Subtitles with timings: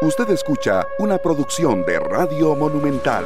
[0.00, 3.24] Usted escucha una producción de Radio Monumental.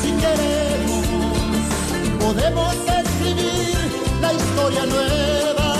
[0.00, 1.06] Si queremos,
[2.20, 3.76] podemos escribir
[4.20, 5.74] la historia nueva.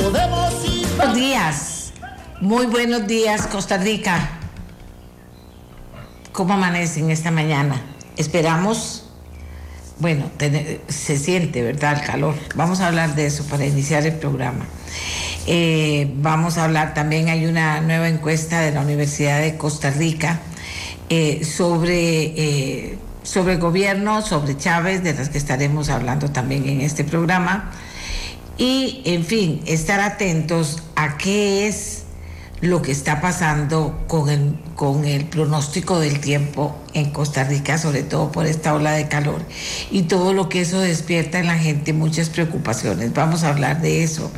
[0.00, 0.86] Podemos ir.
[0.96, 1.92] Buenos días,
[2.40, 4.38] muy buenos días Costa Rica.
[6.30, 7.82] ¿Cómo amanecen esta mañana?
[8.16, 9.10] Esperamos,
[9.98, 10.30] bueno,
[10.86, 11.98] se siente, ¿verdad?
[12.00, 12.36] El calor.
[12.54, 14.66] Vamos a hablar de eso para iniciar el programa.
[15.46, 20.40] Eh, vamos a hablar también, hay una nueva encuesta de la Universidad de Costa Rica
[21.08, 27.02] eh, sobre, eh, sobre gobierno, sobre Chávez, de las que estaremos hablando también en este
[27.02, 27.72] programa.
[28.56, 32.01] Y, en fin, estar atentos a qué es
[32.62, 38.04] lo que está pasando con el, con el pronóstico del tiempo en Costa Rica, sobre
[38.04, 39.42] todo por esta ola de calor
[39.90, 43.12] y todo lo que eso despierta en la gente, muchas preocupaciones.
[43.14, 44.30] Vamos a hablar de eso.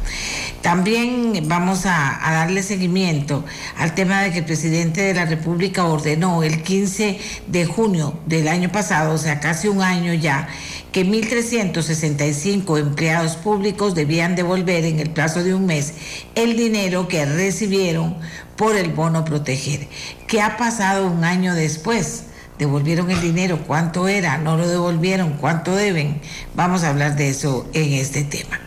[0.62, 3.44] También vamos a, a darle seguimiento
[3.76, 8.48] al tema de que el presidente de la República ordenó el 15 de junio del
[8.48, 10.48] año pasado, o sea, casi un año ya,
[10.94, 15.94] que 1.365 empleados públicos debían devolver en el plazo de un mes
[16.36, 18.16] el dinero que recibieron
[18.54, 19.88] por el bono proteger.
[20.28, 22.26] ¿Qué ha pasado un año después?
[22.60, 23.64] ¿Devolvieron el dinero?
[23.66, 24.38] ¿Cuánto era?
[24.38, 25.32] ¿No lo devolvieron?
[25.32, 26.20] ¿Cuánto deben?
[26.54, 28.60] Vamos a hablar de eso en este tema.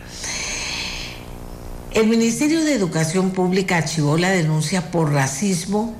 [1.93, 5.95] El Ministerio de Educación Pública archivó la denuncia por racismo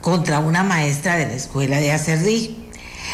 [0.00, 2.67] contra una maestra de la escuela de Acerrí.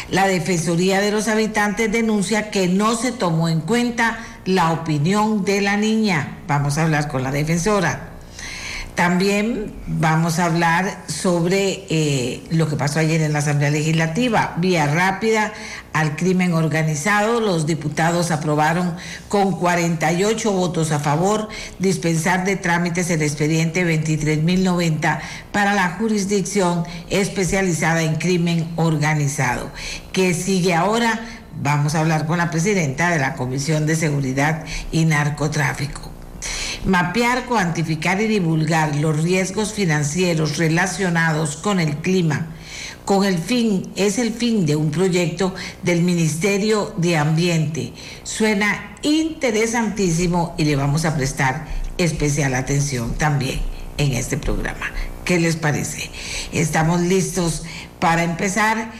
[0.09, 5.61] La Defensoría de los Habitantes denuncia que no se tomó en cuenta la opinión de
[5.61, 6.39] la niña.
[6.47, 8.14] Vamos a hablar con la defensora.
[8.95, 14.53] También vamos a hablar sobre eh, lo que pasó ayer en la Asamblea Legislativa.
[14.57, 15.51] Vía rápida
[15.91, 17.41] al crimen organizado.
[17.41, 18.95] Los diputados aprobaron
[19.27, 25.19] con 48 votos a favor dispensar de trámites el expediente 23.090
[25.51, 29.71] para la jurisdicción especializada en crimen organizado.
[30.13, 31.19] ¿Qué sigue ahora?
[31.61, 34.63] Vamos a hablar con la presidenta de la Comisión de Seguridad
[34.93, 36.14] y Narcotráfico.
[36.85, 42.49] Mapear, cuantificar y divulgar los riesgos financieros relacionados con el clima,
[43.05, 47.93] con el fin, es el fin de un proyecto del Ministerio de Ambiente.
[48.21, 51.65] Suena interesantísimo y le vamos a prestar
[51.97, 53.61] especial atención también
[53.97, 54.85] en este programa.
[55.23, 56.11] ¿Qué les parece?
[56.51, 57.63] Estamos listos
[57.99, 58.91] para empezar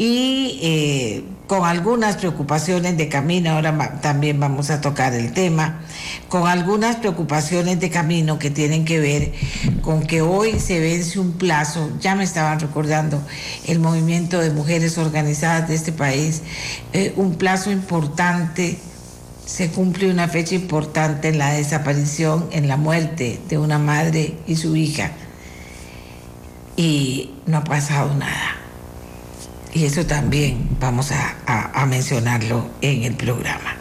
[0.00, 5.82] y eh, con algunas preocupaciones de camino, ahora también vamos a tocar el tema,
[6.30, 9.32] con algunas preocupaciones de camino que tienen que ver
[9.82, 13.20] con que hoy se vence un plazo, ya me estaban recordando
[13.66, 16.40] el movimiento de mujeres organizadas de este país,
[16.94, 18.78] eh, un plazo importante,
[19.44, 24.56] se cumple una fecha importante en la desaparición, en la muerte de una madre y
[24.56, 25.10] su hija,
[26.78, 28.60] y no ha pasado nada.
[29.72, 33.76] Y eso también vamos a, mencionarlo en el programa.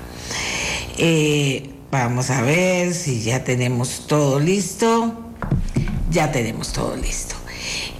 [0.98, 5.16] Eh, vamos a ver si ya tenemos todo listo.
[6.12, 7.36] Ya tenemos todo listo.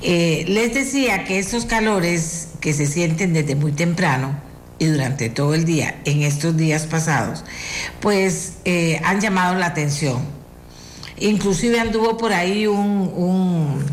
[0.02, 4.40] Eh, les decía que estos calores que se sienten desde muy temprano
[4.78, 7.44] y durante todo el día, en estos días pasados,
[8.00, 10.22] pues eh, han llamado la atención.
[11.18, 13.84] Inclusive anduvo por ahí un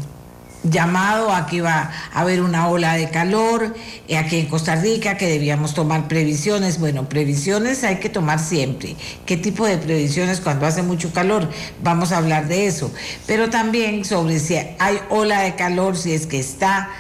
[0.71, 3.75] llamado a que iba a haber una ola de calor
[4.09, 6.78] eh, aquí en Costa Rica, que debíamos tomar previsiones.
[6.78, 8.97] Bueno, previsiones hay que tomar siempre.
[9.25, 11.49] ¿Qué tipo de previsiones cuando hace mucho calor?
[11.82, 12.93] Vamos a hablar de eso.
[13.27, 16.91] Pero también sobre si hay ola de calor, si es que está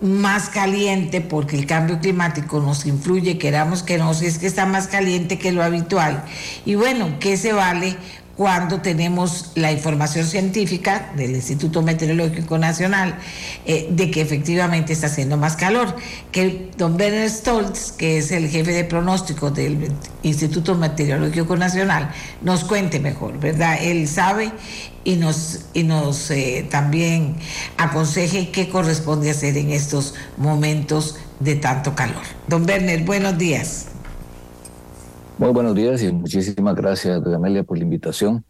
[0.00, 4.66] más caliente porque el cambio climático nos influye, queramos que no, si es que está
[4.66, 6.24] más caliente que lo habitual.
[6.64, 7.96] Y bueno, ¿qué se vale
[8.36, 13.16] cuando tenemos la información científica del Instituto Meteorológico Nacional
[13.64, 15.94] eh, de que efectivamente está haciendo más calor?
[16.32, 22.10] Que don Werner Stoltz, que es el jefe de pronóstico del Instituto Meteorológico Nacional,
[22.42, 23.78] nos cuente mejor, ¿verdad?
[23.80, 24.52] Él sabe
[25.04, 27.36] y nos, y nos eh, también
[27.76, 32.22] aconseje qué corresponde hacer en estos momentos de tanto calor.
[32.48, 33.93] Don Werner, buenos días.
[35.36, 38.44] Muy buenos días y muchísimas gracias, Amelia, por la invitación.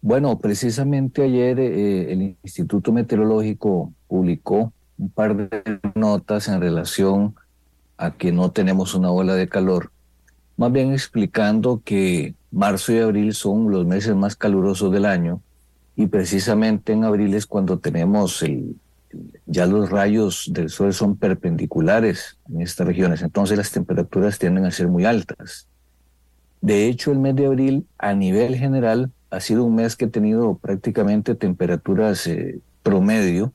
[0.00, 7.34] Bueno, precisamente ayer eh, el Instituto Meteorológico publicó un par de notas en relación
[7.96, 9.90] a que no tenemos una ola de calor,
[10.56, 15.42] más bien explicando que marzo y abril son los meses más calurosos del año
[15.96, 18.76] y precisamente en abril es cuando tenemos el,
[19.46, 24.70] ya los rayos del sol son perpendiculares en estas regiones, entonces las temperaturas tienden a
[24.70, 25.66] ser muy altas.
[26.60, 30.10] De hecho, el mes de abril a nivel general ha sido un mes que ha
[30.10, 33.52] tenido prácticamente temperaturas eh, promedio,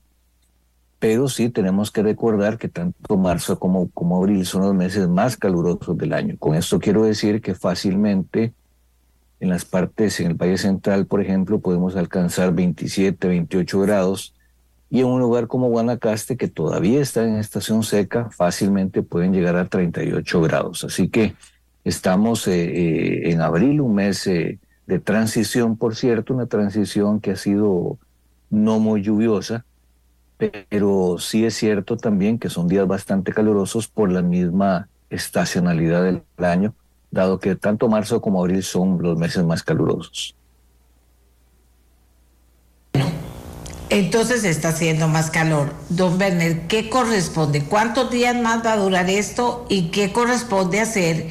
[0.98, 5.36] pero sí tenemos que recordar que tanto marzo como, como abril son los meses más
[5.36, 6.36] calurosos del año.
[6.38, 8.54] Con esto quiero decir que fácilmente
[9.40, 14.34] en las partes, en el Valle Central, por ejemplo, podemos alcanzar 27, 28 grados,
[14.88, 19.56] y en un lugar como Guanacaste, que todavía está en estación seca, fácilmente pueden llegar
[19.56, 20.84] a 38 grados.
[20.84, 21.34] Así que
[21.84, 27.32] estamos eh, eh, en abril, un mes eh, de transición, por cierto, una transición que
[27.32, 27.98] ha sido
[28.50, 29.64] no muy lluviosa,
[30.68, 36.22] pero sí es cierto también que son días bastante calurosos por la misma estacionalidad del
[36.38, 36.74] año,
[37.10, 40.34] dado que tanto marzo como abril son los meses más calurosos.
[43.94, 45.72] Entonces está haciendo más calor.
[45.88, 47.62] Don Werner, ¿qué corresponde?
[47.62, 51.28] ¿Cuántos días más va a durar esto y qué corresponde hacer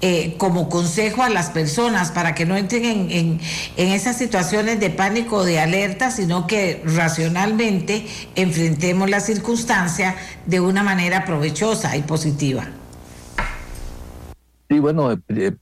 [0.00, 3.40] eh, como consejo a las personas para que no entren en,
[3.76, 10.16] esas situaciones de pánico o de alerta, sino que racionalmente enfrentemos la circunstancia
[10.46, 12.66] de una manera provechosa y positiva?
[14.68, 15.16] Sí, bueno,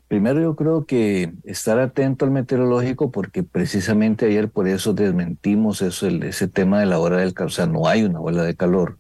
[0.09, 6.07] primero yo creo que estar atento al meteorológico porque precisamente ayer por eso desmentimos eso,
[6.07, 8.57] el, ese tema de la hora del calor, o sea, no hay una ola de
[8.57, 8.97] calor.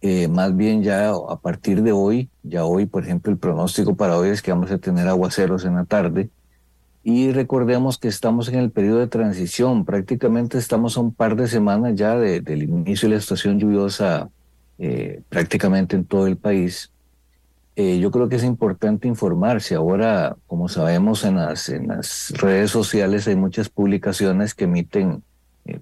[0.00, 4.16] Eh, más bien ya a partir de hoy, ya hoy, por ejemplo, el pronóstico para
[4.16, 6.30] hoy es que vamos a tener aguaceros en la tarde
[7.02, 11.46] y recordemos que estamos en el periodo de transición, prácticamente estamos a un par de
[11.46, 14.30] semanas ya del inicio de la estación lluviosa
[14.78, 16.90] eh, prácticamente en todo el país
[17.78, 19.74] eh, yo creo que es importante informarse.
[19.74, 25.22] Ahora, como sabemos, en las, redes sociales hay muchas publicaciones que emiten
[25.66, 25.80] eh,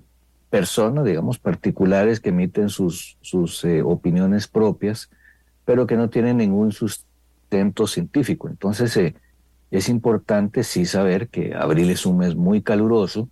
[0.50, 5.08] personas, digamos, particulares que emiten sus, sus eh, opiniones propias,
[5.64, 8.49] pero que no tienen ningún sustento científico.
[8.49, 9.14] Entonces,
[9.70, 13.29] es importante sí saber que abril es un mes muy caluroso,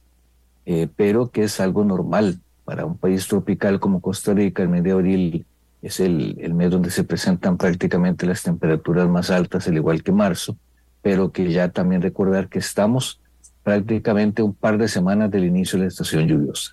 [0.96, 4.62] pero que es algo normal para un país tropical como Costa Rica.
[4.62, 5.46] El mes de abril
[5.82, 10.12] es el, el, mes donde se presentan prácticamente las temperaturas más altas, al igual que
[10.12, 10.56] marzo,
[11.02, 13.20] pero que ya también recordar que estamos
[13.64, 16.72] prácticamente un par de semanas del inicio de la estación lluviosa.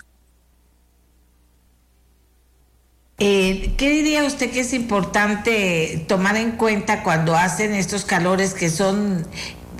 [3.22, 8.70] Eh, ¿Qué diría usted que es importante tomar en cuenta cuando hacen estos calores que
[8.70, 9.26] son,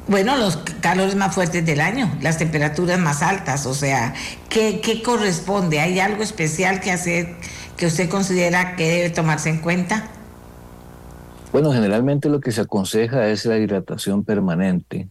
[0.10, 3.66] bueno, los calores más fuertes del año, las temperaturas más altas?
[3.66, 4.14] O sea,
[4.50, 5.80] ¿qué, qué corresponde?
[5.80, 7.36] ¿Hay algo especial que hacer?
[7.80, 10.04] Que usted considera que debe tomarse en cuenta?
[11.54, 15.08] Bueno, generalmente lo que se aconseja es la hidratación permanente,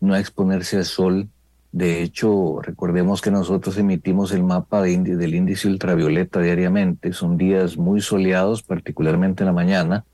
[0.00, 1.28] no exponerse al sol.
[1.72, 7.12] De hecho, recordemos que nosotros emitimos el mapa del índice ultravioleta diariamente.
[7.12, 10.04] Son días muy soleados, particularmente en la mañana,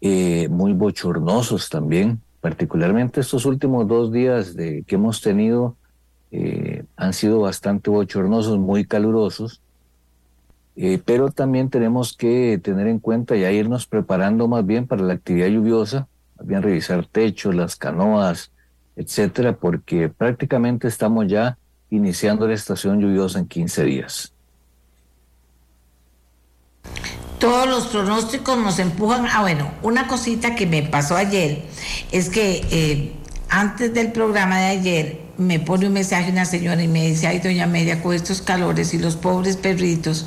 [0.00, 2.22] eh, muy bochornosos también.
[2.40, 5.76] Particularmente estos últimos dos días de, que hemos tenido
[6.30, 9.60] eh, han sido bastante bochornosos, muy calurosos
[10.80, 15.14] eh, pero también tenemos que tener en cuenta ya irnos preparando más bien para la
[15.14, 18.52] actividad lluviosa, más bien revisar techos, las canoas,
[18.94, 21.58] etcétera, porque prácticamente estamos ya
[21.90, 24.32] iniciando la estación lluviosa en 15 días.
[27.40, 29.26] Todos los pronósticos nos empujan.
[29.32, 31.64] Ah, bueno, una cosita que me pasó ayer
[32.12, 33.16] es que eh,
[33.48, 37.38] antes del programa de ayer me pone un mensaje una señora y me dice, ay,
[37.38, 40.26] doña Media, con estos calores y los pobres perritos,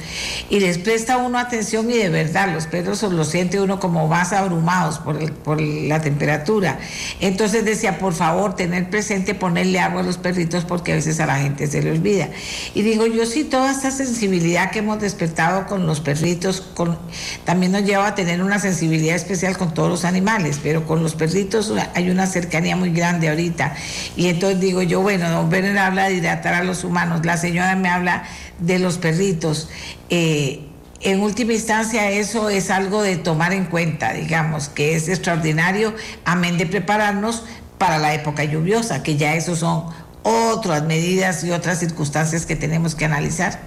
[0.50, 4.32] y les presta uno atención y de verdad los perros los siente uno como más
[4.32, 6.80] abrumados por, el, por la temperatura.
[7.20, 11.26] Entonces decía, por favor, tener presente ponerle agua a los perritos porque a veces a
[11.26, 12.30] la gente se le olvida.
[12.74, 16.98] Y digo, yo sí, toda esta sensibilidad que hemos despertado con los perritos, con,
[17.44, 21.16] también nos lleva a tener una sensibilidad especial con todos los animales, pero con los
[21.16, 23.76] perritos hay una cercanía muy grande ahorita.
[24.16, 27.76] Y entonces digo yo, bueno, don Werner habla de hidratar a los humanos, la señora
[27.76, 28.24] me habla
[28.60, 29.70] de los perritos.
[30.10, 30.68] Eh,
[31.02, 36.58] en última instancia, eso es algo de tomar en cuenta, digamos, que es extraordinario, amén
[36.58, 37.44] de prepararnos
[37.78, 39.86] para la época lluviosa, que ya eso son
[40.24, 43.60] otras medidas y otras circunstancias que tenemos que analizar.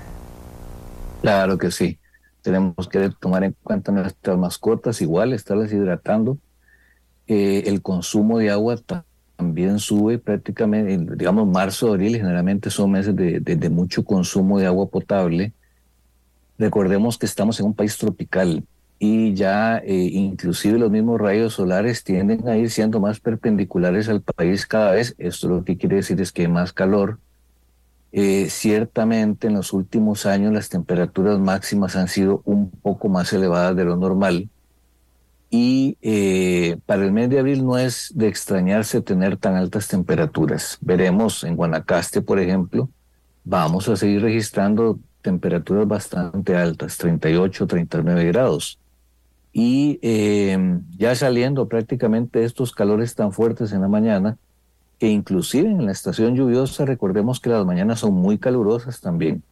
[1.23, 1.99] Claro que sí.
[2.43, 6.39] Tenemos que tomar en cuenta nuestras mascotas, igual, estarlas hidratando.
[7.27, 8.77] Eh, el consumo de agua
[9.37, 14.87] también sube prácticamente, digamos, marzo, abril, generalmente son meses de, de, mucho consumo de agua
[14.87, 15.53] potable.
[16.59, 18.65] Recordemos que estamos en un país tropical
[18.99, 24.23] y ya eh, inclusive los mismos rayos solares tienden a ir siendo más perpendiculares al
[24.23, 25.15] país cada vez.
[25.19, 27.19] Esto lo que quiere decir es que hay más calor.
[28.13, 33.75] Eh, ciertamente en los últimos años las temperaturas máximas han sido un poco más elevadas
[33.75, 34.49] de lo normal
[35.57, 40.79] y eh, para el mes de abril no es de extrañarse tener tan altas temperaturas.
[40.81, 42.89] Veremos en Guanacaste, por ejemplo,
[43.45, 48.81] vamos a seguir registrando temperaturas bastante altas, 38, 39 grados.
[49.53, 54.37] Y eh, ya saliendo prácticamente estos calores tan fuertes en la mañana,
[54.99, 59.45] que inclusive en la estación lluviosa, recordemos que las mañanas son muy calurosas también.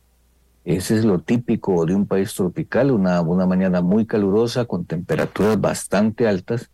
[0.65, 5.61] Ese es lo típico de un país tropical, una, una mañana muy calurosa con temperaturas
[5.61, 6.71] bastante altas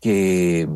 [0.00, 0.68] que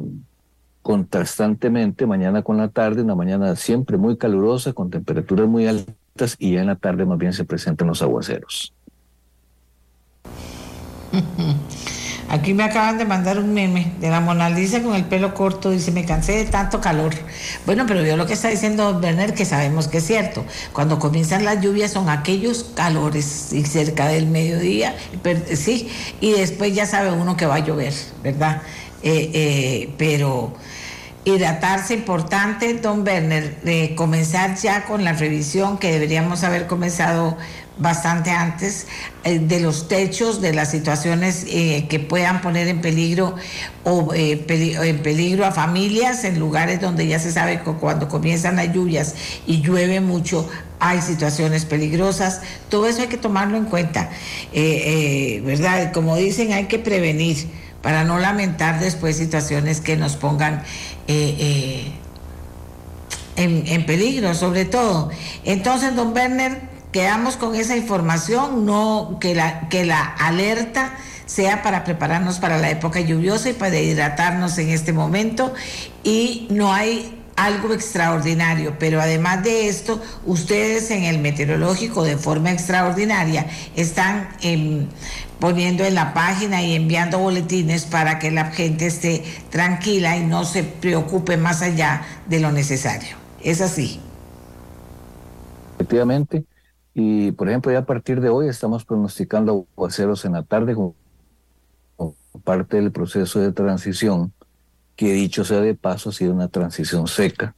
[0.82, 6.54] contrastantemente mañana con la tarde, una mañana siempre muy calurosa con temperaturas muy altas y
[6.54, 8.74] ya en la tarde más bien se presentan los aguaceros.
[12.30, 15.70] Aquí me acaban de mandar un meme de la Mona Lisa con el pelo corto.
[15.70, 17.12] Dice, me cansé de tanto calor.
[17.66, 20.44] Bueno, pero yo lo que está diciendo Werner, que sabemos que es cierto.
[20.72, 24.94] Cuando comienzan las lluvias son aquellos calores y cerca del mediodía,
[25.56, 28.62] sí, y después ya sabe uno que va a llover, ¿verdad?
[29.02, 30.52] Eh, eh, pero
[31.24, 37.36] hidratarse importante, don Werner, de comenzar ya con la revisión que deberíamos haber comenzado
[37.78, 38.86] bastante antes
[39.24, 43.34] eh, de los techos, de las situaciones eh, que puedan poner en peligro
[43.84, 48.56] o eh, en peligro a familias en lugares donde ya se sabe que cuando comienzan
[48.56, 49.14] las lluvias
[49.46, 50.48] y llueve mucho
[50.78, 52.40] hay situaciones peligrosas.
[52.68, 54.08] Todo eso hay que tomarlo en cuenta,
[54.54, 55.92] ¿verdad?
[55.92, 57.48] Como dicen, hay que prevenir
[57.82, 60.62] para no lamentar después situaciones que nos pongan
[61.06, 61.92] en,
[63.36, 65.10] en peligro, sobre todo.
[65.44, 70.92] Entonces, don Werner, quedamos con esa información, no que la, que la alerta
[71.26, 75.54] sea para prepararnos para la época lluviosa y para hidratarnos en este momento
[76.02, 82.50] y no hay algo extraordinario, pero además de esto, ustedes en el meteorológico de forma
[82.50, 84.88] extraordinaria están em,
[85.38, 90.44] poniendo en la página y enviando boletines para que la gente esté tranquila y no
[90.44, 93.16] se preocupe más allá de lo necesario.
[93.42, 94.00] Es así.
[95.76, 96.44] Efectivamente,
[96.94, 100.94] y por ejemplo, ya a partir de hoy estamos pronosticando aguaceros en la tarde como
[102.44, 104.32] parte del proceso de transición,
[104.96, 107.54] que dicho sea de paso, ha sido una transición seca.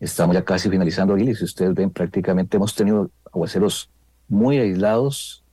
[0.00, 3.90] Estamos ya casi finalizando abril y si ustedes ven, prácticamente hemos tenido aguaceros
[4.28, 5.44] muy aislados.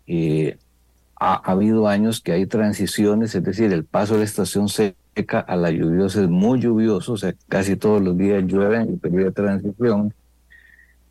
[1.19, 5.39] ha, ha, habido años que hay transiciones, es decir, el paso de la estación seca
[5.39, 8.97] a la lluviosa es muy lluvioso, o sea, casi todos los días llueve en el
[8.97, 10.13] periodo de transición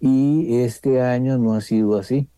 [0.02, 2.28] y este año no ha sido así.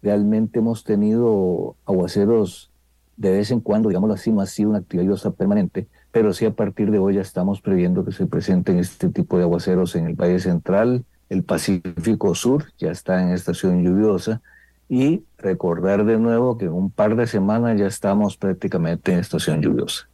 [0.00, 2.70] Realmente hemos tenido aguaceros
[3.18, 6.46] de vez en cuando, digámoslo así, no ha sido una actividad lluviosa permanente, pero sí
[6.46, 10.06] a partir de hoy ya estamos previendo que se presenten este tipo de aguaceros en
[10.06, 14.40] el Valle Central, el Pacífico Sur, ya está en estación lluviosa,
[14.88, 19.60] y recordar de nuevo que en un par de semanas ya estamos prácticamente en estación
[19.60, 20.08] lluviosa.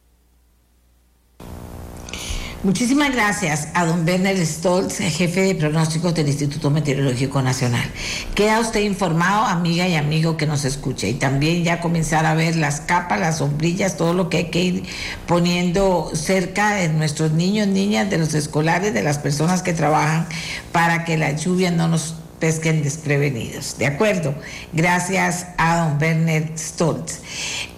[2.61, 7.89] Muchísimas gracias a don Werner Stoltz, jefe de pronósticos del Instituto Meteorológico Nacional.
[8.35, 12.57] Queda usted informado, amiga y amigo que nos escucha, y también ya comenzar a ver
[12.57, 14.83] las capas, las sombrillas, todo lo que hay que ir
[15.25, 20.27] poniendo cerca de nuestros niños, niñas, de los escolares, de las personas que trabajan,
[20.73, 23.77] para que la lluvia no nos pesquen desprevenidos.
[23.77, 24.33] ¿De acuerdo?
[24.73, 27.21] Gracias a don Werner Stoltz.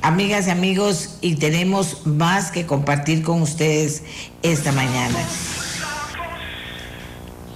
[0.01, 4.03] Amigas y amigos, y tenemos más que compartir con ustedes
[4.43, 5.19] esta mañana.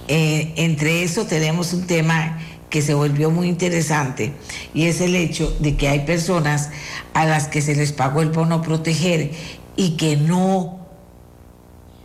[0.08, 2.38] Eh, entre eso tenemos un tema
[2.70, 4.32] que se volvió muy interesante
[4.74, 6.70] y es el hecho de que hay personas
[7.14, 9.30] a las que se les pagó el bono proteger
[9.76, 10.85] y que no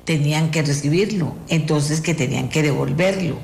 [0.06, 3.38] tenían que recibirlo, entonces que tenían que devolverlo.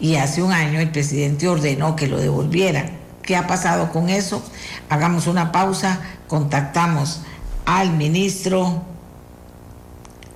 [0.00, 2.90] Y hace un año el presidente ordenó que lo devolvieran.
[3.22, 4.42] ¿Qué ha pasado con eso?
[4.88, 7.22] Hagamos una pausa, contactamos
[7.64, 8.93] al ministro.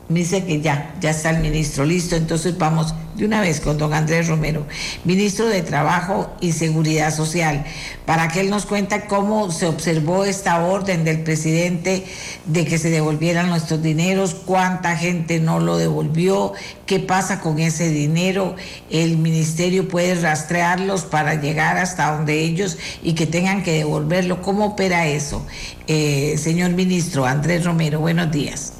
[0.08, 3.76] Me dice que ya, ya está el ministro listo, entonces vamos de una vez con
[3.76, 4.64] don Andrés Romero,
[5.04, 7.66] ministro de Trabajo y Seguridad Social,
[8.06, 12.06] para que él nos cuente cómo se observó esta orden del presidente
[12.46, 16.54] de que se devolvieran nuestros dineros, cuánta gente no lo devolvió,
[16.86, 18.56] qué pasa con ese dinero,
[18.88, 24.64] el ministerio puede rastrearlos para llegar hasta donde ellos y que tengan que devolverlo, ¿cómo
[24.68, 25.44] opera eso?
[25.86, 28.77] Eh, señor ministro Andrés Romero, buenos días.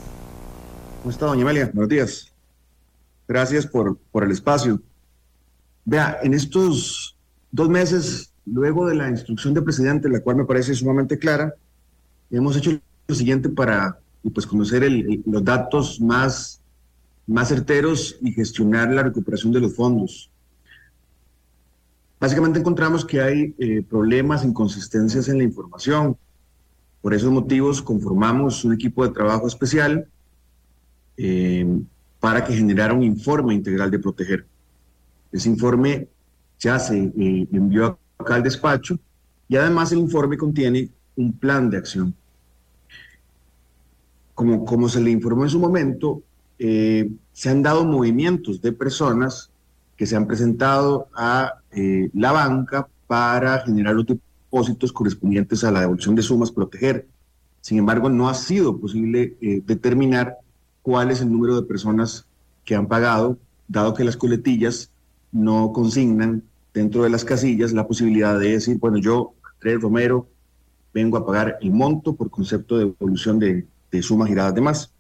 [0.99, 1.71] ¿Cómo está, doña Amelia?
[1.73, 2.33] Buenos días.
[3.29, 4.83] Gracias por, por el espacio.
[5.85, 7.17] Vea, en estos
[7.53, 11.55] dos meses, luego de la instrucción del presidente, la cual me parece sumamente clara,
[12.31, 14.01] hemos hecho lo siguiente para
[14.35, 14.91] pues, conocer
[15.25, 16.61] los datos más,
[17.29, 20.33] más certeros y gestionar la recuperación de los fondos.
[22.19, 26.17] Básicamente encontramos que hay eh, problemas, inconsistencias en la información.
[27.01, 30.09] Por esos motivos conformamos un equipo de trabajo especial
[31.21, 31.67] eh,
[32.21, 34.47] para que generara un informe integral de proteger.
[35.33, 36.07] Ese informe
[36.61, 38.99] ya se eh, envió acá al despacho
[39.49, 42.15] y además el informe contiene un plan de acción.
[44.35, 46.23] Como, como se le informó en su momento,
[46.57, 49.51] eh, se han dado movimientos de personas
[49.97, 56.15] que se han presentado a la banca para generar los depósitos correspondientes a la devolución
[56.15, 57.09] de sumas, proteger.
[57.61, 60.37] Sin embargo, no ha sido posible determinar
[60.89, 62.25] cuál es el número de personas
[62.65, 63.37] que han pagado,
[63.69, 64.91] dado que las coletillas
[65.31, 66.43] no consignan
[66.73, 70.27] dentro de las casillas la posibilidad de decir, bueno, yo, Andrés Romero,
[70.95, 74.91] vengo a pagar el monto por concepto de devolución de, de sumas giradas de más.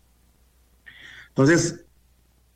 [1.31, 1.83] Entonces,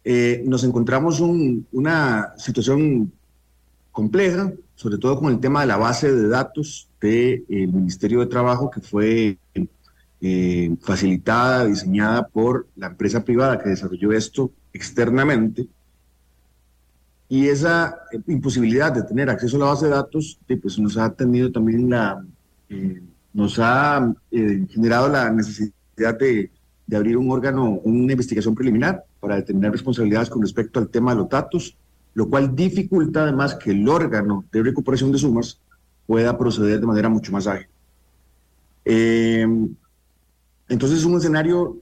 [0.05, 3.11] eh, nos encontramos un, una situación
[3.93, 8.71] compleja, sobre todo con el tema de la base de datos del Ministerio de Trabajo,
[8.71, 9.39] que fue
[10.25, 15.67] eh, facilitada, diseñada por la empresa privada que desarrolló esto externamente.
[17.29, 17.99] Y esa
[18.29, 22.25] imposibilidad de tener acceso a la base de datos, pues nos ha tenido también la,
[22.69, 23.02] eh,
[23.33, 26.50] nos ha eh, generado la necesidad de,
[26.87, 31.19] de, abrir un órgano, una investigación preliminar para determinar responsabilidades con respecto al tema de
[31.19, 31.76] los datos,
[32.14, 35.61] lo cual dificulta además que el órgano de recuperación de sumas
[36.07, 37.67] pueda proceder de manera mucho más ágil.
[38.85, 39.47] Eh,
[40.73, 41.76] entonces es un escenario,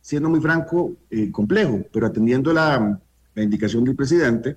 [0.00, 2.98] siendo muy franco, eh, complejo, pero atendiendo la,
[3.34, 4.56] la indicación del presidente,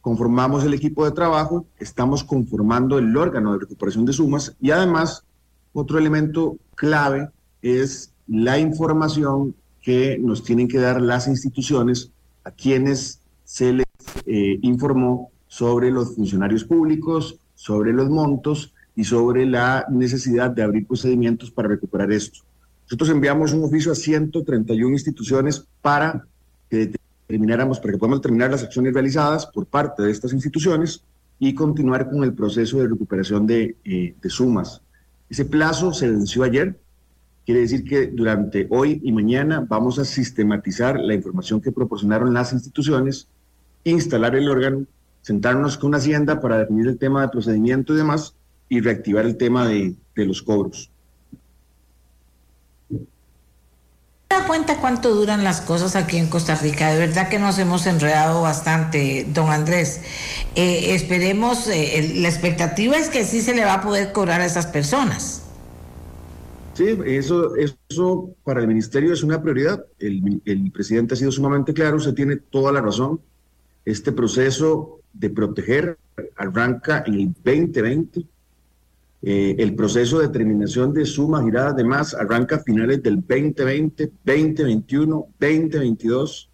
[0.00, 5.24] conformamos el equipo de trabajo, estamos conformando el órgano de recuperación de sumas y además
[5.72, 7.30] otro elemento clave
[7.62, 12.10] es la información que nos tienen que dar las instituciones
[12.42, 13.86] a quienes se les
[14.26, 20.84] eh, informó sobre los funcionarios públicos, sobre los montos y sobre la necesidad de abrir
[20.84, 22.40] procedimientos para recuperar esto.
[22.94, 26.24] Nosotros enviamos un oficio a 131 instituciones para
[26.70, 26.92] que
[27.26, 31.02] determináramos, para que podamos determinar las acciones realizadas por parte de estas instituciones
[31.40, 34.80] y continuar con el proceso de recuperación de, eh, de sumas.
[35.28, 36.78] Ese plazo se venció ayer,
[37.44, 42.52] quiere decir que durante hoy y mañana vamos a sistematizar la información que proporcionaron las
[42.52, 43.26] instituciones,
[43.82, 44.86] instalar el órgano,
[45.20, 48.36] sentarnos con Hacienda para definir el tema de procedimiento y demás
[48.68, 50.92] y reactivar el tema de, de los cobros.
[54.28, 56.90] Da cuenta cuánto duran las cosas aquí en Costa Rica.
[56.90, 60.00] De verdad que nos hemos enredado bastante, don Andrés.
[60.54, 64.46] Eh, esperemos, eh, la expectativa es que sí se le va a poder cobrar a
[64.46, 65.42] esas personas.
[66.74, 69.84] Sí, eso, eso para el ministerio es una prioridad.
[70.00, 73.20] El, presidente ha sido sumamente claro, usted tiene toda la razón.
[73.84, 75.98] Este proceso de proteger
[76.36, 78.24] arranca en el 2020
[79.26, 84.12] eh, el proceso de determinación de sumas giradas de más arranca a finales del 2020,
[84.22, 86.50] 2021, 2022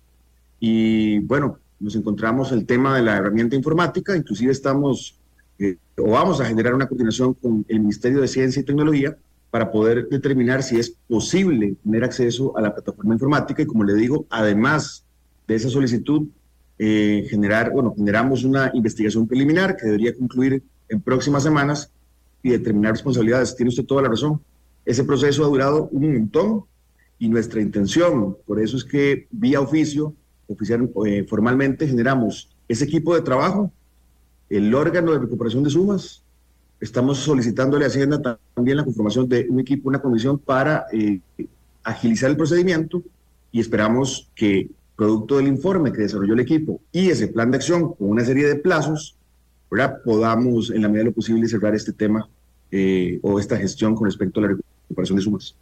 [0.60, 5.18] y bueno, nos encontramos el tema de la herramienta informática, inclusive estamos
[5.58, 9.16] eh, o vamos a generar una coordinación con el Ministerio de Ciencia y Tecnología
[9.50, 13.62] para poder determinar si es posible tener acceso a la plataforma informática.
[13.62, 15.04] Y como le digo, además
[15.48, 16.28] de esa solicitud,
[16.78, 21.90] eh, generar, bueno, generamos una investigación preliminar que debería concluir en próximas semanas
[22.42, 23.54] y determinar responsabilidades.
[23.56, 24.40] Tiene usted toda la razón.
[24.84, 26.64] Ese proceso ha durado un montón
[27.18, 30.14] y nuestra intención, por eso es que vía oficio,
[30.48, 33.70] oficial, eh, formalmente generamos ese equipo de trabajo,
[34.48, 36.22] el órgano de recuperación de sumas.
[36.80, 41.20] Estamos solicitándole a Hacienda también la conformación de un equipo, una comisión para eh,
[41.84, 43.02] agilizar el procedimiento
[43.52, 47.94] y esperamos que, producto del informe que desarrolló el equipo y ese plan de acción
[47.94, 49.16] con una serie de plazos,
[50.04, 52.28] podamos en la medida de lo posible cerrar este tema
[52.70, 55.56] eh, o esta gestión con respecto a la recuperación de sumas.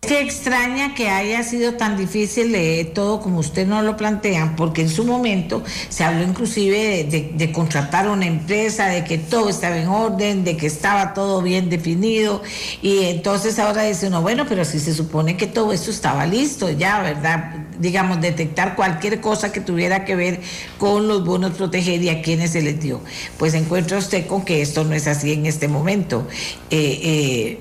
[0.00, 4.80] Qué extraña que haya sido tan difícil eh, todo como usted no lo plantean, porque
[4.80, 9.76] en su momento se habló inclusive de, de, contratar una empresa, de que todo estaba
[9.76, 12.42] en orden, de que estaba todo bien definido,
[12.80, 16.70] y entonces ahora dice uno, bueno, pero si se supone que todo esto estaba listo
[16.70, 17.66] ya, ¿verdad?
[17.78, 20.40] Digamos, detectar cualquier cosa que tuviera que ver
[20.78, 23.02] con los bonos proteger y a quienes se les dio.
[23.38, 26.26] Pues encuentra usted con que esto no es así en este momento.
[26.70, 27.58] Eh, eh,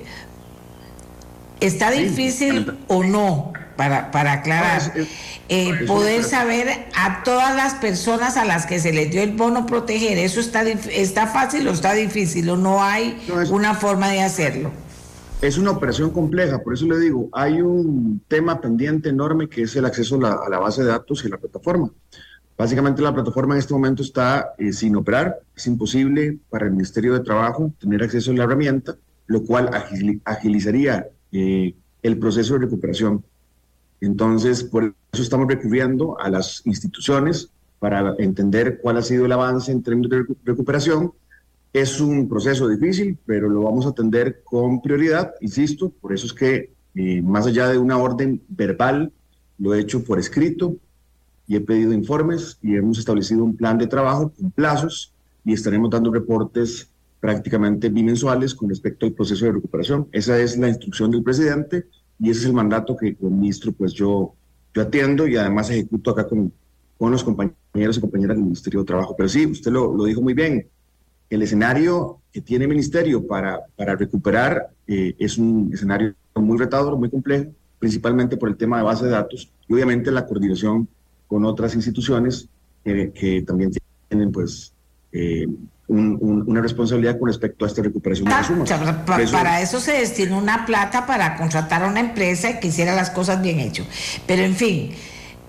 [1.59, 3.53] ¿Está difícil sí, o no?
[3.75, 5.13] Para, para aclarar, no, es, es,
[5.47, 6.67] eh, poder saber
[6.97, 10.63] a todas las personas a las que se les dio el bono proteger, ¿eso está,
[10.63, 14.69] está fácil o está difícil o no hay no, una forma de hacerlo?
[15.41, 19.73] Es una operación compleja, por eso le digo, hay un tema pendiente enorme que es
[19.77, 21.89] el acceso a la, a la base de datos y la plataforma.
[22.57, 27.13] Básicamente la plataforma en este momento está eh, sin operar, es imposible para el Ministerio
[27.13, 28.97] de Trabajo tener acceso a la herramienta
[29.29, 29.69] lo cual
[30.25, 33.23] agilizaría eh, el proceso de recuperación.
[34.01, 39.71] Entonces, por eso estamos recurriendo a las instituciones para entender cuál ha sido el avance
[39.71, 41.11] en términos de recuperación.
[41.73, 46.33] Es un proceso difícil, pero lo vamos a atender con prioridad, insisto, por eso es
[46.33, 49.11] que eh, más allá de una orden verbal,
[49.57, 50.75] lo he hecho por escrito
[51.47, 55.13] y he pedido informes y hemos establecido un plan de trabajo con plazos
[55.45, 56.89] y estaremos dando reportes
[57.19, 60.07] prácticamente bimensuales con respecto al proceso de recuperación.
[60.11, 61.85] Esa es la instrucción del presidente
[62.19, 64.33] y ese es el mandato que como ministro pues yo,
[64.73, 66.51] yo atiendo y además ejecuto acá con,
[66.97, 69.15] con los compañeros y compañeras del Ministerio de Trabajo.
[69.17, 70.67] Pero sí, usted lo, lo dijo muy bien,
[71.29, 76.97] el escenario que tiene el Ministerio para, para recuperar eh, es un escenario muy retador,
[76.97, 80.87] muy complejo, principalmente por el tema de base de datos y obviamente la coordinación
[81.27, 82.47] con otras instituciones
[82.83, 83.71] que también
[84.07, 84.73] tienen pues
[85.11, 85.47] eh,
[85.89, 88.71] una responsabilidad con respecto a esta recuperación de sumas.
[89.31, 93.41] para eso se destina una plata para contratar a una empresa que hiciera las cosas
[93.41, 93.87] bien hechas.
[94.27, 94.91] Pero en fin,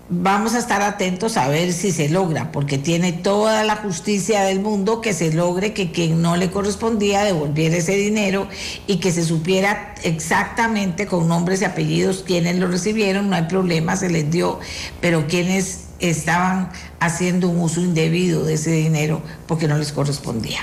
[0.08, 4.60] vamos a estar atentos a ver si se logra, porque tiene toda la justicia del
[4.60, 8.48] mundo que se logre que quien no le correspondía devolviera ese dinero
[8.86, 13.94] y que se supiera exactamente con nombres y apellidos quiénes lo recibieron, no hay problema,
[13.96, 14.58] se les dio,
[15.00, 20.60] pero quienes estaban haciendo un uso indebido de ese dinero porque no les correspondía.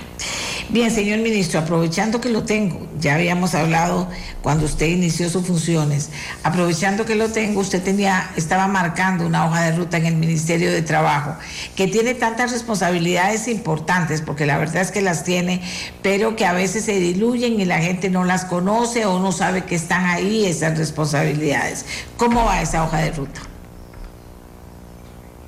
[0.70, 4.10] Bien, señor ministro, aprovechando que lo tengo, ya habíamos hablado
[4.42, 6.10] cuando usted inició sus funciones,
[6.44, 10.70] aprovechando que lo tengo, usted tenía, estaba marcando una hoja de ruta en el Ministerio
[10.70, 11.38] de Trabajo,
[11.78, 15.62] que tiene tantas responsabilidades importantes, porque la verdad es que las tiene,
[16.02, 19.64] pero que a veces se diluyen y la gente no las conoce o no sabe
[19.64, 21.86] que están ahí esas responsabilidades.
[22.18, 23.47] ¿Cómo va esa hoja de ruta?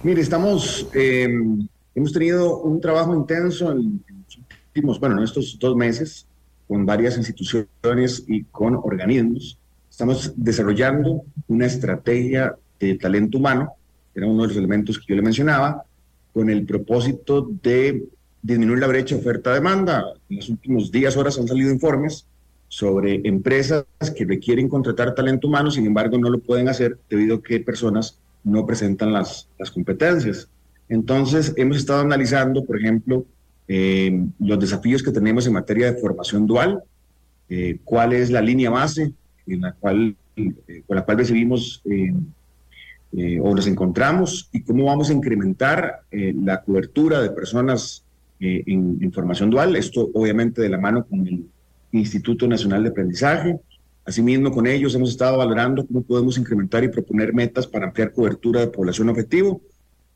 [0.01, 5.75] Mire, estamos, em, hemos tenido un trabajo intenso en, los últimos, bueno, en estos dos
[5.75, 6.25] meses,
[6.69, 9.57] con varias instituciones y con organismos.
[9.89, 13.73] Estamos desarrollando una estrategia de talento humano,
[14.13, 15.83] que era uno de los elementos que yo le mencionaba,
[16.33, 18.07] con el propósito de
[18.41, 20.13] disminuir la brecha oferta-demanda.
[20.29, 22.25] En los últimos días, horas han salido informes
[22.69, 23.83] sobre empresas
[24.15, 28.17] que requieren contratar talento humano, sin embargo no lo pueden hacer debido a que personas
[28.43, 30.49] no presentan las, las competencias.
[30.87, 33.25] Entonces, hemos estado analizando, por ejemplo,
[33.67, 36.83] eh, los desafíos que tenemos en materia de formación dual,
[37.49, 39.13] eh, cuál es la línea base
[39.45, 41.83] en la cual, eh, con la cual recibimos
[43.41, 48.03] o nos encontramos y cómo vamos a incrementar la cobertura de personas
[48.39, 49.75] en, en, formación dual.
[49.75, 51.45] Esto obviamente de la mano con el
[51.91, 53.59] Instituto Nacional de Aprendizaje,
[54.09, 58.59] Asimismo, con ellos hemos estado valorando cómo podemos incrementar y proponer metas para ampliar cobertura
[58.59, 59.61] de población objetivo.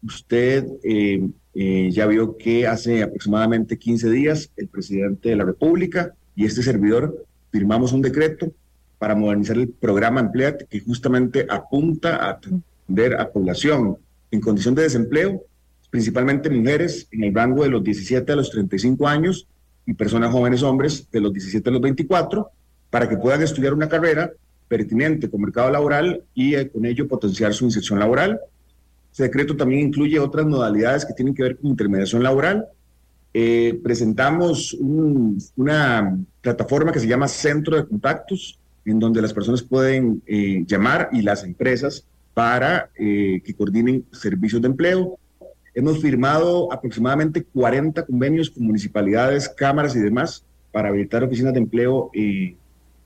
[0.02, 6.16] Usted eh, eh, ya vio que hace aproximadamente 15 días el presidente de la República
[6.36, 8.52] y este servidor firmamos un decreto
[8.98, 13.98] para modernizar el programa Empleate que justamente apunta a atender a población
[14.32, 15.44] en condición de desempleo,
[15.92, 19.48] principalmente mujeres en el rango de los 17 a los 35 años
[19.86, 22.50] y personas jóvenes hombres de los 17 a los 24
[22.94, 24.32] para que puedan estudiar una carrera
[24.68, 28.40] pertinente con mercado laboral y eh, con ello potenciar su inserción laboral.
[29.12, 32.68] Ese decreto también incluye otras modalidades que tienen que ver con intermediación laboral.
[33.34, 34.78] Eh, presentamos
[35.56, 41.10] una plataforma que se llama Centro de Contactos, en donde las personas pueden eh, llamar
[41.12, 45.18] y las empresas para que coordinen servicios de empleo.
[45.74, 52.12] Hemos firmado aproximadamente 40 convenios con municipalidades, cámaras y demás para habilitar oficinas de empleo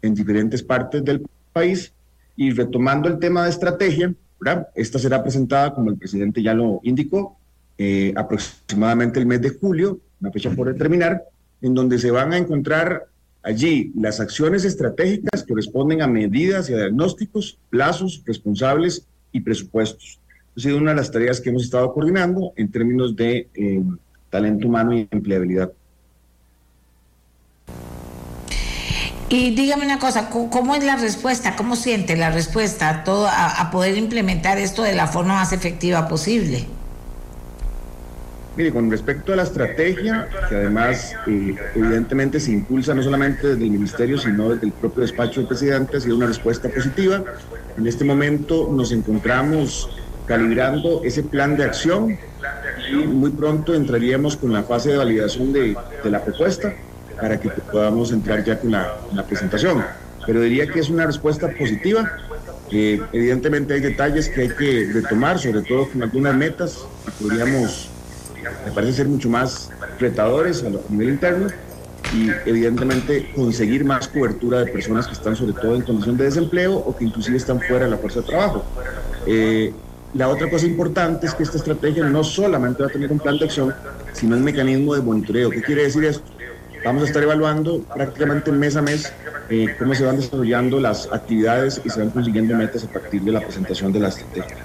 [0.02, 1.94] en diferentes partes del país.
[2.36, 4.14] Y retomando el tema de estrategia,
[4.76, 7.38] esta será presentada, como el presidente ya lo indicó,
[7.78, 11.24] eh, aproximadamente el mes de julio, una fecha por determinar,
[11.62, 13.08] en donde se van a encontrar
[13.44, 20.20] allí las acciones estratégicas que responden a medidas y a diagnósticos, plazos, responsables y presupuestos.
[20.56, 23.84] Ha sido una de las tareas que hemos estado coordinando en términos de eh,
[24.30, 25.72] talento humano y empleabilidad.
[29.30, 31.58] Y dígame una cosa, ¿cómo es la respuesta?
[31.58, 36.08] ¿Cómo siente la respuesta a, todo, a, poder implementar esto de la forma más efectiva
[36.08, 36.66] posible?
[38.56, 43.66] Mire, con respecto a la estrategia, que además eh, evidentemente se impulsa no solamente desde
[43.66, 47.22] el Ministerio, sino desde el propio despacho del presidente, ha sido una respuesta positiva.
[47.78, 49.90] En este momento nos encontramos
[50.26, 52.18] calibrando ese plan de acción
[52.90, 56.74] y muy pronto entraríamos con la fase de validación de, de la propuesta
[57.20, 59.84] para que podamos entrar ya con la, presentación.
[60.26, 62.12] Pero diría que es una respuesta positiva.
[62.70, 67.90] que evidentemente hay detalles que hay que retomar, sobre todo con algunas metas que podríamos,
[68.66, 71.48] me parece ser mucho más retadores a, nivel interno,
[72.14, 76.76] y evidentemente conseguir más cobertura de personas que están sobre todo en condición de desempleo
[76.76, 78.64] o que inclusive están fuera de la fuerza de trabajo.
[79.26, 79.74] Eh,
[80.14, 83.38] la otra cosa importante es que esta estrategia no solamente va a tener un plan
[83.38, 83.74] de acción,
[84.14, 85.50] sino un mecanismo de monitoreo.
[85.50, 86.24] ¿Qué quiere decir esto?
[86.88, 89.12] Vamos a estar evaluando prácticamente mes a mes
[89.50, 93.34] eh, cómo se van desarrollando las actividades y se van consiguiendo metas a partir de
[93.34, 94.56] la presentación de la estrategia.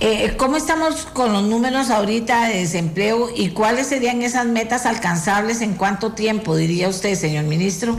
[0.00, 5.62] Eh, ¿Cómo estamos con los números ahorita de desempleo y cuáles serían esas metas alcanzables
[5.62, 7.96] en cuánto tiempo, diría usted, señor ministro?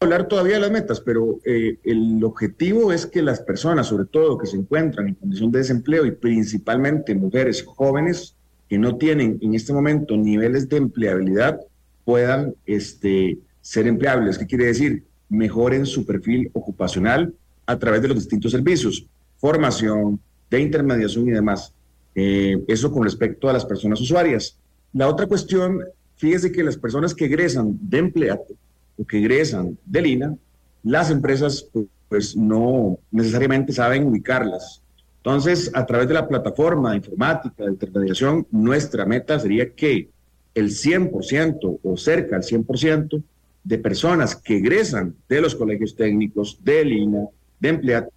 [0.00, 4.38] hablar todavía de las metas, pero eh, el objetivo es que las personas, sobre todo
[4.38, 8.37] que se encuentran en condición de desempleo y principalmente mujeres jóvenes
[8.68, 11.60] que no tienen en este momento niveles de empleabilidad,
[12.04, 14.38] puedan este, ser empleables.
[14.38, 15.04] ¿Qué quiere decir?
[15.28, 17.34] Mejoren su perfil ocupacional
[17.66, 21.72] a través de los distintos servicios, formación, de intermediación y demás.
[22.14, 24.56] Eh, eso con respecto a las personas usuarias.
[24.92, 25.80] La otra cuestión,
[26.16, 28.44] fíjese que las personas que egresan de empleado,
[28.98, 30.34] o que egresan del INA,
[30.82, 31.66] las empresas
[32.08, 34.82] pues no necesariamente saben ubicarlas.
[35.18, 40.08] Entonces, a través de la plataforma informática de intermediación, nuestra meta sería que
[40.54, 43.22] el 100% o cerca del 100%
[43.64, 47.26] de personas que egresan de los colegios técnicos, del INA,
[47.60, 48.10] de empleate,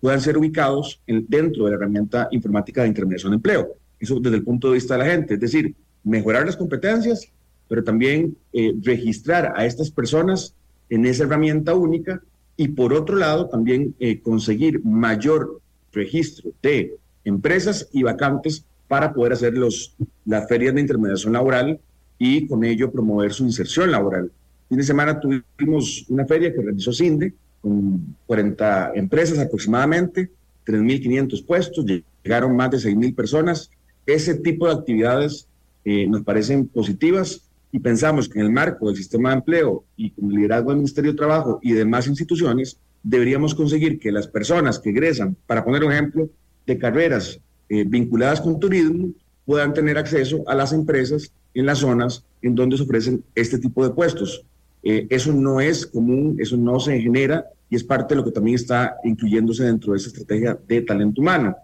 [0.00, 3.68] puedan ser ubicados dentro de la herramienta informática de intermediación de empleo.
[3.98, 5.74] Eso desde el punto de vista de la gente, es decir,
[6.04, 7.32] mejorar las competencias
[7.68, 10.54] pero también eh, registrar a estas personas
[10.88, 12.22] en esa herramienta única
[12.56, 15.60] y por otro lado también eh, conseguir mayor
[15.92, 21.78] registro de empresas y vacantes para poder hacer los, las ferias de intermediación laboral
[22.18, 24.30] y con ello promover su inserción laboral.
[24.68, 30.30] Fin de semana tuvimos una feria que realizó CINDE con 40 empresas aproximadamente,
[30.66, 31.84] 3.500 puestos,
[32.22, 33.70] llegaron más de 6.000 personas.
[34.06, 35.46] Ese tipo de actividades
[35.84, 40.10] eh, nos parecen positivas y pensamos que en el marco del sistema de empleo y
[40.10, 44.78] con el liderazgo del Ministerio de Trabajo y demás instituciones, deberíamos conseguir que las personas
[44.78, 46.28] que egresan, para poner un ejemplo,
[46.66, 47.40] de carreras
[47.70, 49.08] eh, vinculadas con turismo,
[49.46, 53.82] puedan tener acceso a las empresas en las zonas en donde se ofrecen este tipo
[53.82, 54.44] de puestos.
[54.82, 58.32] Eh, eso no es común, eso no se genera y es parte de lo que
[58.32, 61.56] también está incluyéndose dentro de esa estrategia de talento humano.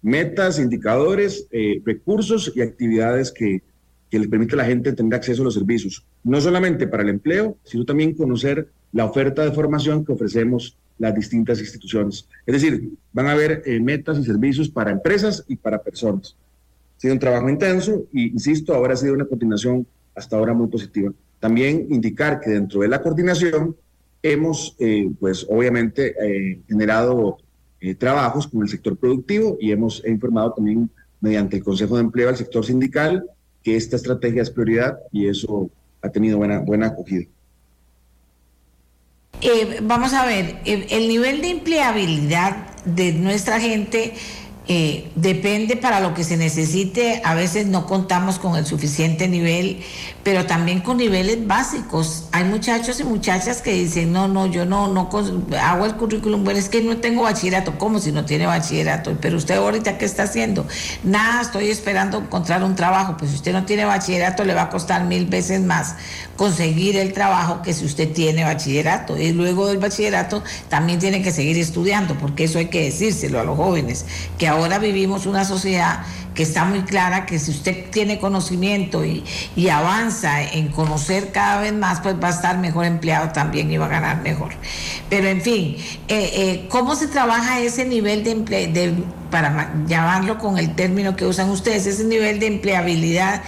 [0.00, 3.62] Metas, indicadores, eh, recursos y actividades que
[4.14, 7.08] que le permite a la gente tener acceso a los servicios, no solamente para el
[7.08, 12.28] empleo, sino también conocer la oferta de formación que ofrecemos las distintas instituciones.
[12.46, 16.36] Es decir, van a haber eh, metas y servicios para empresas y para personas.
[16.96, 20.68] Ha sido un trabajo intenso y, insisto, ahora ha sido una coordinación hasta ahora muy
[20.68, 21.12] positiva.
[21.40, 23.76] También indicar que dentro de la coordinación
[24.22, 27.38] hemos, eh, pues obviamente, eh, generado
[27.98, 30.88] trabajos con el sector productivo y hemos informado también
[31.20, 33.26] mediante el Consejo de Empleo al sector sindical
[33.62, 37.26] que esta estrategia es prioridad y eso ha tenido buena, buena acogida.
[39.40, 44.14] Eh, vamos a ver, el nivel de empleabilidad de nuestra gente
[44.66, 49.80] eh, depende para lo que se necesite, a veces no contamos con el suficiente nivel,
[50.24, 52.24] pero también con niveles básicos.
[52.32, 55.10] Hay muchachos y muchachas que dicen, no, no, yo no, no
[55.60, 59.16] hago el currículum, bueno, es que no tengo bachillerato, ¿cómo si no tiene bachillerato?
[59.20, 60.66] Pero usted ahorita, ¿qué está haciendo?
[61.04, 64.70] Nada, estoy esperando encontrar un trabajo, pues si usted no tiene bachillerato le va a
[64.70, 65.94] costar mil veces más
[66.36, 69.16] conseguir el trabajo que si usted tiene bachillerato.
[69.18, 73.44] Y luego del bachillerato también tiene que seguir estudiando, porque eso hay que decírselo a
[73.44, 74.06] los jóvenes,
[74.38, 76.00] que ahora vivimos una sociedad
[76.34, 79.24] que está muy clara que si usted tiene conocimiento y,
[79.74, 83.86] avanza en conocer cada vez más, pues va a estar mejor empleado también y va
[83.86, 84.52] a ganar mejor.
[85.08, 85.76] Pero en fin,
[86.08, 88.94] eh, eh, ¿cómo se trabaja ese nivel de, empleo,
[89.30, 93.42] para llamarlo con el término que usan ustedes, ese nivel de empleabilidad?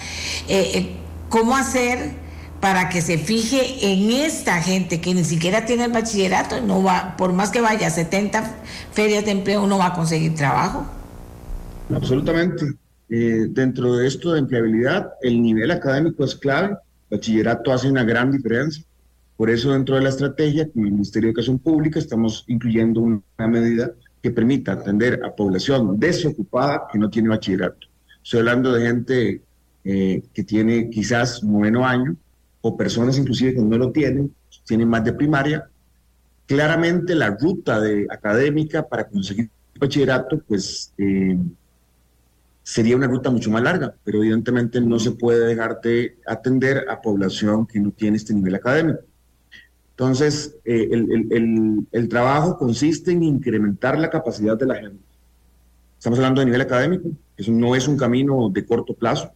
[0.48, 0.96] Eh,
[1.28, 2.26] ¿Cómo hacer?
[2.60, 7.14] para que se fije en esta gente que ni siquiera tiene el bachillerato, no va,
[7.16, 8.56] por más que vaya a 70
[8.92, 10.86] ferias de empleo, no va a conseguir trabajo.
[11.94, 12.66] Absolutamente.
[13.08, 16.76] Eh, dentro de esto de empleabilidad, el nivel académico es clave.
[17.10, 18.84] Bachillerato hace una gran diferencia.
[19.36, 23.22] Por eso, dentro de la estrategia, con el Ministerio de Educación Pública, estamos incluyendo una
[23.48, 27.86] medida que permita atender a población desocupada que no tiene bachillerato.
[28.22, 29.42] Estoy hablando de gente
[29.84, 32.16] eh, que tiene quizás noveno año
[32.60, 34.34] o personas inclusive que no lo tienen,
[34.66, 35.68] tienen más de primaria.
[36.46, 41.38] Claramente la ruta de académica para conseguir bachillerato, pues eh,
[42.66, 47.00] sería una ruta mucho más larga, pero evidentemente no se puede dejar de atender a
[47.00, 48.98] población que no tiene este nivel académico.
[49.90, 54.98] Entonces, eh, el, trabajo consiste en incrementar la capacidad de la gente.
[55.96, 59.30] Estamos hablando de nivel académico, eso no es un camino de corto plazo,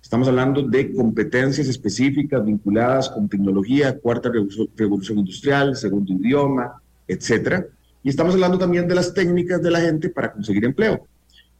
[0.00, 4.30] Estamos hablando de competencias específicas vinculadas con tecnología, cuarta
[4.76, 7.66] revolución industrial, segundo idioma, etcétera.
[8.02, 11.04] Y estamos hablando también de las técnicas de la gente para conseguir empleo.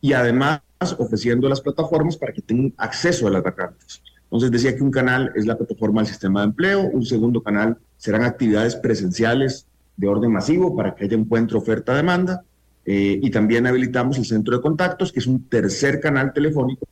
[0.00, 0.60] Y además
[0.98, 4.02] ofreciendo las plataformas para que tengan acceso a las vacantes.
[4.24, 7.76] Entonces decía que un canal es la plataforma del sistema de empleo, un segundo canal
[7.96, 9.66] serán actividades presenciales
[9.96, 12.42] de orden masivo para que haya encuentro oferta-demanda
[12.84, 16.86] eh, y también habilitamos el centro de contactos, que es un tercer canal telefónico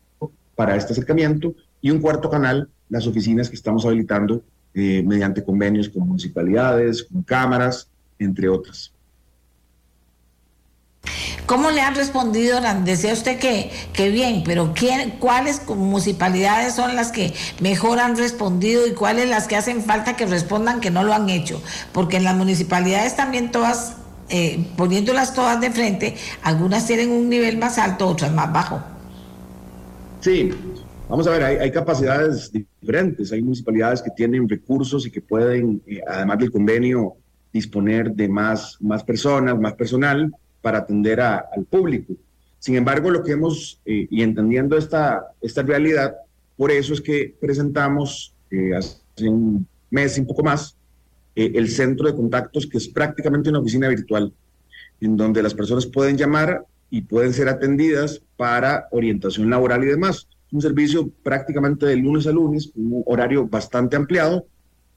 [0.55, 4.43] para este acercamiento y un cuarto canal, las oficinas que estamos habilitando
[4.75, 8.93] eh, mediante convenios con municipalidades, con cámaras, entre otras.
[11.51, 12.61] ¿Cómo le han respondido?
[12.85, 18.87] Decía usted que, que bien, pero ¿quién, ¿cuáles municipalidades son las que mejor han respondido
[18.87, 21.61] y cuáles las que hacen falta que respondan que no lo han hecho?
[21.93, 23.97] Porque en las municipalidades también todas,
[24.29, 28.81] eh, poniéndolas todas de frente, algunas tienen un nivel más alto, otras más bajo.
[30.21, 30.51] Sí,
[31.09, 33.33] vamos a ver, hay, capacidades diferentes.
[33.33, 37.17] Hay municipalidades que tienen recursos y que pueden, eh, además del convenio,
[37.53, 42.15] disponer de más, más personas, más personal para atender al público.
[42.59, 46.15] Sin embargo, lo que hemos, eh, y entendiendo esta, esta realidad,
[46.57, 50.77] por eso es que presentamos eh, hace un mes y un poco más
[51.35, 54.33] eh, el centro de contactos, que es prácticamente una oficina virtual,
[55.01, 60.29] en donde las personas pueden llamar y pueden ser atendidas para orientación laboral y demás.
[60.53, 64.45] Un servicio prácticamente de lunes a lunes, un horario bastante ampliado.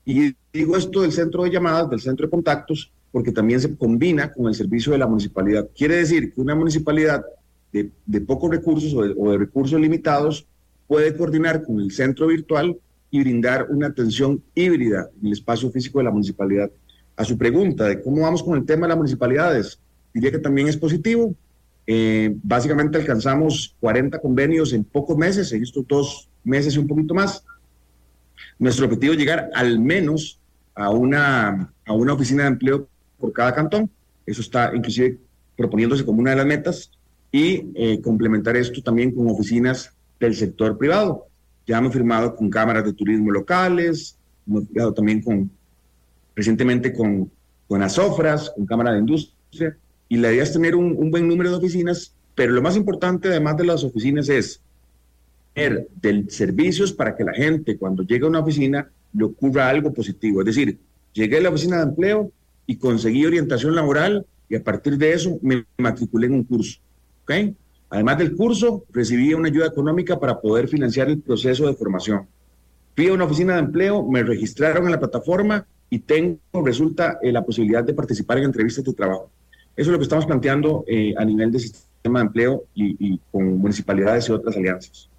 [0.03, 4.33] Y digo esto del centro de llamadas, del centro de contactos, porque también se combina
[4.33, 5.69] con el servicio de la municipalidad.
[5.77, 7.23] Quiere decir que una municipalidad
[7.71, 10.47] de, pocos recursos o de, recursos limitados
[10.87, 12.75] puede coordinar con el centro virtual
[13.11, 16.71] y brindar una atención híbrida en el espacio físico de la municipalidad.
[17.15, 19.79] A su pregunta de cómo vamos con el tema de las municipalidades,
[20.11, 21.35] diría que también es positivo.
[21.85, 27.13] Eh, básicamente alcanzamos 40 convenios en pocos meses, en estos dos meses y un poquito
[27.13, 27.45] más.
[28.57, 30.39] Nuestro objetivo es llegar al menos
[30.73, 32.87] a una, a una oficina de empleo
[33.23, 33.89] por cada cantón.
[34.25, 35.17] Eso está inclusive
[35.55, 36.91] proponiéndose como una de las metas
[37.31, 41.27] y eh, complementar esto también con oficinas del sector privado.
[41.65, 45.49] Ya hemos firmado con cámaras de turismo locales, hemos firmado también con,
[46.35, 47.31] recientemente con,
[47.65, 49.77] con Asofras, con Cámara de Industria,
[50.09, 53.29] y la idea es tener un, un buen número de oficinas, pero lo más importante
[53.29, 54.59] además de las oficinas es
[55.53, 59.93] tener del servicios para que la gente cuando llegue a una oficina le ocurra algo
[59.93, 60.41] positivo.
[60.41, 60.77] Es decir,
[61.13, 62.31] llegué a la oficina de empleo,
[62.65, 66.79] y conseguí orientación laboral y a partir de eso me matriculé en un curso.
[67.23, 67.55] ¿okay?
[67.89, 72.27] Además del curso, recibí una ayuda económica para poder financiar el proceso de formación.
[72.95, 77.31] Fui a una oficina de empleo, me registraron en la plataforma y tengo, resulta, eh,
[77.31, 79.29] la posibilidad de participar en entrevistas de trabajo.
[79.75, 83.57] Eso es lo que estamos planteando eh, a nivel del sistema de empleo y con
[83.57, 85.09] municipalidades y otras alianzas.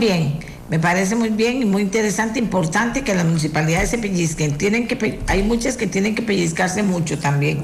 [0.00, 0.32] Bien,
[0.70, 4.56] me parece muy bien y muy interesante, importante que las municipalidades se pellizquen.
[4.56, 7.60] Tienen que, hay muchas que tienen que pellizcarse mucho también.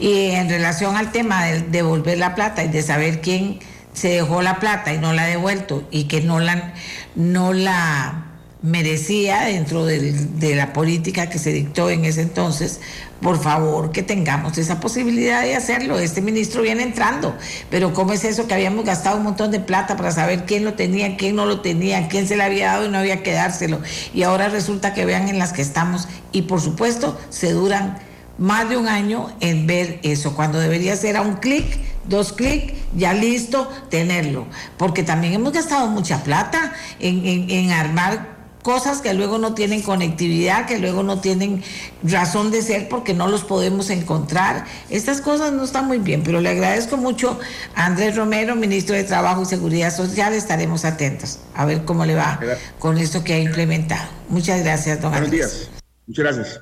[0.00, 3.58] Y en relación al tema de devolver la plata y de saber quién
[3.92, 6.72] se dejó la plata y no la ha devuelto y que no la,
[7.14, 8.24] no la
[8.62, 12.80] merecía dentro de la política que se dictó en ese entonces,
[13.20, 15.98] por favor que tengamos esa posibilidad de hacerlo.
[15.98, 17.34] Este ministro viene entrando,
[17.70, 20.74] pero ¿cómo es eso que habíamos gastado un montón de plata para saber quién lo
[20.74, 23.80] tenía, quién no lo tenía, quién se le había dado y no había que dárselo?
[24.14, 27.98] Y ahora resulta que vean en las que estamos y por supuesto se duran
[28.38, 31.64] más de un año en ver eso, cuando debería ser a un clic,
[32.04, 34.46] dos clics, ya listo, tenerlo.
[34.76, 38.35] Porque también hemos gastado mucha plata en, en armar
[38.66, 41.62] cosas que luego no tienen conectividad, que luego no tienen
[42.02, 44.64] razón de ser porque no los podemos encontrar.
[44.90, 47.38] Estas cosas no están muy bien, pero le agradezco mucho
[47.76, 50.32] a Andrés Romero, ministro de Trabajo y Seguridad Social.
[50.34, 52.40] Estaremos atentos a ver cómo le va
[52.80, 54.08] con esto que ha implementado.
[54.30, 55.70] Muchas gracias, don Buenos días.
[56.08, 56.60] Muchas gracias.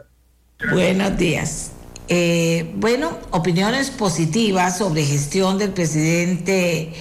[0.71, 1.71] Buenos días.
[2.09, 6.93] Eh, bueno, opiniones positivas sobre gestión del presidente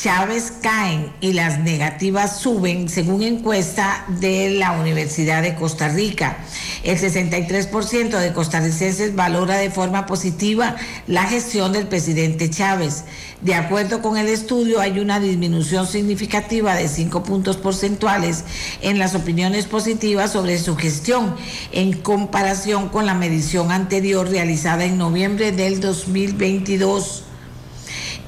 [0.00, 6.38] Chávez caen y las negativas suben según encuesta de la Universidad de Costa Rica.
[6.82, 10.76] El 63% de costarricenses valora de forma positiva
[11.06, 13.04] la gestión del presidente Chávez.
[13.42, 18.44] De acuerdo con el estudio, hay una disminución significativa de 5 puntos porcentuales
[18.80, 21.36] en las opiniones positivas sobre su gestión
[21.72, 27.24] en comparación con la medición anterior realizada en noviembre del 2022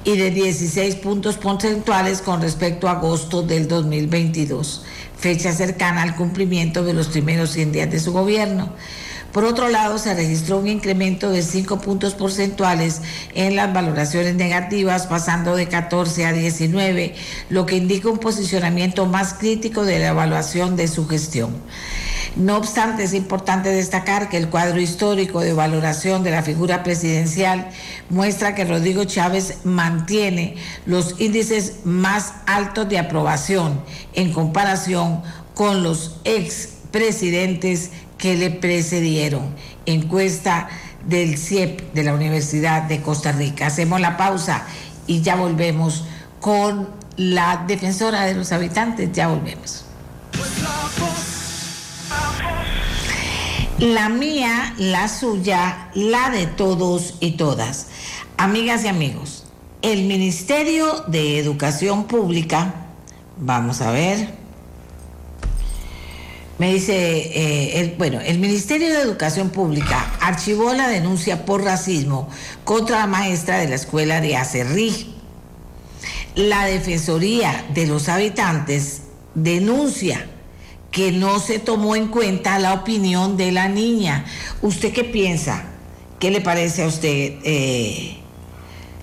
[0.05, 4.85] y de 16 puntos porcentuales con respecto a agosto del 2022,
[5.17, 8.73] fecha cercana al cumplimiento de los primeros 100 días de su gobierno.
[9.33, 13.01] Por otro lado, se registró un incremento de 5 puntos porcentuales
[13.35, 17.15] en las valoraciones negativas, pasando de 14 a 19,
[17.49, 21.55] lo que indica un posicionamiento más crítico de la evaluación de su gestión.
[22.37, 27.69] No obstante, es importante destacar que el cuadro histórico de valoración de la figura presidencial
[28.09, 30.57] muestra que Rodrigo Chávez mantiene
[30.87, 33.83] los índices más altos de aprobación
[34.15, 35.23] en comparación
[35.55, 39.55] con los expresidentes que le precedieron.
[39.85, 40.69] Encuesta
[41.07, 43.67] del CIEP de la Universidad de Costa Rica.
[43.67, 44.65] Hacemos la pausa
[45.07, 46.05] y ya volvemos
[46.41, 49.13] con la defensora de los habitantes.
[49.13, 49.85] Ya volvemos.
[53.83, 57.89] La mía, la suya, la de todos y todas.
[58.37, 59.43] Amigas y amigos,
[59.83, 62.75] el Ministerio de Educación Pública,
[63.39, 64.29] vamos a ver,
[66.59, 72.29] me dice, eh, bueno, el Ministerio de Educación Pública archivó la denuncia por racismo
[72.63, 75.13] contra la maestra de la escuela de Acerrí.
[76.37, 79.03] La Defensoría de los Habitantes
[79.35, 80.29] denuncia
[80.93, 84.27] que no se tomó en cuenta la opinión de la niña.
[84.61, 85.65] ¿Usted qué piensa?
[86.21, 87.39] ¿Qué le parece a usted?
[87.43, 88.19] Eh,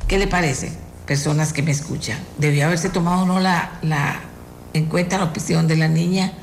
[0.08, 0.72] ¿Qué le parece?
[1.08, 2.20] Personas que me escuchan.
[2.38, 4.22] ¿Debió haberse tomado o no la, la,
[4.74, 6.34] en cuenta la opinión de la niña?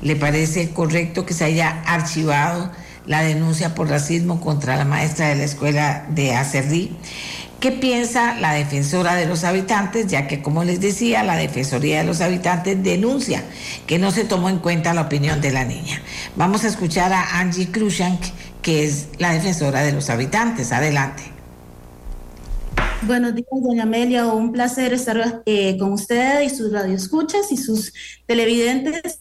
[0.00, 2.72] ¿Le parece correcto que se haya archivado
[3.04, 6.96] la denuncia por racismo contra la maestra de la escuela de Acerrí?
[7.60, 10.06] ¿Qué piensa la defensora de los habitantes?
[10.06, 13.42] Ya que, como les decía, la Defensoría de los Habitantes denuncia
[13.84, 16.00] que no se tomó en cuenta la opinión de la niña.
[16.36, 18.20] Vamos a escuchar a Angie Krushank,
[18.62, 20.70] que es la defensora de los habitantes.
[20.70, 21.24] Adelante.
[23.02, 24.26] Buenos días, doña Amelia.
[24.26, 27.92] Un placer estar eh, con usted y sus radioescuchas y sus
[28.26, 29.20] televidentes.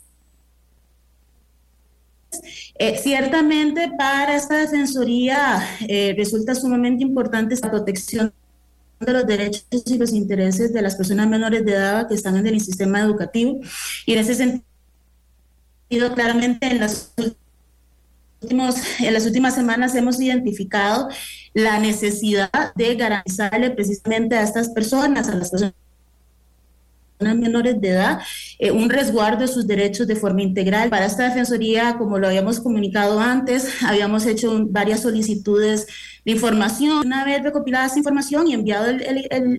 [2.80, 8.32] Eh, ciertamente para esta defensoría eh, resulta sumamente importante esta protección
[9.00, 12.48] de los derechos y los intereses de las personas menores de edad que están en
[12.48, 13.60] el sistema educativo.
[14.06, 17.14] Y en ese sentido, claramente en las,
[18.42, 21.10] últimos, en las últimas semanas hemos identificado
[21.54, 25.74] la necesidad de garantizarle precisamente a estas personas, a las personas
[27.20, 28.20] menores de edad,
[28.60, 30.90] eh, un resguardo de sus derechos de forma integral.
[30.90, 35.88] Para esta Defensoría, como lo habíamos comunicado antes, habíamos hecho varias solicitudes
[36.28, 37.06] de información.
[37.06, 38.88] Una vez recopilada esa información y enviado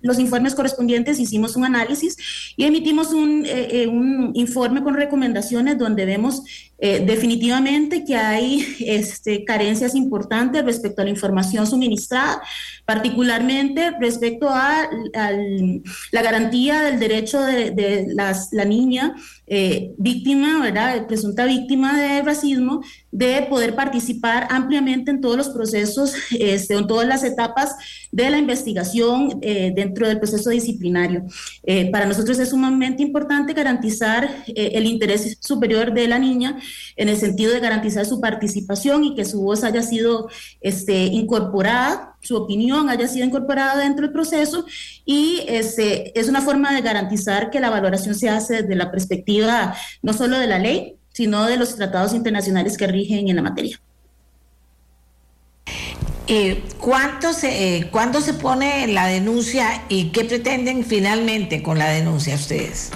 [0.03, 2.15] los informes correspondientes, hicimos un análisis
[2.55, 6.43] y emitimos un, eh, eh, un informe con recomendaciones donde vemos
[6.81, 12.41] definitivamente que hay este, carencias importantes respecto a la información suministrada,
[12.85, 14.87] particularmente respecto a,
[16.11, 19.13] la garantía del derecho de, la niña
[19.49, 21.07] eh, víctima, ¿verdad?
[21.07, 27.07] Presunta víctima de racismo, de poder participar ampliamente en todos los procesos, este, en todas
[27.07, 27.75] las etapas
[28.11, 31.23] de la investigación eh, dentro del proceso disciplinario.
[31.63, 36.59] Eh, para nosotros es sumamente importante garantizar el interés superior de la niña
[36.95, 40.29] en el sentido de garantizar su participación y que su voz haya sido
[40.61, 44.65] este, incorporada su opinión haya sido incorporada dentro del proceso
[45.05, 49.38] y este, es una forma de garantizar que la valoración se hace desde la perspectiva
[50.01, 53.79] no solo de la ley, sino de los tratados internacionales que rigen en la materia.
[56.27, 61.89] Eh, ¿cuánto se, eh, ¿Cuándo se pone la denuncia y qué pretenden finalmente con la
[61.89, 62.91] denuncia ustedes?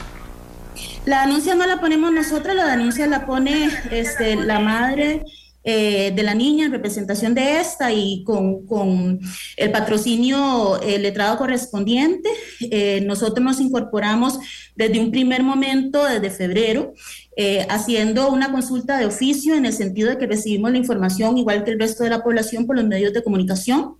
[1.05, 5.23] La denuncia no la ponemos nosotros, la denuncia la pone este, la madre
[5.65, 9.19] eh, de la niña en representación de esta y con,
[9.55, 12.29] el patrocinio el letrado correspondiente.
[12.59, 14.39] Eh, nosotros nos incorporamos
[14.75, 16.93] desde un primer momento, desde febrero,
[17.37, 21.63] eh, haciendo una consulta de oficio en el sentido de que recibimos la información igual
[21.63, 23.95] que el resto de la población por los medios de comunicación.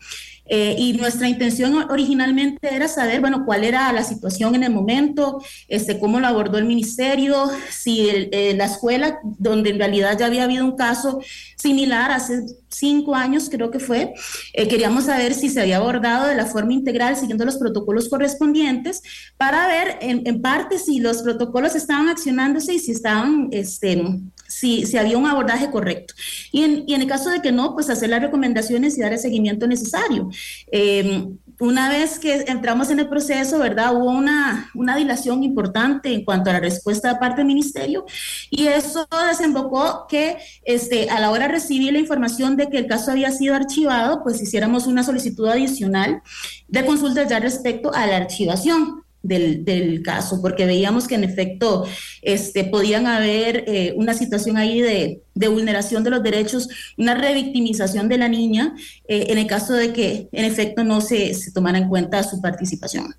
[0.46, 5.42] Eh, y nuestra intención originalmente era saber, bueno, cuál era la situación en el momento,
[5.68, 10.44] este, cómo lo abordó el ministerio, si eh, la escuela, donde en realidad ya había
[10.44, 11.22] habido un caso
[11.58, 14.14] similar hace cinco años, creo que fue,
[14.54, 19.02] eh, queríamos saber si se había abordado de la forma integral, siguiendo los protocolos correspondientes,
[19.38, 24.04] para ver en, en parte si los protocolos estaban accionándose y si estaban este,
[24.54, 26.14] si, si había un abordaje correcto.
[26.52, 29.14] Y en, y en, el caso de que no, pues hacer las recomendaciones y dar
[29.14, 30.30] el seguimiento necesario.
[30.72, 33.96] Em, una vez que entramos en el proceso, ¿verdad?
[33.96, 38.06] Hubo una, una dilación importante en cuanto a la respuesta de parte del ministerio
[38.50, 42.88] y eso desembocó que este, a la hora de recibir la información de que el
[42.88, 46.22] caso había sido archivado, pues hiciéramos una solicitud adicional
[46.68, 51.86] de consulta ya respecto a la archivación del, caso, porque veíamos que en efecto
[52.22, 56.68] este, podían haber eh, una situación ahí de, vulneración de los derechos,
[56.98, 58.76] una revictimización de la niña
[59.08, 62.42] eh, en el caso de que en efecto no se, se tomara en cuenta su
[62.42, 63.16] participación.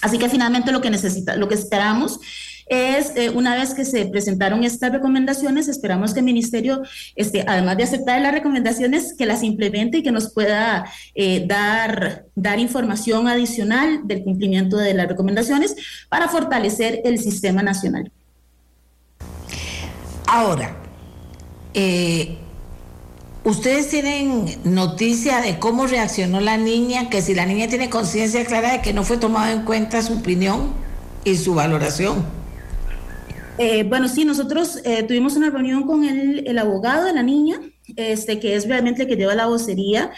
[0.00, 2.18] Así que finalmente lo que necesita, lo que esperamos
[2.66, 6.82] es, eh, una vez que se presentaron estas recomendaciones, esperamos que el Ministerio,
[7.16, 10.84] este, además de aceptar las recomendaciones, que las implemente y que nos pueda
[11.14, 15.76] eh, dar, dar información adicional del cumplimiento de las recomendaciones
[16.08, 18.10] para fortalecer el sistema nacional.
[20.26, 20.76] Ahora,
[21.74, 22.38] eh,
[23.44, 27.10] ¿Ustedes tienen noticia de cómo reaccionó la niña?
[27.10, 30.12] Que si la niña tiene conciencia clara de que no fue tomado en cuenta su
[30.14, 30.72] opinión
[31.24, 32.24] y su valoración.
[33.64, 37.60] Eh, bueno, sí, nosotros eh, tuvimos una reunión con el, abogado de la niña,
[37.94, 40.10] este, que es realmente el que lleva la vocería.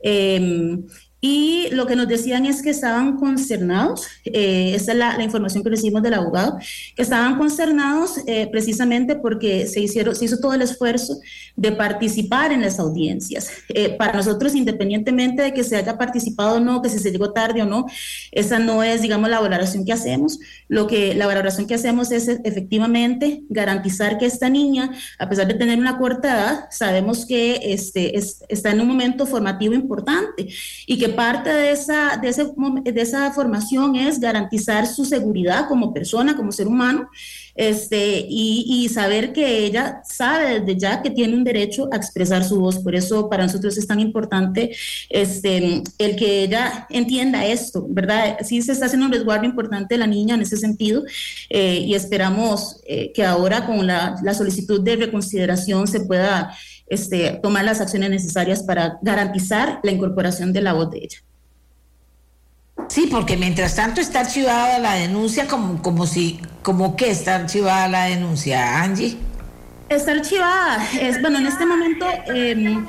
[0.00, 0.84] Em,
[1.20, 5.70] y lo que nos decían es que estaban concernados, eh, esa es la, información que
[5.70, 6.58] recibimos del abogado,
[6.96, 11.20] que estaban concernados eh, precisamente porque se, hicieron, se hizo todo el esfuerzo
[11.56, 13.50] de participar en las audiencias.
[13.68, 17.32] Eh, para nosotros, independientemente de que se haya participado o no, que si se llegó
[17.32, 17.84] tarde o no,
[18.32, 20.38] esa no es, digamos, la valoración que hacemos.
[20.68, 25.54] Lo que la valoración que hacemos es efectivamente garantizar que esta niña, a pesar de
[25.54, 30.48] tener una corta edad, sabemos que este, está en un momento formativo importante
[30.86, 32.44] y que parte de esa, de, ese,
[32.84, 37.08] de esa formación es garantizar su seguridad como persona, como ser humano,
[37.54, 42.58] este, y, saber que ella sabe desde ya que tiene un derecho a expresar su
[42.58, 42.78] voz.
[42.78, 44.74] Por eso para nosotros es tan importante
[45.10, 48.38] este, el que ella entienda esto, ¿verdad?
[48.42, 51.04] Sí se está haciendo un resguardo importante de la niña en ese sentido
[51.50, 56.56] eh, y esperamos eh, que ahora con la, la solicitud de reconsideración se pueda
[56.90, 61.18] este, tomar las acciones necesarias para garantizar la incorporación de la voz de ella.
[62.88, 67.88] Sí, porque mientras tanto está archivada la denuncia como, como si, como que está archivada
[67.88, 69.16] la denuncia, Angie.
[69.88, 70.84] Está archivada.
[71.00, 72.86] Es, bueno, en este momento em,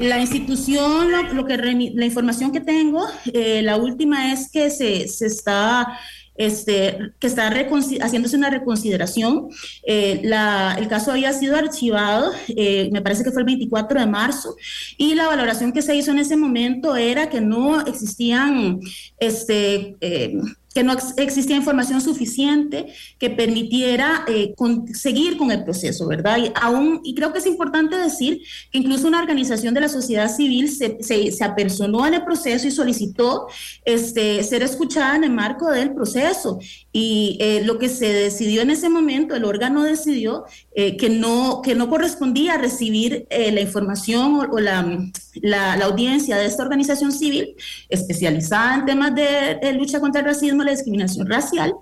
[0.00, 5.26] la institución, lo, que la información que tengo, eh, la última es que se, se
[5.26, 5.98] está
[6.34, 7.52] este, que está
[8.00, 9.48] haciéndose una reconsideración.
[9.86, 14.56] Eh, el caso había sido archivado, eh, me parece que fue el 24 de marzo,
[14.96, 18.80] y la valoración que se hizo en ese momento era que no existían
[19.18, 20.38] este, eh,
[20.72, 22.86] que no existía información suficiente
[23.18, 24.54] que permitiera eh,
[24.94, 26.38] seguir con el proceso, ¿verdad?
[26.38, 30.34] Y, aún, y creo que es importante decir que incluso una organización de la sociedad
[30.34, 33.48] civil se, se, apersonó en el proceso y solicitó
[33.84, 36.58] este, ser escuchada en el marco del proceso.
[36.92, 40.44] Y eh, lo que se decidió en ese momento, el órgano decidió
[40.74, 45.10] eh, que, no, que no correspondía recibir la información o, la,
[45.42, 47.56] la, audiencia de esta organización civil
[47.88, 51.74] especializada en temas de, de lucha contra el racismo la discriminación racial,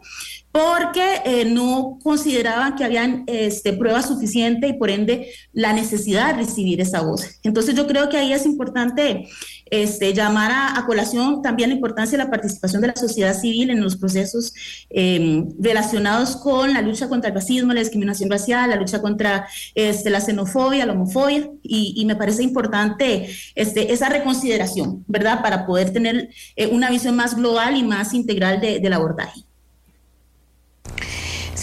[0.53, 6.42] porque eh, no consideraban que habían este, pruebas suficientes y por ende la necesidad de
[6.42, 7.38] recibir esa voz.
[7.44, 9.28] Entonces yo creo que ahí es importante
[9.66, 13.80] este, llamar a, colación también la importancia de la participación de la sociedad civil en
[13.80, 14.53] los procesos
[14.88, 20.11] em, relacionados con la lucha contra el racismo, la discriminación racial, la lucha contra este,
[20.11, 25.42] la xenofobia, la homofobia, y, me parece importante este, esa reconsideración, ¿verdad?
[25.42, 29.44] Para poder tener eh, una visión más global y más integral del abordaje.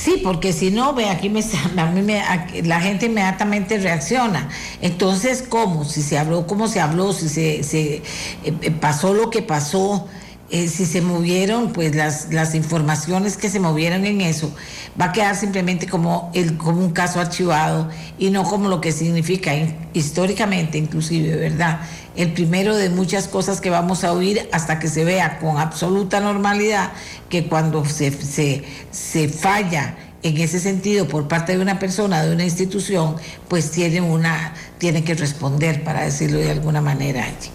[0.08, 1.42] Sí, porque si no, ve, aquí me,
[1.76, 2.24] a mí me,
[2.64, 4.48] la gente inmediatamente reacciona.
[4.82, 5.84] Entonces, ¿cómo?
[5.84, 7.12] Si se habló, ¿cómo se habló?
[7.12, 8.04] Si se, se eh,
[8.46, 10.08] eh, pasó lo que pasó,
[10.50, 14.56] eh, si se movieron, pues las, las informaciones que se movieron en eso,
[14.98, 18.94] va a quedar simplemente como, el, como un caso archivado y no como lo que
[18.94, 19.52] significa
[19.92, 21.82] históricamente, inclusive, ¿verdad?
[22.18, 26.20] El primero de muchas cosas que vamos a oír hasta que se vea con absoluta
[26.20, 26.92] normalidad
[27.30, 32.34] que cuando se, se, se falla en ese sentido por parte de una persona, de
[32.34, 33.16] una institución,
[33.48, 37.24] pues tiene, una, tiene que responder, para decirlo de alguna manera.
[37.24, 37.52] Allí.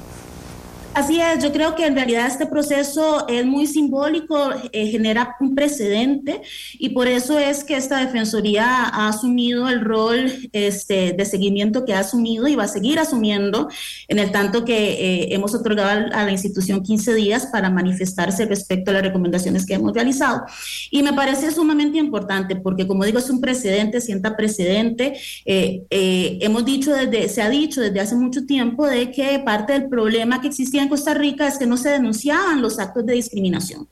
[0.94, 5.54] Así es, yo creo que en realidad este proceso es muy simbólico, eh, genera un
[5.54, 6.42] precedente
[6.74, 11.94] y por eso es que esta Defensoría ha asumido el rol este, de seguimiento que
[11.94, 13.68] ha asumido y va a seguir asumiendo
[14.06, 18.90] en el tanto que eh, hemos otorgado a la institución 15 días para manifestarse respecto
[18.90, 20.42] a las recomendaciones que hemos realizado.
[20.90, 25.14] Y me parece sumamente importante porque, como digo, es un precedente, sienta precedente.
[25.46, 29.88] Eh, hemos dicho desde, se ha dicho desde hace mucho tiempo de que parte del
[29.88, 33.88] problema que existía en Costa Rica es que no se denunciaban los actos de discriminación.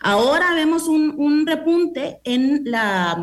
[0.00, 3.16] Ahora vemos un, repunte en, la,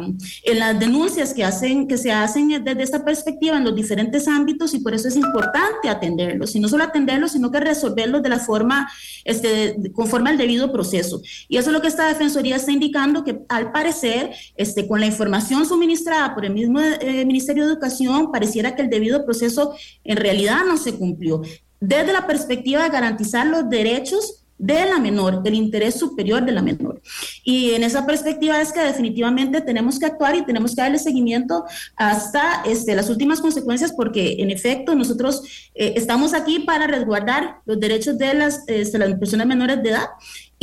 [0.43, 4.73] en las denuncias que, hacen, que se hacen desde esta perspectiva en los diferentes ámbitos
[4.73, 8.39] y por eso es importante atenderlos, y no solo atenderlos, sino que resolverlos de la
[8.39, 8.89] forma,
[9.23, 11.21] este, conforme al debido proceso.
[11.47, 15.05] Y eso es lo que esta Defensoría está indicando, que al parecer, este, con la
[15.05, 20.17] información suministrada por el mismo eh, Ministerio de Educación, pareciera que el debido proceso en
[20.17, 21.41] realidad no se cumplió.
[21.85, 26.61] Desde la perspectiva de garantizar los derechos de la menor, del interés superior de la
[26.61, 27.01] menor.
[27.43, 31.65] Y en esa perspectiva es que definitivamente tenemos que actuar y tenemos que darle seguimiento
[31.97, 35.43] hasta este, las últimas consecuencias porque en efecto nosotros
[35.75, 40.07] eh, estamos aquí para resguardar los derechos de las, este, las personas menores de edad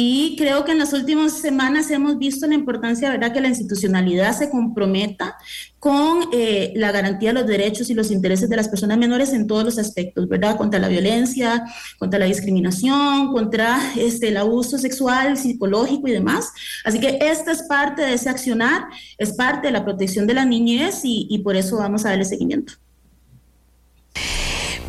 [0.02, 4.34] y creo que en las últimas semanas hemos visto la importancia, ¿verdad?, que la institucionalidad
[4.34, 5.36] se comprometa
[5.78, 9.46] con eh, la garantía de los derechos y los intereses de las personas menores en
[9.46, 11.66] todos los aspectos, ¿verdad?, contra la violencia,
[11.98, 16.50] contra la discriminación, contra este, el abuso sexual, psicológico y demás.
[16.82, 18.84] Así que esta es parte de ese accionar,
[19.18, 22.24] es parte de la protección de la niñez y, y por eso vamos a darle
[22.24, 22.72] seguimiento.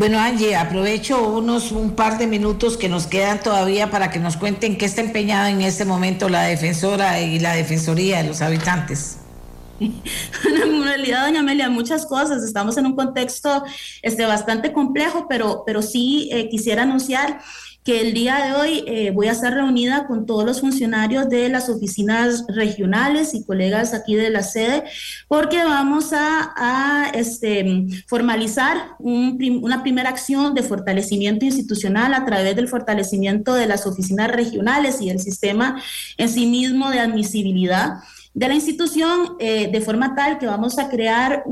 [0.02, 4.36] Bueno, Angie, aprovecho unos un par de minutos que nos quedan todavía para que nos
[4.36, 9.20] cuenten qué está empeñada en este momento la defensora y la defensoría de los habitantes.
[9.80, 12.41] en realidad, doña Amelia, muchas cosas.
[12.41, 13.64] Estamos en un contexto
[14.02, 17.39] este, bastante complejo, pero, pero sí eh, quisiera anunciar
[17.84, 21.49] que el día de hoy eh, voy a estar reunida con todos los funcionarios de
[21.49, 24.84] las oficinas regionales y colegas aquí de la sede,
[25.27, 33.55] porque vamos a, este, formalizar una primera acción de fortalecimiento institucional a través del fortalecimiento
[33.55, 35.82] de las oficinas regionales y el sistema
[36.17, 37.95] en sí mismo de admisibilidad
[38.34, 41.43] de la institución eh, de forma tal que vamos a crear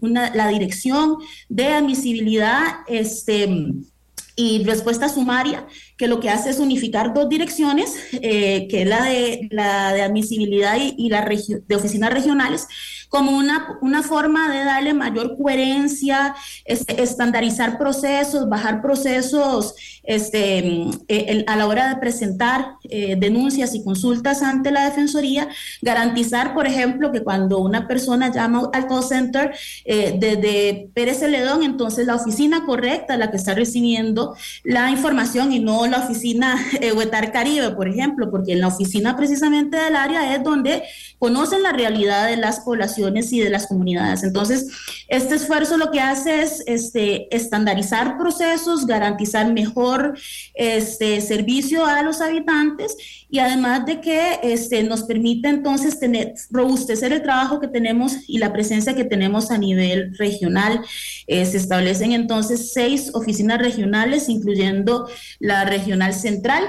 [0.00, 1.16] la dirección
[1.48, 3.46] de admisibilidad este,
[4.36, 5.66] y respuesta sumaria,
[5.96, 10.02] que lo que hace es unificar dos direcciones, eh, que es la de, la de
[10.02, 12.66] admisibilidad y, la de oficinas regionales,
[13.14, 16.34] como una, una forma de darle mayor coherencia,
[16.64, 23.84] este, estandarizar procesos, bajar procesos este, eh, a la hora de presentar eh, denuncias y
[23.84, 25.48] consultas ante la Defensoría,
[25.80, 29.54] garantizar, por ejemplo, que cuando una persona llama al call center
[29.84, 34.34] eh, desde Pérez Celedón, entonces la oficina correcta la que está recibiendo
[34.64, 36.56] la información y no la oficina
[36.96, 40.82] Huetar Caribe, por ejemplo, porque en la oficina precisamente del área es donde
[41.20, 44.22] conocen la realidad de las poblaciones y de las comunidades.
[44.22, 44.68] Entonces,
[45.08, 50.18] este esfuerzo lo que hace es este, estandarizar procesos, garantizar mejor
[50.54, 52.96] este, servicio a los habitantes
[53.28, 58.38] y además de que este, nos permite entonces tener, robustecer el trabajo que tenemos y
[58.38, 60.80] la presencia que tenemos a nivel regional.
[61.26, 66.64] Eh, se establecen entonces seis oficinas regionales, incluyendo la regional central,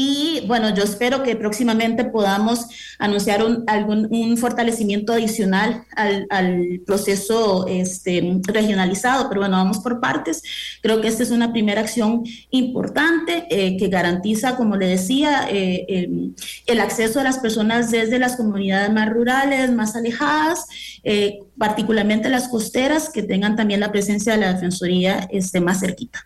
[0.00, 2.68] y bueno, yo espero que próximamente podamos
[3.00, 9.98] anunciar un, algún, un fortalecimiento adicional al, al, proceso este, regionalizado, pero bueno, vamos por
[9.98, 10.44] partes.
[10.82, 16.30] Creo que esta es una primera acción importante eh, que garantiza, como le decía, eh,
[16.66, 20.64] el, acceso a las personas desde las comunidades más rurales, más alejadas,
[21.02, 26.24] eh, particularmente las costeras, que tengan también la presencia de la Defensoría este, más cerquita.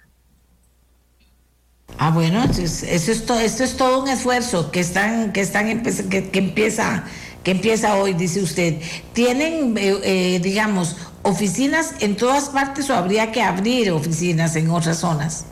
[1.99, 6.31] Ah, bueno, eso es todo, esto es todo un esfuerzo que están, que están que,
[6.31, 7.05] que empieza,
[7.45, 8.81] que empieza hoy, dice usted.
[9.13, 14.99] ¿Tienen, eh, eh, digamos, oficinas en todas partes o habría que abrir oficinas en otras
[14.99, 15.45] zonas?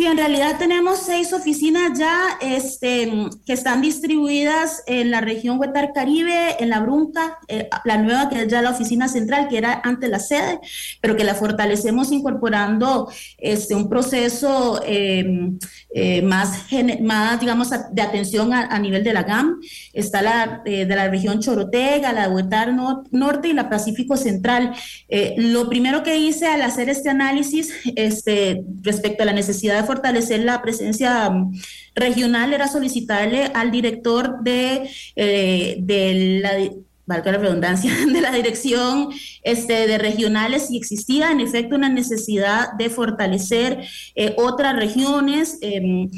[0.00, 5.92] Sí, en realidad tenemos seis oficinas ya este, que están distribuidas en la región Huetar
[5.92, 9.82] Caribe, en la Brunca, eh, la nueva que es ya la oficina central, que era
[9.84, 10.58] antes la sede,
[11.02, 15.50] pero que la fortalecemos incorporando este, un proceso eh,
[15.94, 16.64] eh, más,
[17.02, 19.60] más, digamos, de atención a, nivel de la GAM.
[19.92, 22.72] Está la de la región Chorotega, la de Huetar
[23.10, 24.72] Norte y la Pacífico Central.
[25.36, 30.40] lo primero que hice al hacer este análisis este, respecto a la necesidad de fortalecer
[30.44, 31.52] la presencia mm,
[31.96, 36.52] regional era solicitarle al director de, eh, de la
[37.06, 39.08] valga la redundancia, de la dirección
[39.42, 43.84] este, de regionales si existía en efecto una necesidad de fortalecer
[44.14, 45.58] eh, otras regiones.
[45.60, 46.08] Em,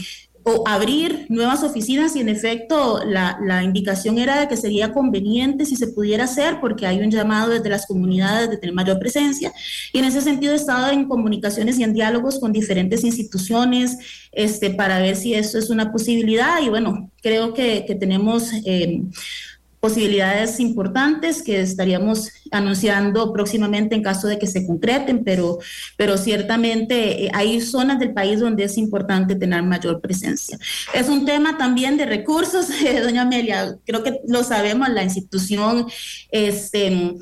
[0.45, 5.64] o abrir nuevas oficinas y en efecto la, la, indicación era de que sería conveniente
[5.64, 9.53] si se pudiera hacer porque hay un llamado desde las comunidades de tener mayor presencia
[9.93, 13.99] y en ese sentido he estado en comunicaciones y en diálogos con diferentes instituciones
[14.32, 18.53] este, para ver si eso es una posibilidad y bueno, creo que, que tenemos...
[18.64, 19.03] Eh,
[19.83, 25.59] posibilidades importantes que estaríamos anunciando próximamente en caso de que se concreten, pero,
[25.97, 30.57] pero ciertamente eh, hay zonas del país donde es importante tener mayor presencia.
[30.95, 32.68] Es un tema también de recursos,
[33.03, 35.89] doña Amelia, creo que lo sabemos, la institución
[36.30, 37.16] este,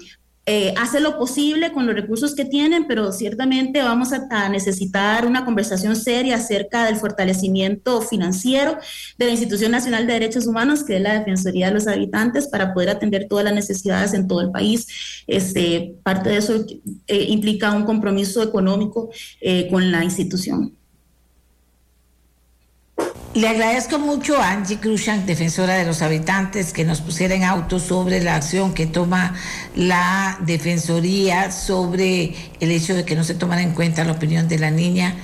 [0.53, 5.45] eh, hace lo posible con los recursos que tienen, pero ciertamente vamos a, necesitar una
[5.45, 8.77] conversación seria acerca del fortalecimiento financiero
[9.17, 12.75] de la Institución Nacional de Derechos Humanos, que es la Defensoría de los Habitantes, para
[12.75, 14.89] poder atender todas las necesidades en todo el país.
[15.29, 16.67] Este, parte de eso
[17.07, 20.80] eh, implica un compromiso económico eh, con la institución.
[23.33, 27.79] Le agradezco mucho a Angie Cruzan, defensora de los habitantes, que nos pusiera en auto
[27.79, 29.35] sobre la acción que toma
[29.77, 34.59] la Defensoría sobre el hecho de que no se tomara en cuenta la opinión de
[34.59, 35.15] la niña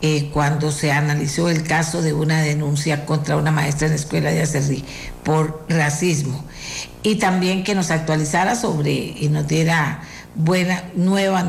[0.00, 4.32] eh, cuando se analizó el caso de una denuncia contra una maestra en la escuela
[4.32, 4.84] de Acerrí
[5.22, 6.44] por racismo.
[7.04, 10.02] Y también que nos actualizara sobre y nos diera
[10.34, 11.44] buenas, nuevas,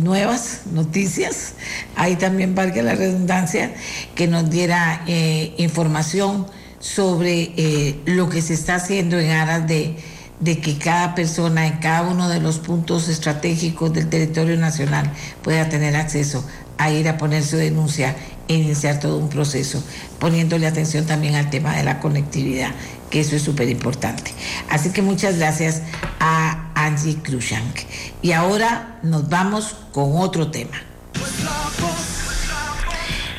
[0.00, 1.54] nuevas noticias,
[1.96, 3.74] ahí también valga la redundancia,
[4.14, 6.46] que nos diera eh, información
[6.78, 9.96] sobre eh, lo que se está haciendo en aras de,
[10.40, 15.12] de que cada persona en cada uno de los puntos estratégicos del territorio nacional
[15.42, 16.44] pueda tener acceso
[16.78, 18.16] a ir a poner su denuncia
[18.48, 19.82] e iniciar todo un proceso,
[20.18, 22.72] poniéndole atención también al tema de la conectividad,
[23.12, 24.32] que eso es súper importante.
[24.70, 25.82] Así que muchas gracias
[26.18, 27.80] a Angie Krushank.
[28.22, 30.82] Y ahora nos vamos con otro tema.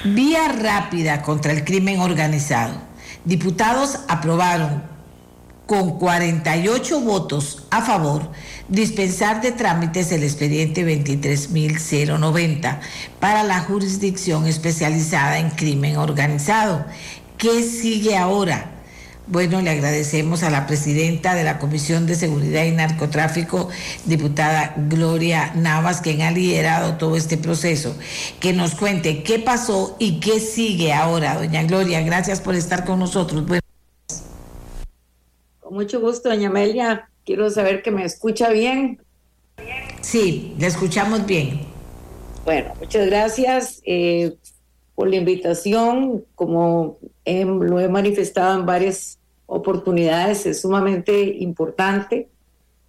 [0.06, 2.76] Vía rápida contra el crimen organizado.
[3.26, 4.84] Diputados aprobaron
[5.66, 8.30] con 48 votos a favor
[8.68, 12.80] dispensar de trámites el expediente 23.090
[13.20, 16.86] para la jurisdicción especializada en crimen organizado.
[17.38, 18.73] ¿Qué sigue ahora?
[19.26, 23.70] Bueno, le agradecemos a la presidenta de la Comisión de Seguridad y Narcotráfico,
[24.04, 27.96] diputada Gloria Navas, quien ha liderado todo este proceso,
[28.42, 31.36] que nos cuente qué pasó y qué sigue ahora.
[31.36, 33.46] Doña Gloria, gracias por estar con nosotros.
[35.62, 37.10] con mucho gusto, doña Amelia.
[37.26, 39.02] Quiero saber que me escucha bien.
[40.02, 41.62] Sí, le escuchamos bien.
[42.44, 44.36] Bueno, muchas gracias eh,
[44.96, 46.26] por la invitación.
[46.36, 52.30] Como lo he manifestado en varias oportunidades, es sumamente importante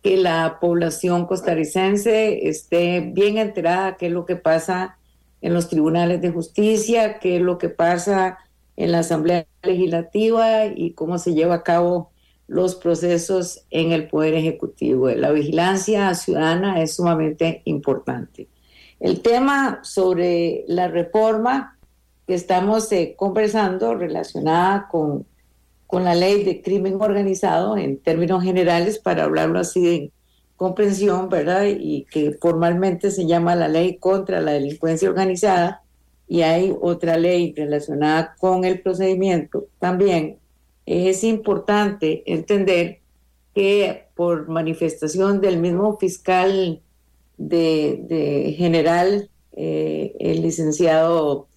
[0.02, 4.98] que la población costarricense esté bien enterada de qué es lo que pasa
[5.40, 8.38] en los tribunales de justicia, qué es lo que pasa
[8.76, 12.10] en la Asamblea Legislativa y cómo se lleva a cabo
[12.46, 15.08] los procesos en el Poder Ejecutivo.
[15.08, 18.48] La vigilancia ciudadana es sumamente importante.
[19.00, 21.73] El tema sobre la reforma
[22.26, 25.26] que estamos eh, conversando relacionada con,
[25.86, 30.12] con la ley de crimen organizado en términos generales, para hablarlo así de
[30.56, 31.66] comprensión, ¿verdad?
[31.66, 35.82] Y que formalmente se llama la ley contra la delincuencia organizada
[36.26, 40.38] y hay otra ley relacionada con el procedimiento también
[40.86, 43.00] es importante entender
[43.54, 46.80] que por manifestación del mismo fiscal
[47.36, 51.48] de, general, eh, el licenciado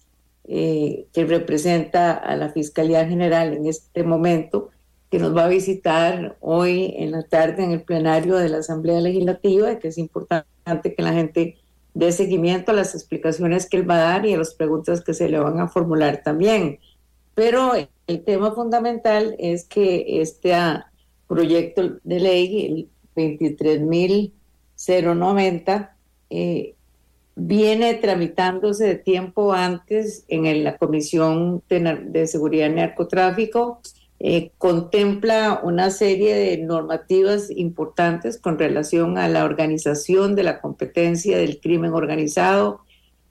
[0.50, 4.70] eh, que representa a la Fiscalía General en este momento,
[5.10, 8.98] que nos va a visitar hoy en la tarde en el plenario de la Asamblea
[9.00, 11.58] Legislativa, que es importante que la gente
[11.92, 15.12] dé seguimiento a las explicaciones que él va a dar y a las preguntas que
[15.12, 16.78] se le van a formular también.
[17.34, 17.72] Pero
[18.06, 20.54] el tema fundamental es que este
[21.26, 25.90] proyecto de ley, el 23.090,
[26.30, 26.74] eh,
[27.40, 33.80] viene tramitándose de tiempo antes en la Comisión de, Seguridad y Narcotráfico.
[34.18, 41.38] Eh, contempla una serie de normativas importantes con relación a la organización de la competencia
[41.38, 42.80] del crimen organizado,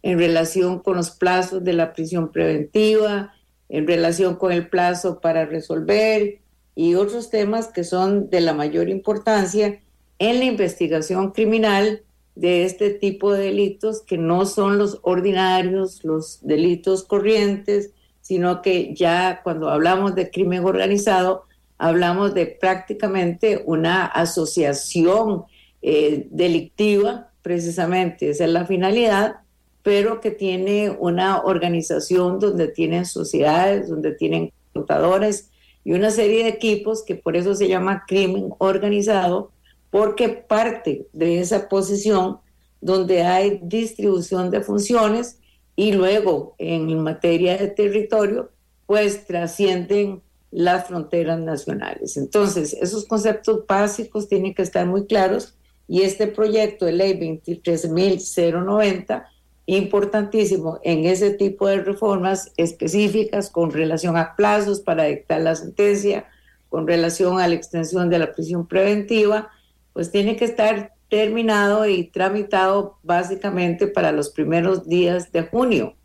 [0.01, 3.33] en relación con los plazos de la prisión preventiva,
[3.67, 6.39] en relación con el plazo para resolver
[6.75, 9.81] y otros temas que son de la mayor importancia
[10.19, 12.03] en la investigación criminal
[12.39, 18.93] de este tipo de delitos que no son los ordinarios, los delitos corrientes, sino que
[18.93, 21.45] ya cuando hablamos de crimen organizado,
[21.79, 25.45] hablamos de prácticamente una asociación
[25.81, 29.37] eh, delictiva, precisamente, esa es la finalidad,
[29.81, 35.49] pero que tiene una organización donde tienen sociedades, donde tienen contadores
[35.83, 39.51] y una serie de equipos que por eso se llama crimen organizado,
[39.97, 42.37] porque parte de esa posición
[42.81, 45.39] donde hay distribución de funciones
[45.75, 48.51] y luego en materia de territorio,
[48.85, 50.21] pues trascienden
[50.51, 52.15] las fronteras nacionales.
[52.15, 55.55] Entonces, esos conceptos básicos tienen que estar muy claros
[55.87, 59.25] y este proyecto de ley 23.090,
[59.65, 66.27] importantísimo en ese tipo de reformas específicas con relación a plazos para dictar la sentencia,
[66.69, 69.49] con relación a la extensión de la prisión preventiva,
[69.97, 75.95] pues tiene que estar terminado y tramitado básicamente para los primeros días de junio.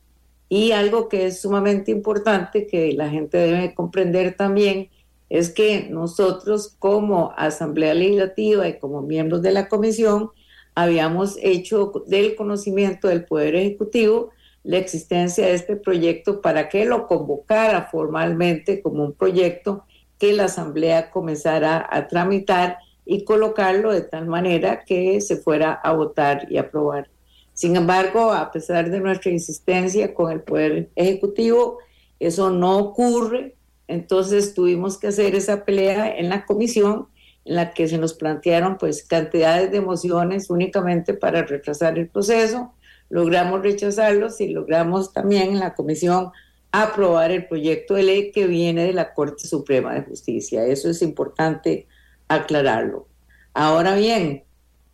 [0.48, 4.88] Y algo que es sumamente importante que la gente debe comprender también
[5.28, 10.30] es que nosotros como Asamblea Legislativa y como miembros de la comisión
[10.74, 14.30] habíamos hecho del conocimiento del Poder Ejecutivo
[14.64, 19.84] la existencia de este proyecto para que lo convocara formalmente como un proyecto
[20.18, 22.78] que la Asamblea comenzara a tramitar
[23.12, 27.10] y colocarlo de tal manera que se fuera a votar y aprobar.
[27.52, 31.78] Sin embargo, a pesar de nuestra insistencia con el Poder Ejecutivo,
[32.18, 33.54] eso no ocurre.
[33.86, 37.08] Entonces tuvimos que hacer esa pelea en la comisión
[37.44, 42.72] en la que se nos plantearon pues cantidades de mociones únicamente para retrasar el proceso.
[43.10, 46.30] Logramos rechazarlos y logramos también en la comisión
[46.70, 50.64] aprobar el proyecto de ley que viene de la Corte Suprema de Justicia.
[50.64, 51.86] Eso es importante
[52.34, 53.06] aclararlo.
[53.54, 54.44] Ahora bien,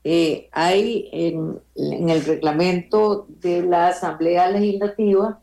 [0.04, 5.40] eh, hay en, el reglamento de la Asamblea Legislativa,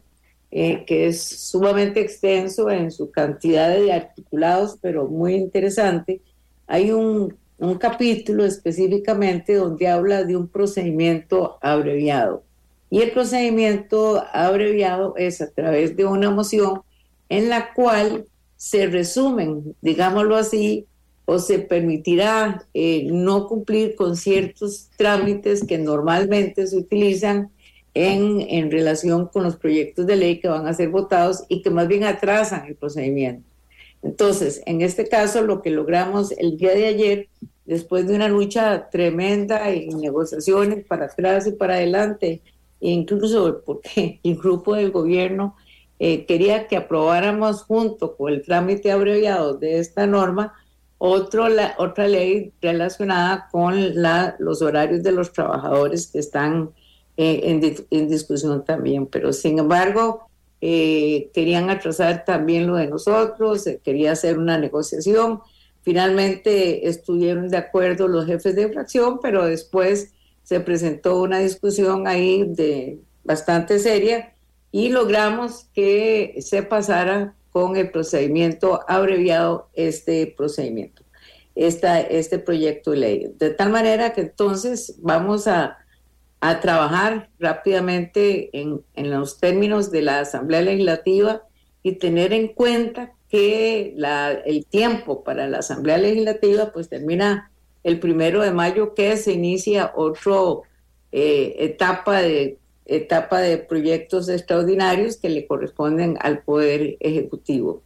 [0.51, 6.21] eh, que es sumamente extenso en su cantidad de articulados, pero muy interesante,
[6.67, 12.43] hay un, un capítulo específicamente donde habla de un procedimiento abreviado.
[12.89, 16.81] Y el procedimiento abreviado es a través de una moción
[17.29, 18.25] en la cual
[18.57, 20.87] se resumen, digámoslo así,
[21.25, 27.49] o se permitirá eh, no cumplir con ciertos trámites que normalmente se utilizan
[27.93, 31.69] en, en relación con los proyectos de ley que van a ser votados y que
[31.69, 33.47] más bien atrasan el procedimiento.
[34.03, 37.27] Entonces, en este caso, lo que logramos el día de ayer,
[37.65, 42.41] después de una lucha tremenda y negociaciones para atrás y para adelante,
[42.79, 45.55] incluso porque el grupo del gobierno
[45.97, 50.53] eh, quería que aprobáramos junto con el trámite abreviado de esta norma,
[50.97, 56.71] otro, la, otra ley relacionada con la, los horarios de los trabajadores que están
[57.17, 60.27] eh, en, en, discusión también, pero sin embargo
[60.61, 65.41] eh, querían atrasar también lo de nosotros, quería hacer una negociación.
[65.81, 70.11] Finalmente estuvieron de acuerdo los jefes de fracción, pero después
[70.43, 74.33] se presentó una discusión ahí de bastante seria
[74.71, 81.03] y logramos que se pasara con el procedimiento abreviado este procedimiento,
[81.55, 83.31] esta, este proyecto de ley.
[83.37, 85.77] De tal manera que entonces vamos a,
[86.41, 91.43] a trabajar rápidamente en, en, los términos de la Asamblea Legislativa
[91.81, 97.53] y tener en cuenta que la, el tiempo para la Asamblea Legislativa pues termina
[97.85, 100.67] el primero de mayo que se inicia otra
[101.13, 107.81] eh, etapa de etapa de proyectos extraordinarios que le corresponden al Poder Ejecutivo.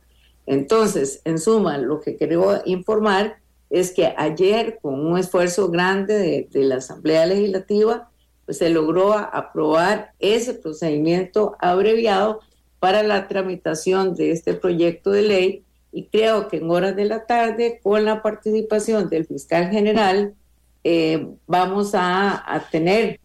[0.45, 3.37] Entonces, en suma, lo que quiero informar
[3.69, 8.09] es que ayer, con un esfuerzo grande de, la Asamblea Legislativa,
[8.45, 12.39] pues se logró aprobar ese procedimiento abreviado
[12.79, 17.25] para la tramitación de este proyecto de ley y creo que en horas de la
[17.25, 20.33] tarde, con la participación del fiscal general,
[20.83, 23.19] eh, vamos a, a tener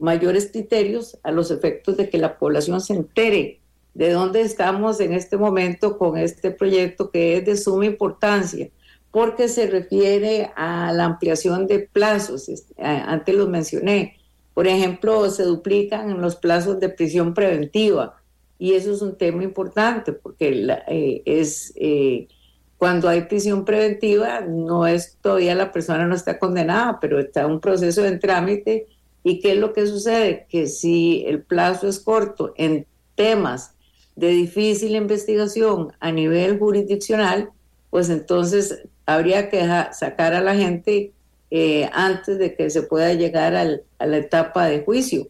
[0.00, 3.60] mayores criterios a los efectos de que la población se entere
[3.94, 8.70] de dónde estamos en este momento con este proyecto que es de suma importancia,
[9.10, 14.16] porque se refiere a la ampliación de plazos, antes los mencioné,
[14.54, 18.16] por ejemplo, se duplican los plazos de prisión preventiva,
[18.58, 21.72] y eso es un tema importante, porque eh, es...
[21.76, 22.28] Eh,
[22.76, 27.60] cuando hay prisión preventiva, no es todavía la persona no está condenada, pero está un
[27.60, 28.86] proceso en trámite
[29.22, 30.46] ¿Y qué es lo que sucede?
[30.48, 33.74] Que si el plazo es corto en temas
[34.16, 37.50] de difícil investigación a nivel jurisdiccional,
[37.90, 39.60] pues entonces habría que
[39.92, 41.12] sacar a la gente
[41.50, 45.28] eh, antes de que se pueda llegar al, a la etapa de juicio.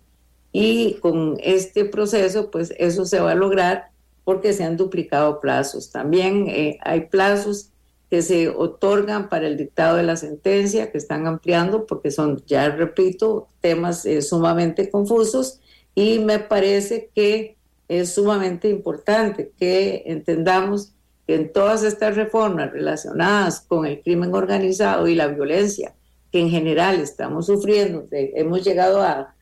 [0.53, 3.91] Y con este proceso, pues eso se va a lograr
[4.25, 5.91] porque se han duplicado plazos.
[5.91, 7.71] También eh, hay plazos
[8.11, 12.69] que se otorgan para el dictado de la sentencia, que están ampliando porque son, ya
[12.69, 15.61] repito, temas eh, sumamente confusos
[15.95, 17.57] y me parece que
[17.89, 20.93] es sumamente importante que entendamos
[21.27, 25.95] que en todas estas reformas relacionadas con el crimen organizado y la violencia
[26.33, 29.35] que en general estamos sufriendo, hemos llegado a,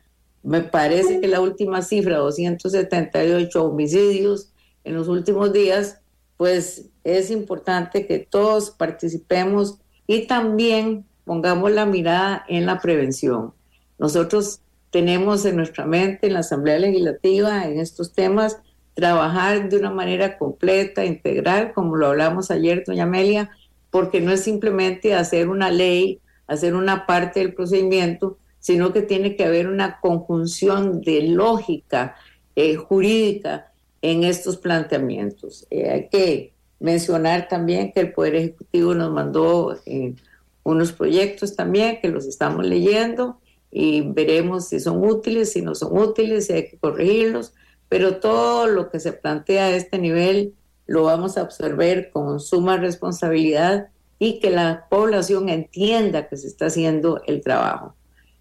[0.43, 4.53] me parece que la última cifra, 278 homicidios
[4.85, 6.01] en los últimos días,
[6.39, 6.87] pues
[7.17, 13.53] es importante que todos participemos y también pongamos la mirada en la prevención.
[13.99, 18.59] Nosotros tenemos en nuestra mente, en la Asamblea Legislativa, en estos temas,
[18.95, 23.51] trabajar de una manera completa, integral, como lo hablamos ayer, doña Amelia,
[23.91, 29.37] porque no es simplemente hacer una ley, hacer una parte del procedimiento, sino que tiene
[29.37, 32.17] que haber una conjunción de lógica
[32.57, 33.71] eh, jurídica
[34.03, 35.67] en estos planteamientos.
[35.71, 40.15] Eh, hay que mencionar también que el Poder Ejecutivo nos mandó eh,
[40.63, 43.39] unos proyectos también que los estamos leyendo
[43.71, 47.55] y veremos si son útiles, si no son útiles, si hay que corregirlos,
[47.89, 50.55] pero todo lo que se plantea a este nivel
[50.87, 56.67] lo vamos a absorber con suma responsabilidad y que la población entienda que se está
[56.67, 57.95] haciendo el trabajo.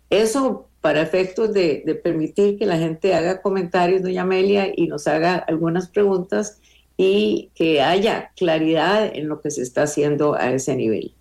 [0.10, 5.08] Eso para efectos de, de permitir que la gente haga comentarios, doña Amelia, y nos
[5.08, 6.60] haga algunas preguntas
[6.98, 11.14] y que haya claridad en lo que se está haciendo a ese nivel.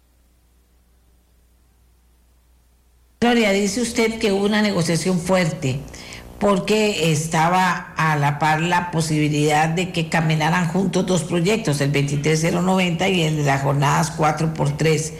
[3.20, 5.81] Gloria, dice usted que hubo una negociación fuerte
[6.39, 13.09] porque estaba a la par la posibilidad de que caminaran juntos dos proyectos, el 23090
[13.09, 15.12] y el de las jornadas 4x3.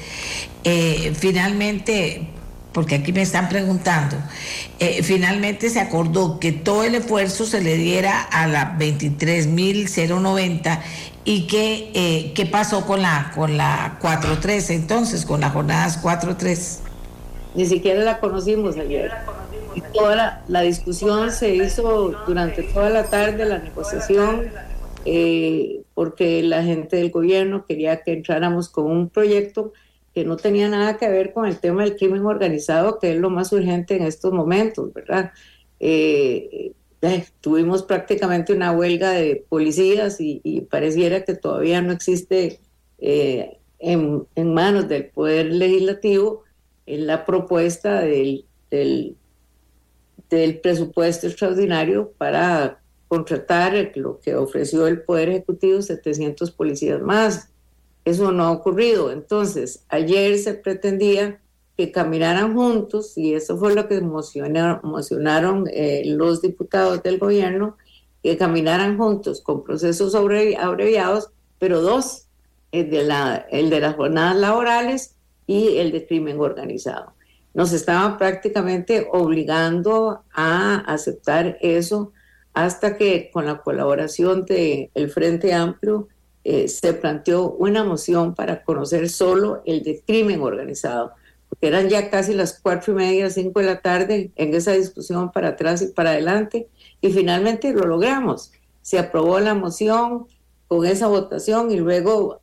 [0.65, 2.29] Eh, finalmente,
[2.77, 4.17] porque aquí me están preguntando,
[4.81, 10.83] eh, finalmente se acordó que todo el esfuerzo se le diera a la 23.090
[11.25, 16.81] y que, eh, qué pasó con la, con la 4.3 entonces, con las jornadas 4.3.
[17.55, 19.11] Ni siquiera la conocimos ayer.
[19.95, 24.51] Toda la, discusión se hizo durante toda la tarde, la negociación,
[25.07, 29.73] eh, porque la gente del gobierno quería que entráramos con un proyecto
[30.17, 33.29] que no tenía nada que ver con el tema del crimen organizado, que es lo
[33.29, 35.33] más urgente en estos momentos, ¿verdad?
[35.79, 42.61] Eh, eh, tuvimos prácticamente una huelga de policías y, pareciera que todavía no existe
[42.97, 46.45] en, en, manos del Poder Legislativo
[46.87, 49.19] la propuesta del, del,
[50.63, 57.51] presupuesto extraordinario para contratar lo que ofreció el Poder Ejecutivo, 700 policías más.
[58.07, 59.11] Eso no ha ocurrido.
[59.11, 61.41] Entonces, ayer se pretendía
[61.77, 67.77] que caminaran juntos y eso fue lo que emocionaron, eh, los diputados del gobierno,
[68.23, 72.29] que caminaran juntos con procesos abreviados, pero dos,
[72.71, 75.17] el de, la, el de las jornadas laborales
[75.49, 77.13] y el de crimen organizado.
[77.55, 82.13] Nos estaban prácticamente obligando a aceptar eso
[82.55, 86.07] hasta que con la colaboración del el Frente Amplio
[86.49, 91.11] eh, se planteó una moción para conocer solo el de crimen organizado,
[91.49, 95.33] porque eran ya casi las cuatro y media, cinco de la tarde en esa discusión
[95.33, 96.69] para atrás y para adelante,
[97.01, 98.53] y finalmente lo logramos.
[98.81, 100.29] Se aprobó la moción
[100.69, 102.41] con esa votación y luego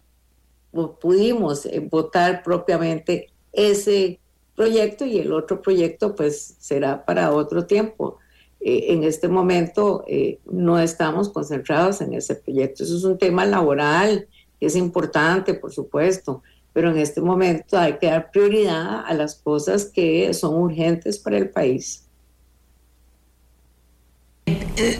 [0.99, 4.19] pudimos eh, votar propiamente ese
[4.53, 8.17] proyecto y el otro proyecto pues será para otro tiempo.
[8.63, 12.83] Eh, en este momento eh, no estamos concentrados en ese proyecto.
[12.83, 14.27] Eso es un tema laboral
[14.59, 16.41] que es importante, por supuesto,
[16.71, 21.37] pero en este momento hay que dar prioridad a las cosas que son urgentes para
[21.37, 22.05] el país.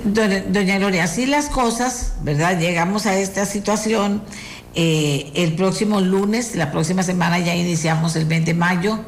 [0.03, 2.59] Doña, doña Gloria, así las cosas, ¿verdad?
[2.59, 4.21] Llegamos a esta situación
[4.75, 8.99] eh, el próximo lunes, la próxima semana ya iniciamos el 20 de mayo,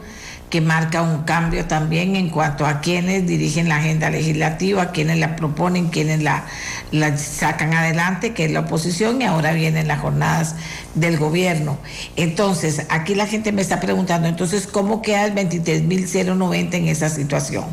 [0.55, 5.35] que marca un cambio también en cuanto a quienes dirigen la agenda legislativa, quienes la
[5.35, 6.45] proponen, quienes la,
[6.93, 10.55] la sacan adelante, que es la oposición, y ahora vienen las jornadas
[10.93, 11.77] del gobierno.
[12.15, 17.65] Entonces, aquí la gente me está preguntando, entonces, ¿cómo queda el 23.090 en esa situación?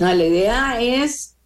[0.00, 1.36] No, la idea es,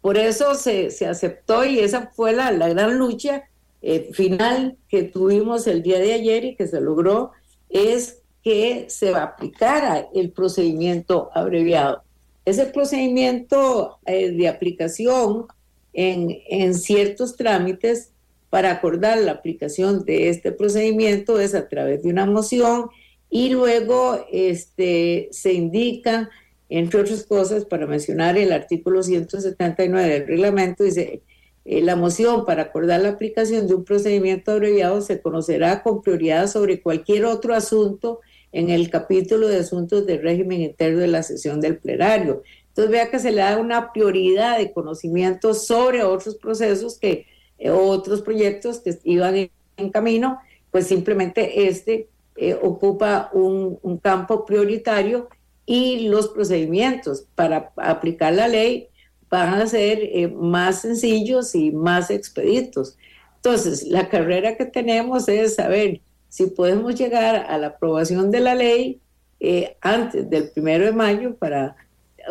[0.00, 3.44] por eso se, se aceptó y esa fue la, la gran lucha
[3.82, 7.30] eh, final que tuvimos el día de ayer y que se logró
[7.68, 12.02] es que se va a aplicar el procedimiento abreviado.
[12.44, 15.46] Ese procedimiento eh, de aplicación
[15.92, 18.12] en, en ciertos trámites
[18.48, 22.90] para acordar la aplicación de este procedimiento es a través de una moción
[23.30, 26.28] y luego este, se indica,
[26.68, 31.22] entre otras cosas, para mencionar el artículo 179 del reglamento, dice,
[31.64, 36.48] eh, la moción para acordar la aplicación de un procedimiento abreviado se conocerá con prioridad
[36.48, 38.20] sobre cualquier otro asunto
[38.52, 42.42] en el capítulo de asuntos del régimen interno de la sesión del plenario.
[42.68, 47.26] Entonces vea que se le da una prioridad de conocimiento sobre otros procesos que
[47.58, 49.36] eh, otros proyectos que iban
[49.76, 50.38] en, camino,
[50.70, 55.28] pues simplemente este eh, ocupa un, un campo prioritario
[55.64, 58.88] y los procedimientos para aplicar la ley
[59.30, 62.98] van a ser eh, más sencillos y más expeditos.
[63.36, 66.00] Entonces, la carrera que tenemos es saber
[66.30, 69.00] si podemos llegar a la aprobación de la ley
[69.40, 71.76] eh, antes del primero de mayo para,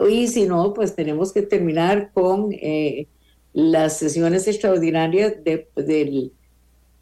[0.09, 3.07] y si no, pues tenemos que terminar con eh,
[3.51, 6.31] las sesiones extraordinarias del,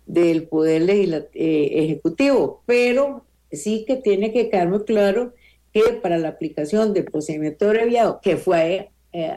[0.08, 5.34] del Poder eh, Ejecutivo, pero sí que tiene que quedar muy claro
[5.72, 8.89] que para la aplicación del procedimiento abreviado, que fue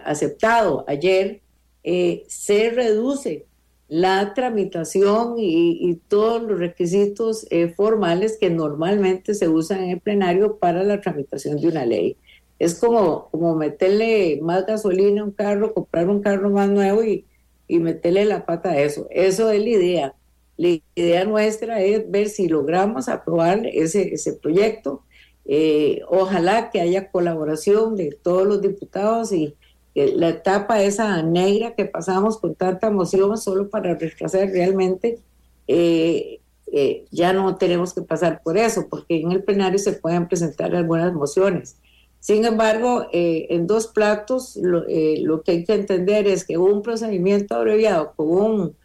[0.05, 1.41] aceptado ayer,
[1.83, 3.47] se reduce
[3.91, 10.59] la tramitación y, todos los requisitos eh, formales que normalmente se usan en el plenario
[10.59, 12.17] para la tramitación de una ley.
[12.61, 17.25] Es como, como meterle más gasolina a un carro, comprar un carro más nuevo y,
[17.67, 19.09] y meterle la pata a eso.
[19.11, 20.15] Eso es la idea.
[20.57, 25.03] La idea nuestra es ver si logramos aprobar ese, ese proyecto.
[25.47, 29.57] Eh, ojalá que haya colaboración de todos los diputados y,
[29.95, 35.19] la etapa esa negra que pasamos con tanta emoción solo para retrasar realmente,
[35.67, 36.41] eh,
[36.73, 40.75] eh, ya no tenemos que pasar por eso, porque en el plenario se pueden presentar
[40.75, 41.77] algunas mociones.
[42.21, 47.57] Sin embargo, eh, en dos platos lo, que hay que entender es que un procedimiento
[47.57, 48.77] abreviado con un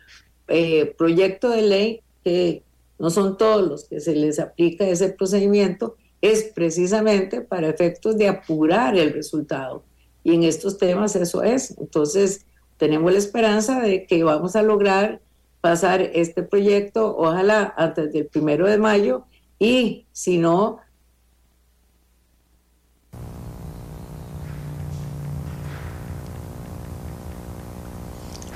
[0.98, 2.64] proyecto de ley, que
[2.98, 8.30] no son todos los que se les aplica ese procedimiento, es precisamente para efectos de
[8.30, 9.84] apurar el resultado
[10.26, 11.78] y en estos temas eso es.
[11.78, 12.48] Entonces,
[12.78, 15.22] tenemos la esperanza de que vamos a lograr
[15.62, 19.26] pasar este proyecto, ojalá antes del primero de mayo,
[19.60, 20.80] y si no...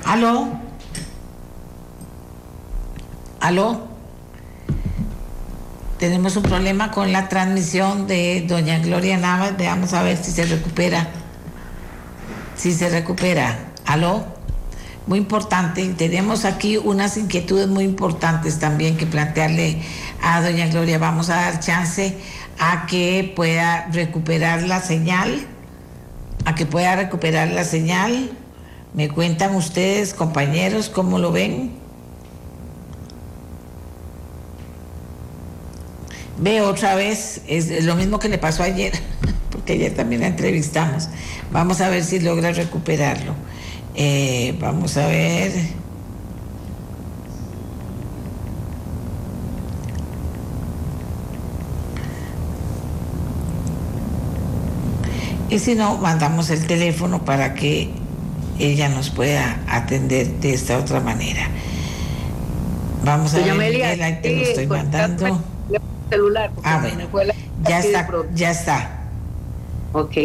[0.04, 0.48] ¿Aló?
[3.38, 3.80] ¿Aló?
[6.00, 9.56] Tenemos un problema con la transmisión de doña Gloria Navas.
[9.56, 11.19] Veamos a ver si se recupera
[12.60, 13.72] si se recupera.
[13.86, 14.22] ¿Aló?
[15.06, 15.88] Muy importante.
[15.96, 19.80] Tenemos aquí unas inquietudes muy importantes también que plantearle
[20.22, 20.98] a doña Gloria.
[20.98, 22.18] Vamos a dar chance
[22.58, 25.46] a que pueda recuperar la señal,
[26.44, 28.30] a que pueda recuperar la señal.
[28.92, 31.72] ¿Me cuentan ustedes, compañeros, cómo lo ven?
[36.36, 38.92] Ve otra vez, es lo mismo que le pasó ayer,
[39.70, 41.08] porque ayer también la entrevistamos.
[41.52, 43.34] Vamos a ver si logra recuperarlo.
[43.94, 45.52] Eh, vamos a ver.
[55.48, 57.90] Y si no, mandamos el teléfono para que
[58.58, 61.48] ella nos pueda atender de esta otra manera.
[63.04, 65.40] Vamos a ver, Miguel, ahí te lo estoy mandando.
[66.08, 67.34] Celular, ah, bueno.
[67.68, 68.99] Ya está, ya está.
[69.92, 70.16] Ok.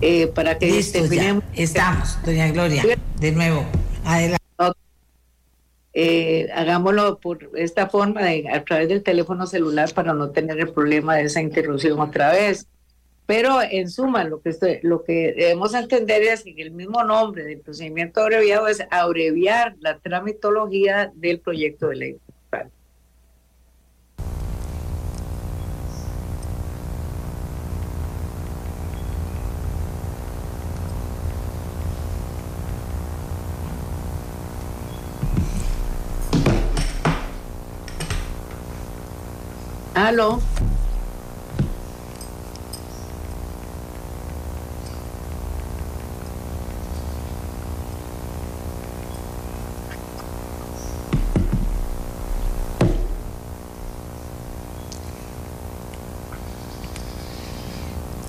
[0.00, 0.98] Eh, para que Listo,
[1.54, 2.82] estamos, doña Gloria,
[3.20, 3.64] de nuevo.
[4.04, 4.42] Adelante.
[5.94, 10.72] Eh, hagámoslo por esta forma, de, a través del teléfono celular, para no tener el
[10.72, 12.66] problema de esa interrupción otra vez.
[13.26, 17.44] Pero en suma, lo que, estoy, lo que debemos entender es que el mismo nombre
[17.44, 22.16] del procedimiento abreviado es abreviar la tramitología del proyecto de ley.
[39.94, 40.40] Aló.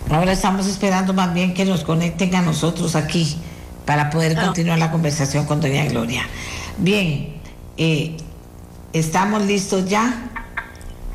[0.10, 3.38] Ahora estamos esperando más bien que nos conecten a nosotros aquí
[3.86, 4.46] para poder ah.
[4.46, 6.24] continuar la conversación con doña Gloria.
[6.78, 7.36] Bien,
[7.78, 8.18] eh,
[8.94, 10.33] ¿estamos listos ya?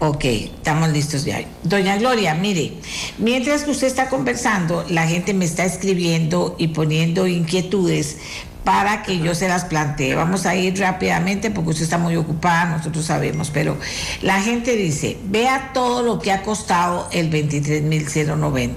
[0.01, 1.41] Ok, estamos listos ya.
[1.65, 2.75] Doña Gloria, mire,
[3.19, 8.19] mientras que usted está conversando, la gente me está escribiendo y poniendo inquietudes
[8.63, 10.15] para que yo se las plantee.
[10.15, 13.77] Vamos a ir rápidamente porque usted está muy ocupada, nosotros sabemos, pero
[14.23, 18.75] la gente dice, vea todo lo que ha costado el 23.090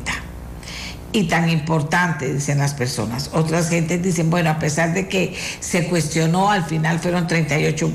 [1.11, 3.29] y tan importante, dicen las personas.
[3.33, 7.91] Otras gentes dicen, bueno, a pesar de que se cuestionó, al final fueron 38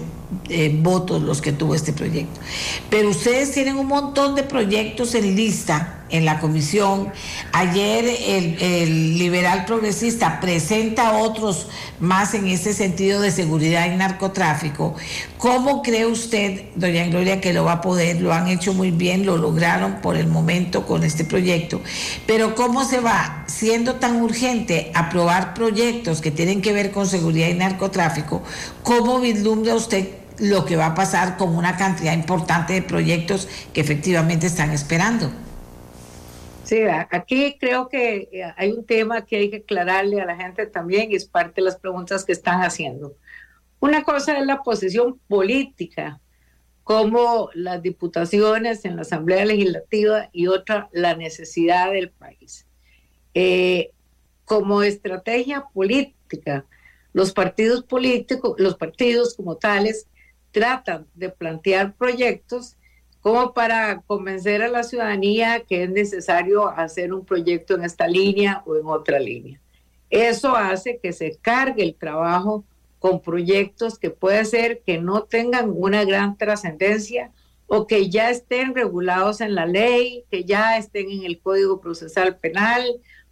[0.48, 2.40] eh, votos los que tuvo este proyecto.
[2.90, 7.12] Pero ustedes tienen un montón de proyectos en lista en la comisión.
[7.52, 11.68] Ayer el, liberal progresista presenta otros
[12.00, 14.94] más en ese sentido de seguridad y narcotráfico.
[15.38, 18.20] ¿Cómo cree usted, doña Gloria, que lo va a poder?
[18.20, 21.80] Lo han hecho muy bien, lo lograron por el momento con este proyecto.
[22.26, 27.48] Pero ¿cómo se va, siendo tan urgente, aprobar proyectos que tienen que ver con seguridad
[27.48, 28.42] y narcotráfico?
[28.82, 30.08] ¿Cómo vislumbra usted
[30.38, 35.30] lo que va a pasar con una cantidad importante de proyectos que efectivamente están esperando.
[36.66, 36.80] Sí,
[37.12, 41.12] aquí creo que eh, hay un tema que hay que aclararle a la gente también
[41.12, 43.16] y es parte de las preguntas que están haciendo.
[43.78, 46.20] Una cosa es la posición política,
[46.82, 52.66] como las diputaciones en la Asamblea Legislativa y otra la necesidad del país.
[53.34, 53.92] Eh,
[54.44, 56.64] como estrategia política,
[57.12, 60.08] los partidos políticos, los partidos como tales,
[60.50, 62.75] tratan de plantear proyectos
[63.26, 68.62] como para convencer a la ciudadanía que es necesario hacer un proyecto en esta línea
[68.64, 69.60] o en otra línea.
[70.10, 72.64] Eso hace que se cargue el trabajo
[73.00, 77.32] con proyectos que puede ser que no tengan una gran trascendencia
[77.66, 82.36] o que ya estén regulados en la ley, que ya estén en el Código Procesal
[82.36, 82.84] Penal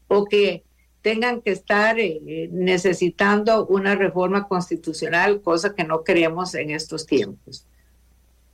[0.09, 0.65] o que
[1.03, 7.69] tengan que estar eh, necesitando una reforma constitucional, cosa que no queremos en estos tiempos.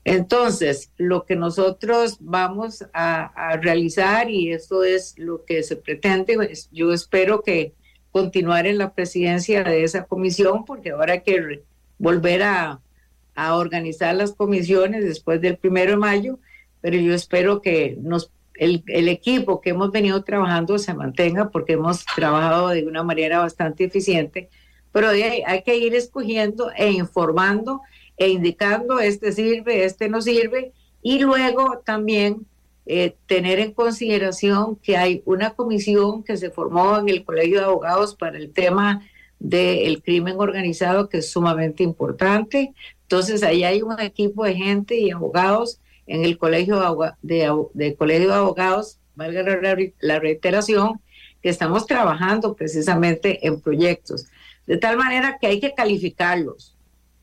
[0.05, 6.93] Entonces, lo que nosotros vamos a, realizar, y esto es lo que se pretende, yo
[6.93, 7.75] espero que
[8.11, 11.63] continuar en la presidencia de esa comisión, porque ahora hay que
[11.99, 12.81] volver a,
[13.37, 16.39] organizar las comisiones después del primero de mayo,
[16.83, 21.73] pero yo espero que nos, el, el equipo que hemos venido trabajando se mantenga, porque
[21.73, 24.51] hemos trabajado de una manera bastante eficiente,
[24.93, 27.81] pero hay, hay que ir escogiendo e informando
[28.21, 30.73] e indicando este sirve, este no sirve,
[31.03, 32.47] y luego también
[32.85, 37.65] eh, tener en consideración que hay una comisión que se formó en el Colegio de
[37.65, 39.01] Abogados para el tema
[39.39, 42.75] del crimen organizado que es sumamente importante.
[43.03, 46.79] Entonces, ahí hay un equipo de gente y abogados en el Colegio
[47.23, 49.43] de, Colegio de Abogados, valga
[50.01, 51.01] la reiteración,
[51.43, 54.27] que estamos trabajando precisamente en proyectos.
[54.67, 56.77] De tal manera que hay que calificarlos.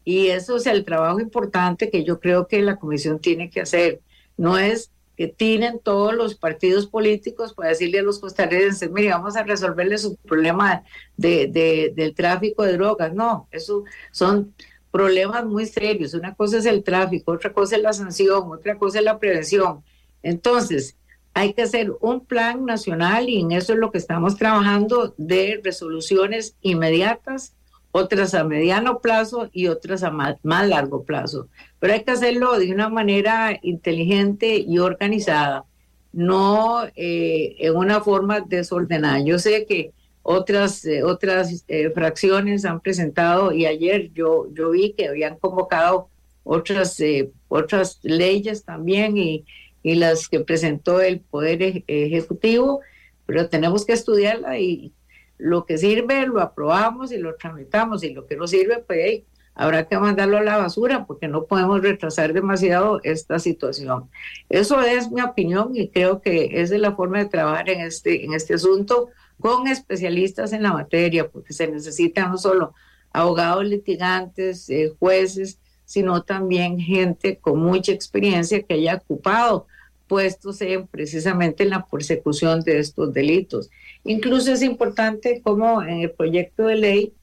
[0.08, 4.00] Y eso es el trabajo importante que yo creo que la comisión tiene que hacer.
[4.38, 9.36] No es que tienen todos los partidos políticos para decirle a los costarricenses, mire, vamos
[9.36, 10.84] a resolverle su problema
[11.18, 13.14] de, del tráfico de drogas.
[13.14, 14.54] No, eso son
[14.92, 16.14] problemas muy serios.
[16.14, 19.84] Una cosa es el tráfico, otra cosa es la sanción, otra cosa es la prevención.
[20.24, 20.96] Entonces,
[21.34, 25.60] hay que hacer un plan nacional y en eso es lo que estamos trabajando de
[25.62, 27.57] resoluciones inmediatas
[27.98, 31.48] otras a mediano plazo y otras a más, largo plazo.
[31.80, 35.66] Pero hay que hacerlo de una manera inteligente y organizada,
[36.14, 39.20] no eh, en una forma desordenada.
[39.22, 39.92] Yo sé que
[40.22, 46.10] otras, eh, otras eh, fracciones han presentado y ayer yo, yo vi que habían convocado
[46.44, 47.02] otras,
[47.50, 49.44] otras leyes también y,
[49.84, 52.82] y las que presentó el Poder Ejecutivo,
[53.26, 54.94] pero tenemos que estudiarla y
[55.38, 59.24] lo que sirve lo aprobamos y lo tramitamos y lo que no sirve, pues
[59.54, 64.10] habrá que mandarlo a la basura porque no podemos retrasar demasiado esta situación.
[64.50, 68.24] Eso es mi opinión y creo que esa es la forma de trabajar en este,
[68.24, 69.10] en este asunto
[69.40, 72.74] con especialistas en la materia, porque se necesitan no solo
[73.12, 79.68] abogados litigantes, eh, jueces, sino también gente con mucha experiencia que haya ocupado
[80.08, 83.70] puestos en, precisamente en la persecución de estos delitos.
[84.04, 87.14] Incluso es importante como en el proyecto de ley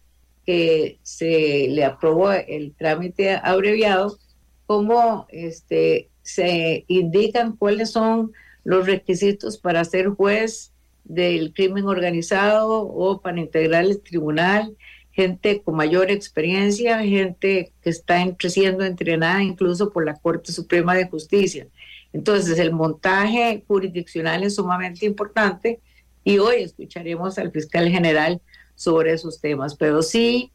[0.44, 4.18] que se le aprobó el trámite abreviado,
[4.66, 8.32] como este, se indican cuáles son
[8.64, 10.72] los requisitos para ser juez
[11.04, 14.74] del crimen organizado o para integrar el tribunal,
[15.12, 21.08] gente con mayor experiencia, gente que está siendo entrenada incluso por la Corte Suprema de
[21.08, 21.68] Justicia.
[22.14, 25.80] Entonces, el montaje jurisdiccional es sumamente importante
[26.22, 28.40] y hoy escucharemos al fiscal general
[28.76, 30.52] sobre esos temas, pero sí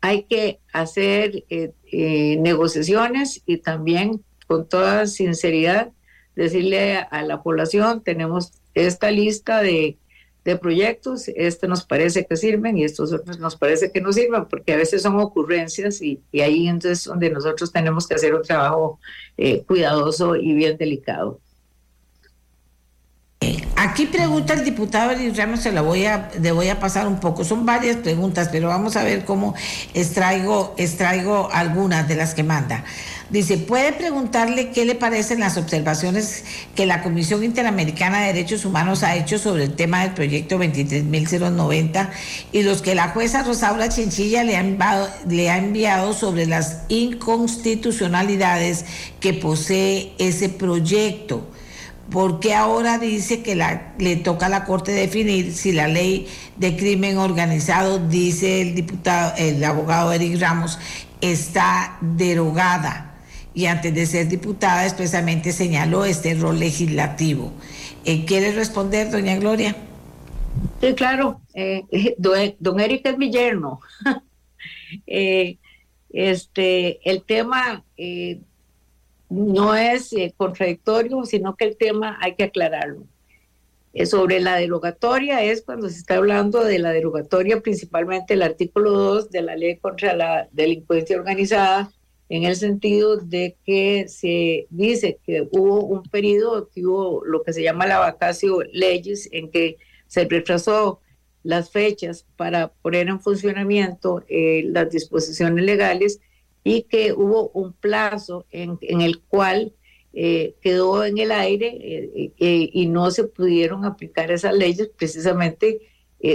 [0.00, 5.92] hay que hacer eh, eh, negociaciones y también con toda sinceridad
[6.34, 9.96] decirle a, la población, tenemos esta lista de,
[10.44, 14.46] de, proyectos, este nos parece que sirven y estos otros nos parece que no sirven,
[14.46, 18.42] porque a veces son ocurrencias y, y ahí entonces donde nosotros tenemos que hacer un
[18.42, 18.98] trabajo
[19.36, 21.40] eh, cuidadoso y bien delicado.
[23.76, 27.20] Aquí pregunta el diputado Elis Ramos, se la voy a, le voy a pasar un
[27.20, 27.44] poco.
[27.44, 29.54] Son varias preguntas, pero vamos a ver cómo
[29.92, 32.84] extraigo, extraigo algunas de las que manda.
[33.30, 36.44] Dice, ¿puede preguntarle qué le parecen las observaciones
[36.74, 42.10] que la Comisión Interamericana de Derechos Humanos ha hecho sobre el tema del proyecto 23.090
[42.52, 46.82] y los que la jueza Rosaura Chinchilla le ha, enviado, le ha enviado sobre las
[46.88, 48.84] inconstitucionalidades
[49.20, 51.48] que posee ese proyecto?
[52.10, 53.56] Porque ahora dice que
[53.98, 56.26] le toca a la Corte definir si la ley
[56.56, 60.78] de crimen organizado, dice el diputado, el abogado Eric Ramos,
[61.20, 63.14] está derogada
[63.54, 67.52] y antes de ser diputada expresamente señaló este rol legislativo.
[68.04, 69.76] Eh, ¿Quiere responder, doña Gloria?
[70.80, 71.40] Sí, claro.
[71.54, 71.84] Eh,
[72.18, 73.80] don, Eric es mi yerno.
[75.08, 75.58] Eh,
[76.10, 77.84] este, el tema
[79.34, 83.04] no es contradictorio, sino que el tema hay que aclararlo.
[84.06, 89.30] sobre la derogatoria es cuando se está hablando de la derogatoria, principalmente el artículo 2
[89.30, 91.92] de la ley contra la delincuencia organizada,
[92.28, 97.52] en el sentido de que se dice que hubo un periodo, que hubo lo que
[97.52, 101.00] se llama la vacacio leyes, en que se retrasó
[101.42, 106.20] las fechas para poner en funcionamiento eh, las disposiciones legales
[106.64, 109.74] y que hubo un plazo en, el cual
[110.12, 111.78] eh, quedó en el aire
[112.38, 115.80] eh, y no se pudieron aplicar esas leyes precisamente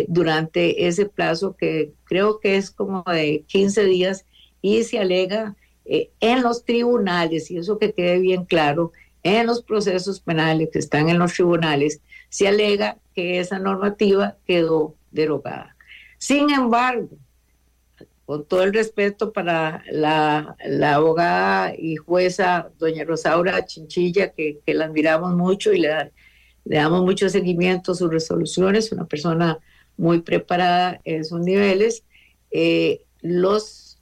[0.08, 4.28] durante ese plazo que creo que es como de 15 días
[4.62, 5.56] y se alega
[5.92, 8.92] eh, en los tribunales, y eso que quede bien claro,
[9.24, 12.00] en los procesos penales que están en los tribunales,
[12.30, 15.76] se alega que esa normativa quedó derogada.
[16.20, 17.10] Sin embargo,
[18.30, 20.56] con todo el respeto para la,
[20.94, 26.12] abogada y jueza doña Rosaura Chinchilla, que, la admiramos mucho y le,
[26.64, 29.58] damos mucho seguimiento a sus resoluciones, una persona
[29.98, 32.04] muy preparada en sus niveles,
[32.52, 33.98] eh, los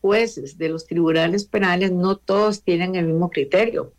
[0.00, 3.92] jueces de los tribunales penales no todos tienen el mismo criterio.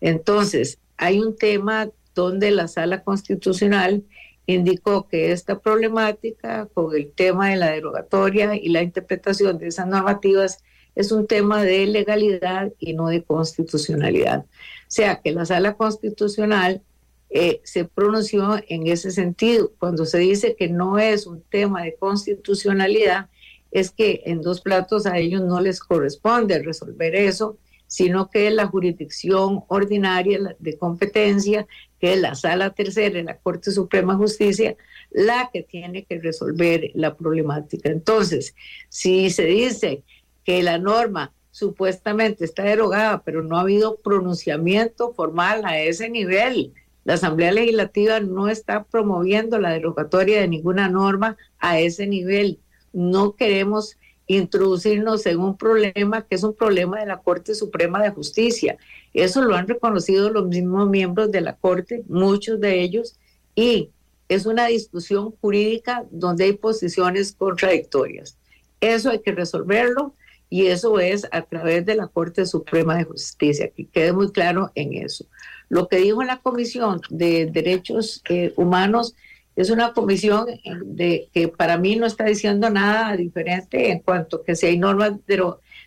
[0.00, 4.04] Entonces, hay un tema donde la sala constitucional
[4.46, 9.86] indicó que esta problemática con el tema de la derogatoria y la interpretación de esas
[9.86, 10.62] normativas
[10.94, 14.40] es un tema de legalidad y no de constitucionalidad.
[14.44, 14.46] O
[14.88, 16.82] sea, que la sala constitucional
[17.28, 19.72] eh, se pronunció en ese sentido.
[19.78, 23.28] Cuando se dice que no es un tema de constitucionalidad,
[23.70, 27.58] es que en dos platos a ellos no les corresponde resolver eso,
[27.88, 31.66] sino que la jurisdicción ordinaria de competencia,
[32.00, 34.76] que es la sala tercera de la Corte Suprema de Justicia,
[35.10, 37.90] la que tiene que resolver la problemática.
[37.90, 38.54] Entonces,
[38.88, 40.02] si se dice
[40.44, 46.74] que la norma supuestamente está derogada, pero no ha habido pronunciamiento formal a ese nivel,
[47.04, 52.58] la Asamblea Legislativa no está promoviendo la derogatoria de ninguna norma a ese nivel
[52.96, 58.10] no queremos introducirnos en un problema que es un problema de la Corte Suprema de
[58.10, 58.76] Justicia.
[59.14, 63.16] Eso lo han reconocido los mismos miembros de la Corte, muchos de ellos,
[63.54, 63.90] y
[64.28, 68.36] es una discusión jurídica donde hay posiciones contradictorias.
[68.80, 70.14] Eso hay que resolverlo
[70.50, 74.70] y eso es a través de la Corte Suprema de Justicia, que quede muy claro
[74.74, 75.26] en eso.
[75.68, 79.14] Lo que dijo la Comisión de Derechos eh, Humanos
[79.56, 80.46] es una comisión
[80.84, 85.14] de, que para mí no está diciendo nada diferente en cuanto que si hay normas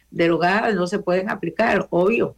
[0.10, 2.36] derogadas no se pueden aplicar, obvio.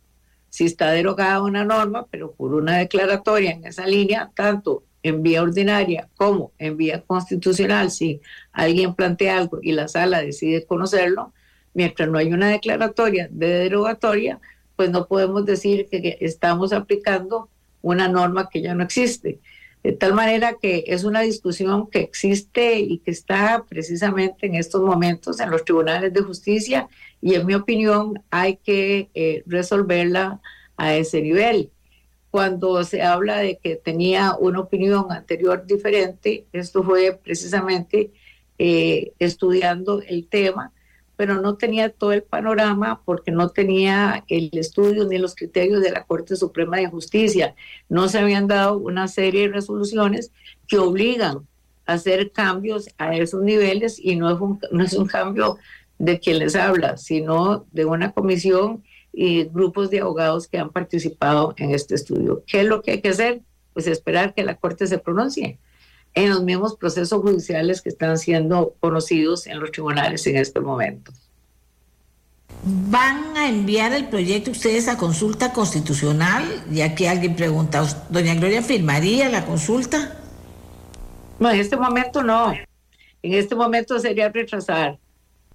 [0.50, 5.42] Si está derogada una norma, pero por una declaratoria en esa línea, tanto en vía
[5.42, 8.20] ordinaria como en vía constitucional, si
[8.52, 11.34] alguien plantea algo y la sala decide conocerlo,
[11.74, 14.42] mientras no hay una declaratoria de derogatoria,
[14.76, 17.50] pues no podemos decir que estamos aplicando
[17.82, 19.40] una norma que ya no existe.
[19.84, 24.82] De tal manera que es una discusión que existe y que está precisamente en estos
[24.82, 26.88] momentos en los tribunales de justicia
[27.20, 30.40] y en mi opinión hay que eh, resolverla
[30.78, 31.72] a ese nivel.
[32.30, 38.12] Cuando se habla de que tenía una opinión anterior diferente, esto fue precisamente
[38.60, 40.72] eh, estudiando el tema
[41.22, 45.92] pero no tenía todo el panorama porque no tenía el estudio ni los criterios de
[45.92, 47.54] la Corte Suprema de Justicia.
[47.90, 50.32] No se habían dado una serie de resoluciones
[50.68, 51.48] que obligan
[51.86, 55.60] a hacer cambios a esos niveles y no es un, no es un cambio
[56.00, 58.84] de quien les habla, sino de una comisión
[59.14, 62.42] y grupos de abogados que han participado en este estudio.
[62.48, 63.42] ¿Qué es lo que hay que hacer?
[63.74, 65.60] Pues esperar que la Corte se pronuncie
[66.14, 71.12] en los mismos procesos judiciales que están siendo conocidos en los tribunales en este momento.
[72.64, 76.64] ¿Van a enviar el proyecto ustedes a consulta constitucional?
[76.72, 80.20] Y aquí alguien pregunta, ¿doña Gloria firmaría la consulta?
[81.40, 82.54] No, en este momento no.
[83.24, 85.00] En este momento sería retrasar.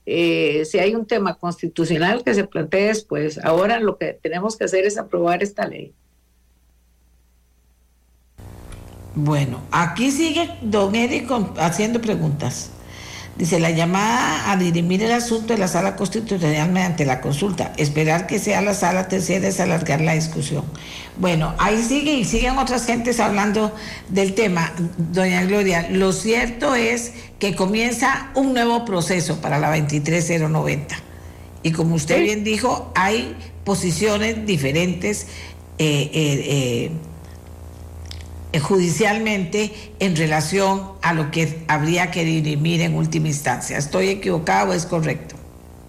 [0.05, 4.65] Eh, si hay un tema constitucional que se plantee después, ahora lo que tenemos que
[4.65, 5.93] hacer es aprobar esta ley.
[9.17, 12.69] Bueno, aquí sigue don Eric haciendo preguntas.
[13.39, 17.73] Dice, la llamada a dirimir el asunto de la sala constitucional mediante la consulta.
[17.79, 20.65] Esperar que sea la sala tercera es alargar la discusión.
[21.19, 23.75] Bueno, ahí sigue y siguen otras gentes hablando
[24.11, 24.73] del tema.
[24.99, 30.95] Doña Gloria, lo cierto es que comienza un nuevo proceso para la 23090
[31.63, 33.35] Y como usted bien dijo, hay
[33.65, 35.27] posiciones diferentes
[35.79, 36.91] eh, eh, eh,
[38.61, 43.79] judicialmente en relación a lo que habría que dirimir en última instancia.
[43.79, 45.37] ¿Estoy equivocado o es correcto?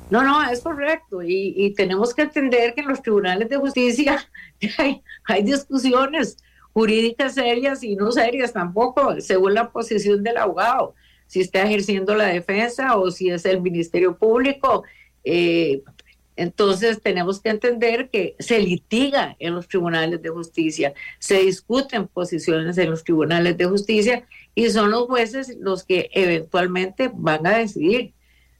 [0.09, 1.21] No, no, es correcto.
[1.21, 4.25] Y, tenemos que entender que en los tribunales de justicia
[4.77, 6.37] hay, hay discusiones
[6.73, 10.93] jurídicas serias y no serias tampoco, según la posición del abogado,
[11.25, 14.83] si está ejerciendo la defensa o si es el Ministerio Público.
[15.23, 15.81] Eh,
[16.37, 22.77] entonces tenemos que entender que se litiga en los tribunales de justicia, se discuten posiciones
[22.77, 28.13] en los tribunales de justicia y son los jueces los que eventualmente van a decidir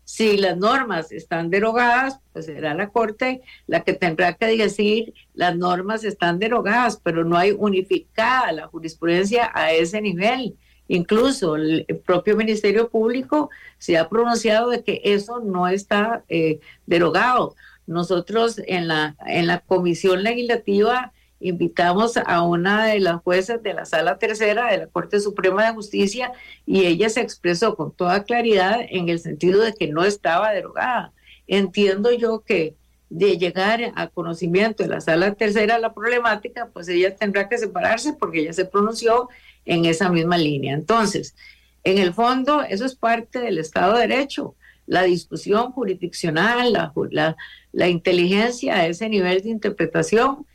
[0.08, 5.58] si las normas están derogadas, pues será la Corte la que tendrá que decir las
[5.58, 10.56] normas están derogadas, pero no hay unificada la jurisprudencia a ese nivel.
[10.88, 17.56] Incluso el propio Ministerio Público se ha pronunciado de que eso no está eh, derogado.
[17.86, 23.86] Nosotros en la, en la Comisión Legislativa invitamos a una de las jueces de la
[23.86, 26.32] Sala Tercera de la Corte Suprema de Justicia
[26.66, 31.14] y ella se expresó con toda claridad en el sentido de que no estaba derogada.
[31.48, 32.76] Entiendo yo que
[33.10, 38.14] de llegar a conocimiento de la Sala Tercera la problemática, pues ella tendrá que separarse
[38.14, 39.30] porque ella se pronunció
[39.68, 40.74] en esa misma línea.
[40.74, 41.36] Entonces,
[41.84, 44.56] en el fondo, eso es parte del Estado de Derecho.
[44.88, 47.36] La discusión jurisdiccional, la,
[47.72, 50.46] la, inteligencia a ese nivel de interpretación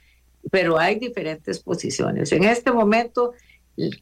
[0.50, 2.32] pero hay diferentes posiciones.
[2.32, 3.32] En este momento,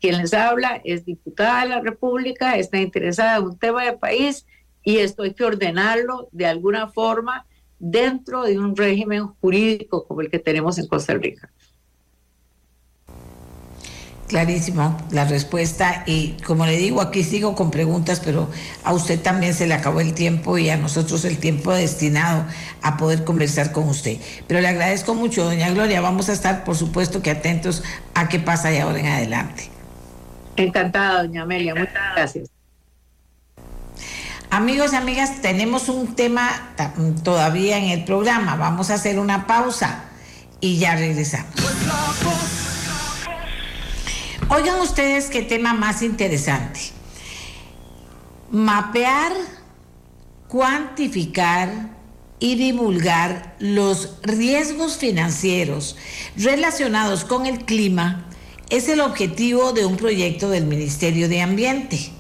[0.01, 4.47] quien les habla es diputada de la República, está interesada en un tema de país
[4.83, 7.47] y esto hay que ordenarlo de alguna forma
[7.79, 11.51] dentro de un régimen jurídico como el que tenemos en Costa Rica.
[14.31, 18.49] Clarísimo la respuesta y como le digo, aquí sigo con preguntas, pero
[18.85, 22.45] a usted también se le acabó el tiempo y a nosotros el tiempo destinado
[22.81, 24.19] a poder conversar con usted.
[24.47, 27.83] Pero le agradezco mucho, doña Gloria, vamos a estar por supuesto que atentos
[28.15, 29.69] a qué pasa de ahora en adelante.
[30.55, 32.51] Encantada, doña Amelia, muchas gracias.
[34.49, 36.73] Amigos y amigas, tenemos un tema
[37.25, 40.05] todavía en el programa, vamos a hacer una pausa
[40.61, 41.53] y ya regresamos.
[44.53, 46.81] Oigan ustedes qué tema más interesante.
[48.51, 49.31] Mapear,
[50.49, 51.71] cuantificar
[52.41, 55.97] y divulgar los riesgos financieros
[56.37, 58.27] relacionados con el clima
[58.71, 62.11] es el objetivo de un proyecto del Ministerio de Ambiente.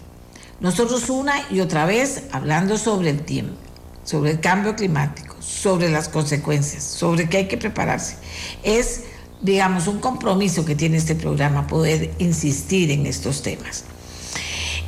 [0.61, 3.57] Nosotros una y otra vez hablando sobre el tiempo,
[4.05, 8.19] sobre el cambio climático, sobre las consecuencias, sobre qué hay que prepararse.
[8.62, 9.02] Es
[9.43, 13.85] digamos, un compromiso que tiene este programa, poder insistir en estos temas.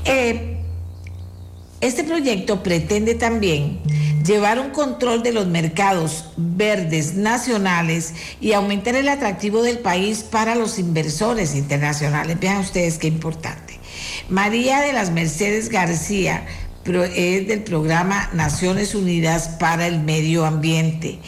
[0.04, 0.58] Eh,
[1.80, 3.80] este proyecto pretende también
[4.24, 10.54] llevar un control de los mercados verdes nacionales y aumentar el atractivo del país para
[10.54, 12.38] los inversores internacionales.
[12.38, 13.80] Vean ustedes qué importante.
[14.28, 16.46] María de las Mercedes García
[16.84, 21.18] es del programa Naciones Unidas para el Medio Ambiente.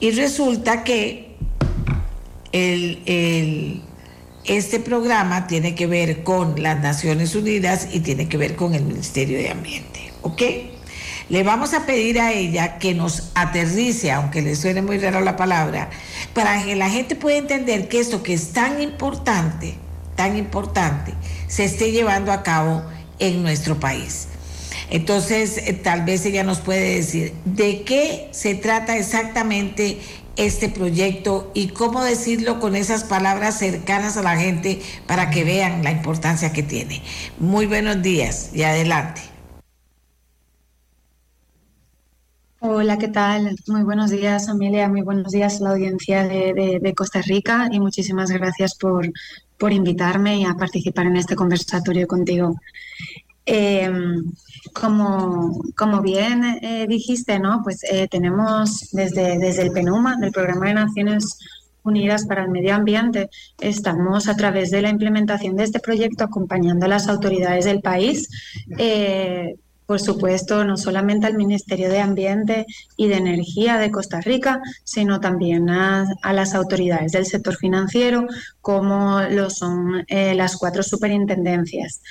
[0.00, 1.27] Y resulta que
[2.52, 3.82] el,
[4.44, 8.84] este programa tiene que ver con las Naciones Unidas y tiene que ver con el
[8.84, 10.12] Ministerio de Ambiente.
[10.22, 10.42] ¿Ok?
[11.28, 15.36] Le vamos a pedir a ella que nos aterrice, aunque le suene muy raro la
[15.36, 15.90] palabra,
[16.32, 19.74] para que la gente pueda entender que esto que es tan importante,
[20.16, 21.12] tan importante,
[21.46, 22.82] se esté llevando a cabo
[23.18, 24.28] en nuestro país.
[24.90, 29.98] Entonces, eh, tal vez ella nos puede decir de qué se trata exactamente
[30.38, 35.82] este proyecto y cómo decirlo con esas palabras cercanas a la gente para que vean
[35.82, 37.02] la importancia que tiene.
[37.38, 39.20] Muy buenos días y adelante.
[42.60, 43.56] Hola, ¿qué tal?
[43.66, 44.88] Muy buenos días, Amelia.
[44.88, 49.10] Muy buenos días a la audiencia de, Costa Rica y muchísimas gracias por,
[49.58, 52.60] por invitarme a participar en este conversatorio contigo.
[53.44, 54.32] Em,
[54.72, 57.62] como, como bien eh, dijiste, ¿no?
[57.62, 61.38] Pues eh, tenemos desde, desde el PENUMA, del Programa de Naciones
[61.82, 63.30] Unidas para el Medio Ambiente,
[63.60, 68.28] estamos a través de la implementación de este proyecto acompañando a las autoridades del país
[68.76, 69.56] eh,
[69.88, 72.66] por supuesto, no solamente al Ministerio de Ambiente
[72.98, 76.04] y de Energía de Costa Rica, sino también a,
[76.34, 78.26] las autoridades del sector financiero,
[78.60, 82.02] como lo son eh, las cuatro superintendencias,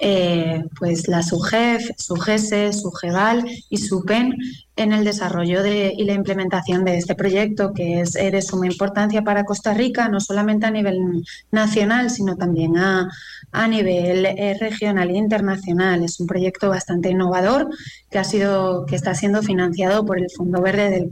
[0.00, 4.36] eh, pues la SUGEF, SUGESE, SUGEVAL y SUPEN,
[4.76, 9.22] en el desarrollo de, y la implementación de este proyecto, que es de suma importancia
[9.22, 13.08] para Costa Rica, no solamente a nivel nacional, sino también a,
[13.52, 16.02] a nivel eh, regional e internacional.
[16.02, 17.68] Es un proyecto bastante innovador
[18.10, 21.10] que, ha sido, que está siendo financiado por el Fondo Verde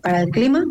[0.00, 0.64] para el Clima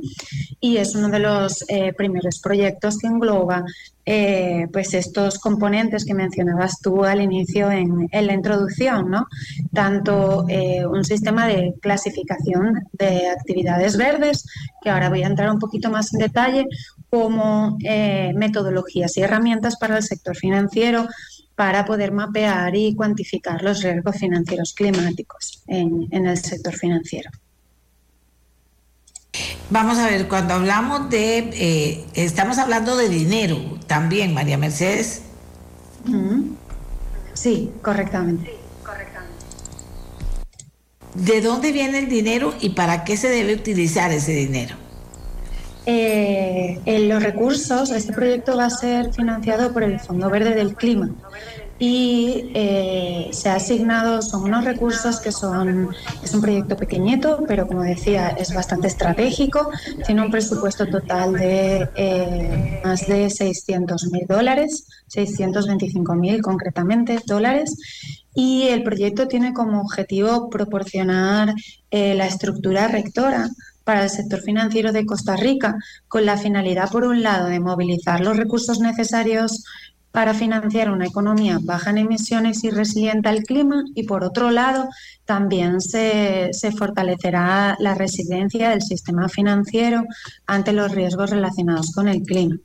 [0.59, 3.63] y es uno de los eh, primeros proyectos que engloba
[4.05, 9.27] eh, pues estos componentes que mencionabas tú al inicio en, la introducción, ¿no?
[9.73, 14.45] Tanto un sistema de clasificación de actividades verdes,
[14.81, 16.67] que ahora voy a entrar un poquito más en detalle,
[17.09, 21.07] como eh, metodologías y herramientas para el sector financiero
[21.55, 27.31] para poder mapear y cuantificar los riesgos financieros climáticos en, el sector financiero.
[29.69, 35.23] Vamos a ver, cuando hablamos de, eh, estamos hablando de dinero también, María Mercedes.
[37.33, 38.55] Sí, correctamente.
[41.13, 44.75] ¿De dónde viene el dinero y para qué se debe utilizar ese dinero?
[45.85, 50.75] Eh, en los recursos, este proyecto va a ser financiado por el Fondo Verde del
[50.75, 51.09] Clima
[51.79, 55.89] y eh, se ha asignado, son unos recursos que son,
[56.23, 59.69] es un proyecto pequeñito, pero como decía, es bastante estratégico,
[60.05, 67.77] tiene un presupuesto total de eh, más de 600 mil dólares, 625 mil concretamente dólares,
[68.33, 71.53] y el proyecto tiene como objetivo proporcionar
[71.89, 73.49] la estructura rectora
[73.87, 75.77] para el sector financiero de Costa Rica,
[76.09, 79.63] con la finalidad, por un lado, de movilizar los recursos necesarios
[80.17, 84.89] para financiar una economía baja en emisiones y resiliente al clima y por otro lado
[85.25, 90.05] también se, se, fortalecerá la resiliencia del sistema financiero
[90.47, 92.57] ante los riesgos relacionados con el clima.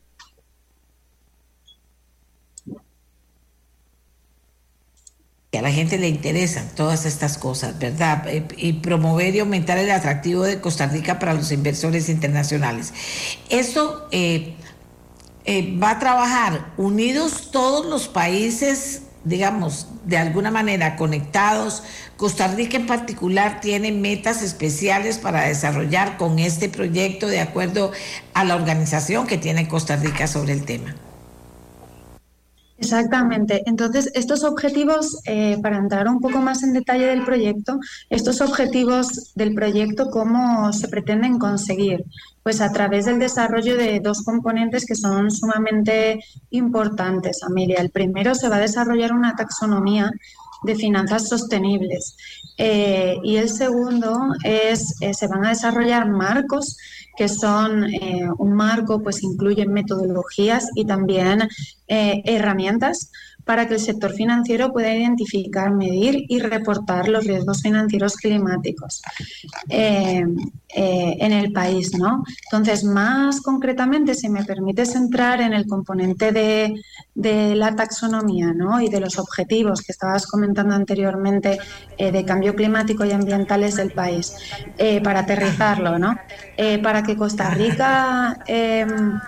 [5.51, 8.27] que a la gente le interesan todas estas cosas, ¿verdad?
[8.29, 12.95] Eh, y promover y aumentar el atractivo de Costa Rica para los inversores internacionales.
[13.51, 14.55] Eso eh,
[15.45, 21.83] eh, va a trabajar unidos todos los países, digamos, de alguna manera conectados.
[22.17, 27.93] Costa Rica en particular tiene metas especiales para desarrollar con este proyecto de acuerdo
[28.35, 30.95] a la organización que tiene Costa Rica sobre el tema.
[32.83, 33.63] Exactamente.
[33.67, 37.79] Entonces, estos objetivos, eh, para entrar un poco más en detalle del proyecto,
[38.11, 42.05] estos objetivos del proyecto, ¿cómo se pretenden conseguir?
[42.43, 46.19] Pues a través del desarrollo de dos componentes que son sumamente
[46.51, 47.81] importantes, Amelia.
[47.81, 50.11] El primero, se va a desarrollar una taxonomía
[50.65, 52.17] de finanzas sostenibles.
[52.59, 56.77] Eh, y el segundo es, eh, se van a desarrollar marcos
[57.17, 61.49] que son eh, un marco, pues incluyen metodologías y también
[61.89, 63.11] eh, herramientas
[63.45, 69.03] para que el sector financiero pueda identificar, medir y reportar los riesgos financieros climáticos
[69.69, 70.25] eh,
[70.75, 71.97] en el país.
[71.99, 72.25] ¿no?
[72.45, 76.81] Entonces, más concretamente, si me permites entrar en el componente de,
[77.15, 78.81] de la taxonomía ¿no?
[78.81, 81.59] y de los objetivos que estabas comentando anteriormente
[81.99, 84.35] de cambio climático y ambientales del país,
[85.03, 86.17] para aterrizarlo, ¿no?
[86.83, 89.21] para que Costa Rica em,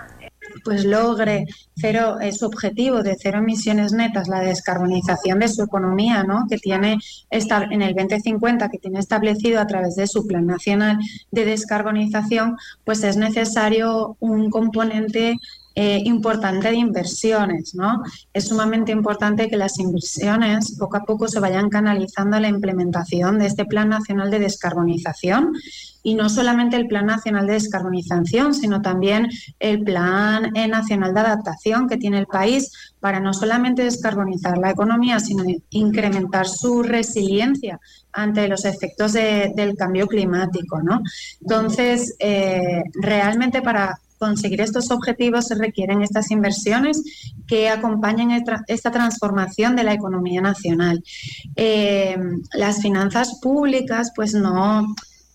[0.65, 6.23] pues logre cero, eh, su objetivo de cero emisiones netas, la descarbonización de su economía,
[6.23, 6.47] ¿no?
[6.49, 6.97] que tiene
[7.29, 10.97] en el 2050, que tiene establecido a través de su Plan Nacional
[11.31, 15.37] de Descarbonización, pues es necesario un componente
[15.75, 17.75] eh, importante de inversiones.
[17.75, 18.01] ¿no?
[18.33, 23.37] Es sumamente importante que las inversiones poco a poco se vayan canalizando a la implementación
[23.39, 25.51] de este Plan Nacional de Descarbonización
[26.01, 29.27] y no solamente el Plan Nacional de Descarbonización, sino también
[29.59, 32.71] el Plan Nacional de Adaptación que tiene el país
[33.01, 37.79] para no solamente descarbonizar la economía, sino incrementar su resiliencia
[38.13, 40.81] ante los efectos del cambio climático.
[40.81, 41.01] ¿no?
[41.41, 47.01] Entonces, eh, realmente para conseguir estos objetivos se requieren estas inversiones
[47.47, 48.29] que acompañen
[48.67, 51.03] esta transformación de la economía nacional.
[51.55, 52.17] Eh,
[52.53, 54.85] las finanzas públicas, pues no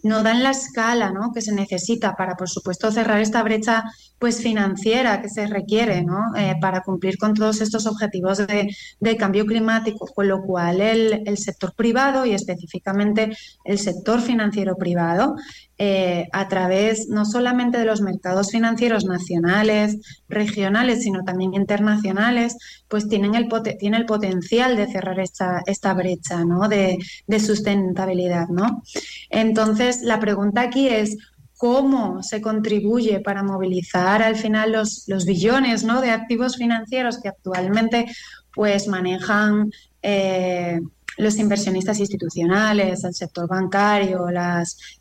[0.02, 1.32] no dan la escala ¿no?
[1.32, 3.84] que se necesita para, por supuesto, cerrar esta brecha
[4.20, 6.36] pues, financiera que se requiere ¿no?
[6.36, 11.38] Eh, para cumplir con todos estos objetivos de, cambio climático, con lo cual el, el,
[11.38, 15.36] sector privado y específicamente el sector financiero privado
[15.82, 19.96] eh, a través no solamente de los mercados financieros nacionales,
[20.28, 22.54] regionales, sino también internacionales,
[22.86, 23.48] pues tienen el,
[23.78, 26.68] tiene el potencial de cerrar esta, esta brecha ¿no?
[26.68, 26.98] de,
[27.38, 28.48] sustentabilidad.
[28.48, 28.82] ¿no?
[29.30, 31.16] Entonces, la pregunta aquí es,
[31.60, 36.00] cómo se contribuye para movilizar al final los, billones ¿no?
[36.00, 38.06] de activos financieros que actualmente
[38.54, 39.70] pues manejan
[40.00, 40.80] eh,
[41.18, 44.28] los inversionistas institucionales, el sector bancario,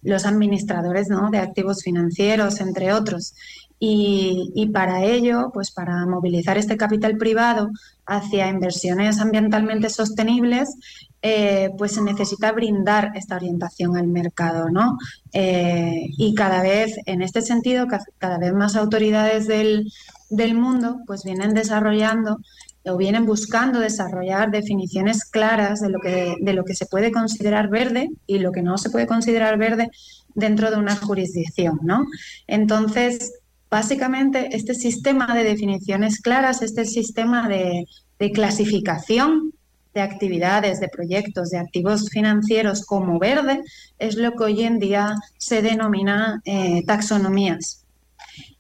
[0.02, 1.30] los administradores ¿no?
[1.32, 3.36] de activos financieros, entre otros.
[3.82, 7.70] Y, para ello, pues para movilizar este capital privado
[8.10, 10.76] hacia inversiones ambientalmente sostenibles,
[11.22, 14.98] eh, pues se necesita brindar esta orientación al mercado, ¿no?
[15.34, 17.88] Eh, y cada vez, en este sentido,
[18.18, 19.92] cada vez más autoridades del,
[20.30, 22.38] del mundo pues vienen desarrollando
[22.86, 27.70] o vienen buscando desarrollar definiciones claras de lo que, de lo que se puede considerar
[27.70, 29.90] verde y lo que no se puede considerar verde
[30.36, 32.06] dentro de una jurisdicción, ¿no?
[32.48, 33.34] Entonces,
[33.70, 37.86] básicamente, este sistema de definiciones claras, este sistema de,
[38.34, 39.54] clasificación
[39.94, 43.62] de actividades, de proyectos, de activos financieros como verde,
[43.98, 47.86] es lo que hoy en día se denomina eh, taxonomías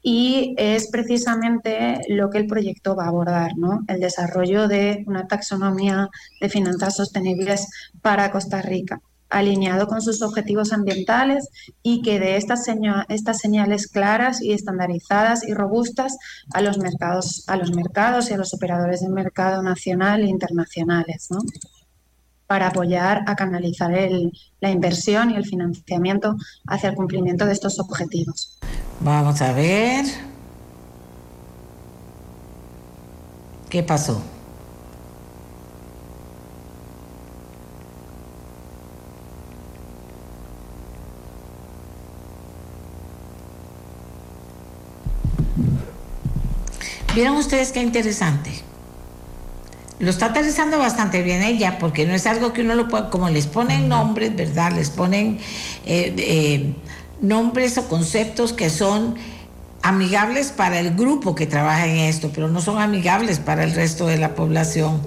[0.01, 3.83] y es precisamente lo que el proyecto va a abordar, ¿no?
[3.87, 6.07] el desarrollo de una taxonomía
[6.39, 7.67] de finanzas sostenibles
[8.01, 11.49] para Costa Rica alineado con sus objetivos ambientales
[11.83, 12.65] y que dé estas,
[13.09, 16.17] estas señales claras y estandarizadas y robustas
[16.53, 21.27] a los mercados, a los mercados y a los operadores de mercado nacional e internacionales,
[21.29, 21.39] ¿no?
[22.47, 26.35] para apoyar a canalizar el, la inversión y el financiamiento
[26.65, 28.57] hacia el cumplimiento de estos objetivos.
[29.01, 30.05] Vamos a ver.
[33.69, 34.23] ¿Qué pasó?
[47.19, 48.49] ¿Vieron ustedes qué interesante?
[49.99, 53.27] Lo está aterrizando bastante bien ella, porque no es algo que uno lo pueda, como
[53.27, 54.71] les ponen nombres, ¿verdad?
[54.71, 55.37] Les ponen
[55.85, 56.73] eh, eh,
[57.19, 59.15] nombres o conceptos que son
[59.81, 64.07] amigables para el grupo que trabaja en esto, pero no son amigables para el resto
[64.07, 65.05] de la población.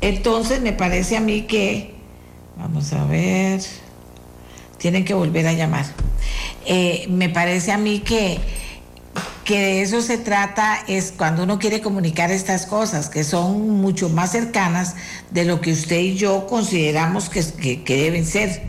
[0.00, 1.94] Entonces me parece a mí que,
[2.58, 3.60] vamos a ver,
[4.78, 5.86] tienen que volver a llamar.
[6.64, 8.40] Eh, me parece a mí que,
[9.44, 14.08] que de eso se trata es cuando uno quiere comunicar estas cosas, que son mucho
[14.08, 14.96] más cercanas
[15.30, 18.62] de lo que usted y yo consideramos que, que deben ser.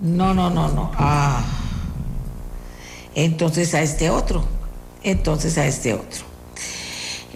[0.00, 0.90] No, no, no, no.
[0.94, 1.44] Ah.
[3.14, 4.44] Entonces a este otro.
[5.02, 6.32] Entonces a este otro.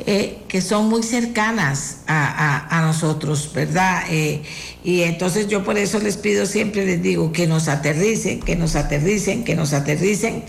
[0.07, 4.03] Eh, que son muy cercanas a, nosotros, ¿verdad?
[4.11, 4.43] Eh,
[4.85, 8.77] y entonces yo por eso les pido siempre, les digo, que nos aterricen, que nos
[8.77, 10.45] aterricen, que nos aterricen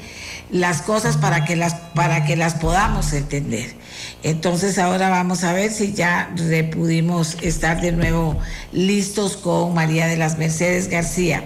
[0.50, 3.76] las cosas para que las, para que las podamos entender.
[4.24, 6.34] Entonces ahora vamos a ver si ya
[6.74, 8.38] pudimos estar de nuevo
[8.72, 11.44] listos con María de las Mercedes García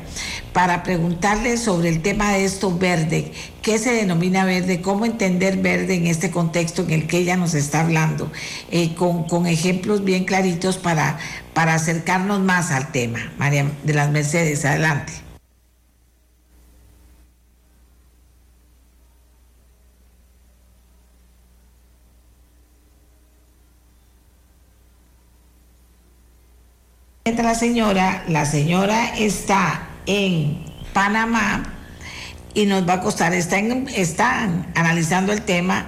[0.53, 5.95] para preguntarle sobre el tema de esto verde, qué se denomina verde, cómo entender verde
[5.95, 8.32] en este contexto en el que ella nos está hablando,
[8.69, 11.18] eh, con, con, ejemplos bien claritos para,
[11.53, 13.32] para acercarnos más al tema.
[13.38, 15.31] María de las Mercedes, adelante.
[27.23, 30.57] La señora, la señora está en
[30.91, 31.72] Panamá
[32.56, 35.88] y nos va a costar, están, analizando el tema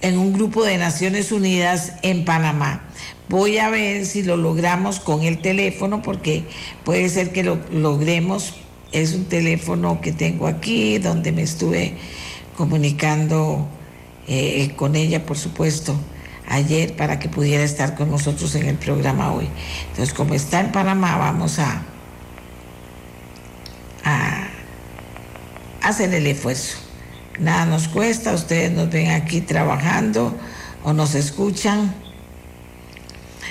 [0.00, 2.82] en un grupo de Naciones Unidas en Panamá.
[3.28, 6.44] Voy a ver si lo logramos con el teléfono porque
[6.82, 8.54] puede ser que lo logremos.
[8.90, 11.94] Es un teléfono que tengo aquí donde me estuve
[12.56, 13.68] comunicando
[14.26, 15.94] eh, con ella, por supuesto
[16.50, 19.48] ayer para que pudiera estar con nosotros en el programa hoy.
[19.88, 21.82] Entonces, como está en Panamá, vamos a,
[24.04, 24.48] a
[25.82, 26.76] hacer el esfuerzo.
[27.38, 30.36] Nada nos cuesta, ustedes nos ven aquí trabajando
[30.84, 31.94] o nos escuchan.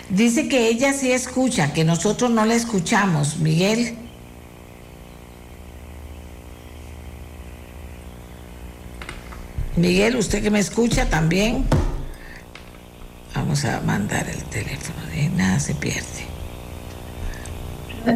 [0.09, 3.95] Dice que ella sí escucha, que nosotros no la escuchamos, Miguel.
[9.75, 11.65] Miguel, usted que me escucha también.
[13.49, 16.27] Vamos a mandar el teléfono, de nada se pierde.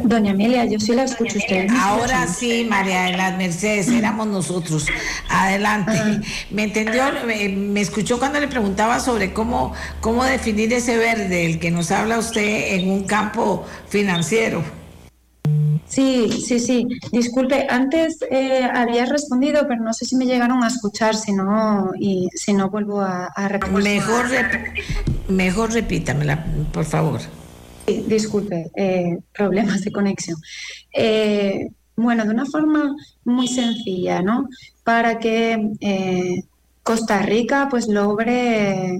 [0.03, 1.69] Doña Amelia, yo sí la escucho usted.
[1.71, 4.85] Ahora sí, María de las Mercedes, éramos nosotros.
[5.29, 6.21] Adelante.
[6.51, 7.05] ¿Me entendió?
[7.25, 12.19] Me, escuchó cuando le preguntaba sobre cómo, cómo definir ese verde, el que nos habla
[12.19, 14.82] usted en un campo financiero.
[15.93, 16.87] Sí, sí, sí.
[17.11, 21.91] Disculpe, antes eh, había respondido, pero no sé si me llegaron a escuchar, si no,
[21.99, 24.25] y si no vuelvo a, a Mejor,
[25.27, 27.21] mejor repítamela, por favor.
[27.85, 30.37] Sí, disculpe, eh, problemas de conexión.
[30.91, 34.47] Eh, bueno, de una forma muy sencilla, ¿no?
[34.83, 36.43] Para que
[36.81, 38.99] Costa Rica pues logre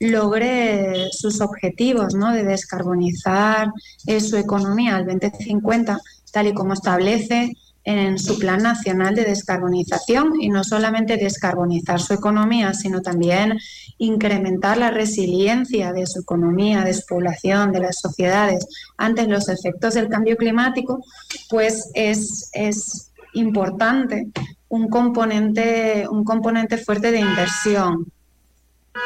[0.00, 2.32] logre sus objetivos ¿no?
[2.32, 3.70] de descarbonizar
[4.06, 5.98] eh, su economía al 2050,
[6.32, 7.52] tal y como establece
[7.84, 13.58] en su Plan Nacional de Descarbonización y no solamente descarbonizar su economía, sino también
[13.98, 18.66] incrementar la resiliencia de su economía, de su población, de las sociedades
[18.98, 21.02] ante los efectos del cambio climático,
[21.48, 24.28] pues es, es importante
[24.68, 28.06] un componente, un componente fuerte de inversión.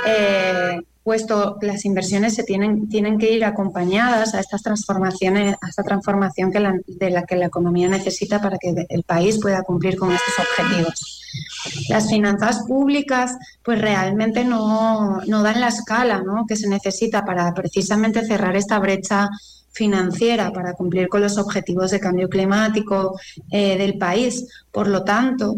[0.06, 5.82] Eh, puesto las inversiones se tienen, tienen que ir acompañadas a estas transformaciones, a esta
[5.82, 10.10] transformación que de la que la economía necesita para que el país pueda cumplir con
[10.10, 11.20] estos objetivos.
[11.88, 16.46] Las finanzas públicas pues realmente no, no dan la escala ¿no?
[16.48, 19.28] que se necesita para precisamente cerrar esta brecha
[19.72, 23.18] financiera para cumplir con los objetivos de cambio climático
[23.50, 24.46] eh, del país.
[24.70, 25.56] Por lo tanto,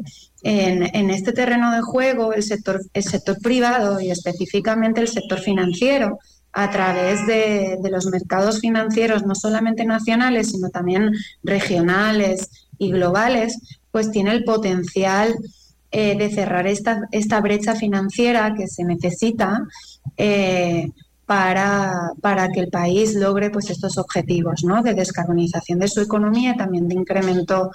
[0.48, 6.20] en, este terreno de juego, el sector, el sector privado y específicamente el sector financiero,
[6.52, 11.10] a través de, los mercados financieros, no solamente nacionales, sino también
[11.43, 12.48] regionales
[12.78, 13.59] y globales,
[13.90, 15.35] pues tiene el potencial
[15.90, 19.62] eh, de cerrar esta, esta brecha financiera que se necesita
[20.16, 20.90] eh,
[21.27, 24.82] para, para, que el país logre pues, estos objetivos ¿no?
[24.82, 27.73] de descarbonización de su economía y también de incremento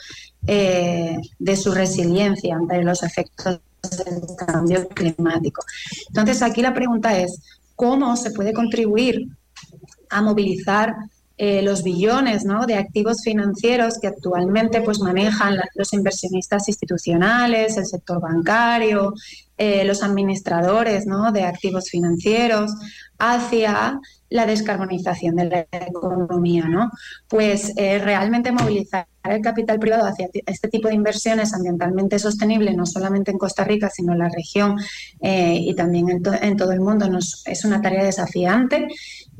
[0.48, 5.64] eh, de su resiliencia ante los efectos del cambio climático.
[6.08, 7.42] Entonces, aquí la pregunta es,
[7.76, 9.28] ¿cómo se puede contribuir
[10.10, 10.96] a movilizar
[11.38, 12.68] eh, los billones ¿no?
[12.68, 19.14] de activos financieros que actualmente pues, manejan los inversionistas institucionales, el sector bancario,
[19.64, 21.32] eh, los administradores ¿no?
[21.32, 22.74] de activos financieros
[23.20, 26.90] hacia la descarbonización de la economía, ¿no?
[27.28, 32.86] Pues eh, realmente movilizar el capital privado hacia este tipo de inversiones ambientalmente sostenibles, no
[32.86, 34.76] solamente en Costa Rica, sino en la región
[35.22, 37.08] eh, y también en, todo el mundo,
[37.46, 38.88] es una tarea desafiante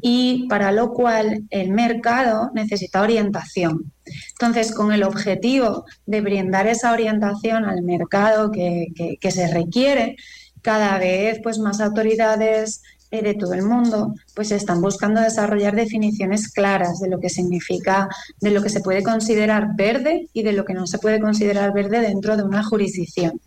[0.02, 3.92] y para lo cual el mercado necesita orientación.
[4.32, 8.88] Entonces, con el objetivo de brindar esa orientación al mercado que,
[9.20, 10.16] que se requiere,
[10.62, 12.82] cada vez pues más autoridades
[13.12, 18.08] de todo el mundo, pues están buscando desarrollar definiciones claras de lo que significa,
[18.40, 21.74] de lo que se puede considerar verde y de lo que no se puede considerar
[21.74, 23.42] verde dentro de una jurisdicción.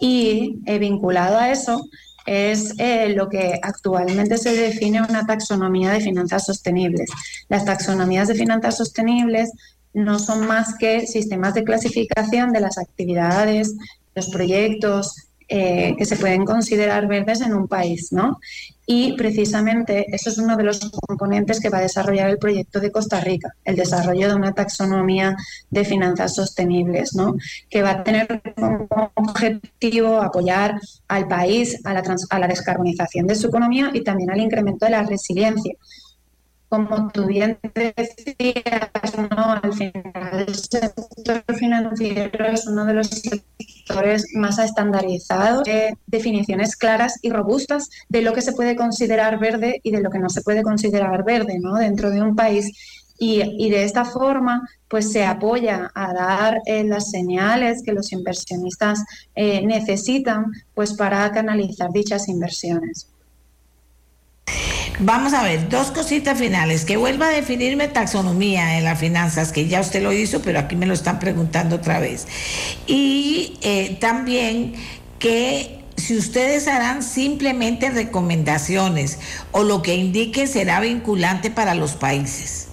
[0.00, 1.88] Y eh, vinculado a eso
[2.26, 7.08] es eh, lo que actualmente se define una taxonomía de finanzas sostenibles.
[7.48, 9.52] Las taxonomías de finanzas sostenibles
[9.94, 13.76] no son más que sistemas de clasificación de las actividades,
[14.14, 18.40] los proyectos, que se pueden considerar verdes en un país, ¿no?
[18.88, 22.92] Y precisamente eso es uno de los componentes que va a desarrollar el proyecto de
[22.92, 25.36] Costa Rica, el desarrollo de una taxonomía
[25.70, 27.34] de finanzas sostenibles, ¿no?
[27.68, 33.34] que va a tener como objetivo apoyar al país a la, a la descarbonización de
[33.34, 35.74] su economía y también al incremento de la resiliencia
[36.68, 39.52] como tú bien decías, ¿no?
[39.62, 43.08] al final el sector financiero es uno de los
[44.34, 49.90] más estandarizados, de definiciones claras y robustas de lo que se puede considerar verde y
[49.90, 51.74] de lo que no se puede considerar verde ¿no?
[51.74, 52.72] dentro de un país.
[53.18, 59.02] Y, de esta forma, pues se apoya a dar eh, las señales que los inversionistas
[59.34, 63.08] eh, necesitan pues para canalizar dichas inversiones.
[64.98, 66.84] Vamos a ver, dos cositas finales.
[66.84, 70.74] Que vuelva a definirme taxonomía en las finanzas, que ya usted lo hizo, pero aquí
[70.74, 72.26] me lo están preguntando otra vez.
[72.86, 74.74] Y eh, también
[75.18, 79.18] que si ustedes harán simplemente recomendaciones
[79.52, 82.68] o lo que indique será vinculante para los países.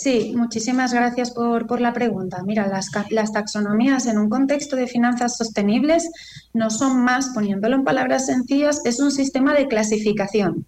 [0.00, 2.42] Sí, muchísimas gracias por, la pregunta.
[2.42, 6.10] Mira, las, las, taxonomías en un contexto de finanzas sostenibles
[6.54, 10.64] no son más, poniéndolo en palabras sencillas, es un sistema de clasificación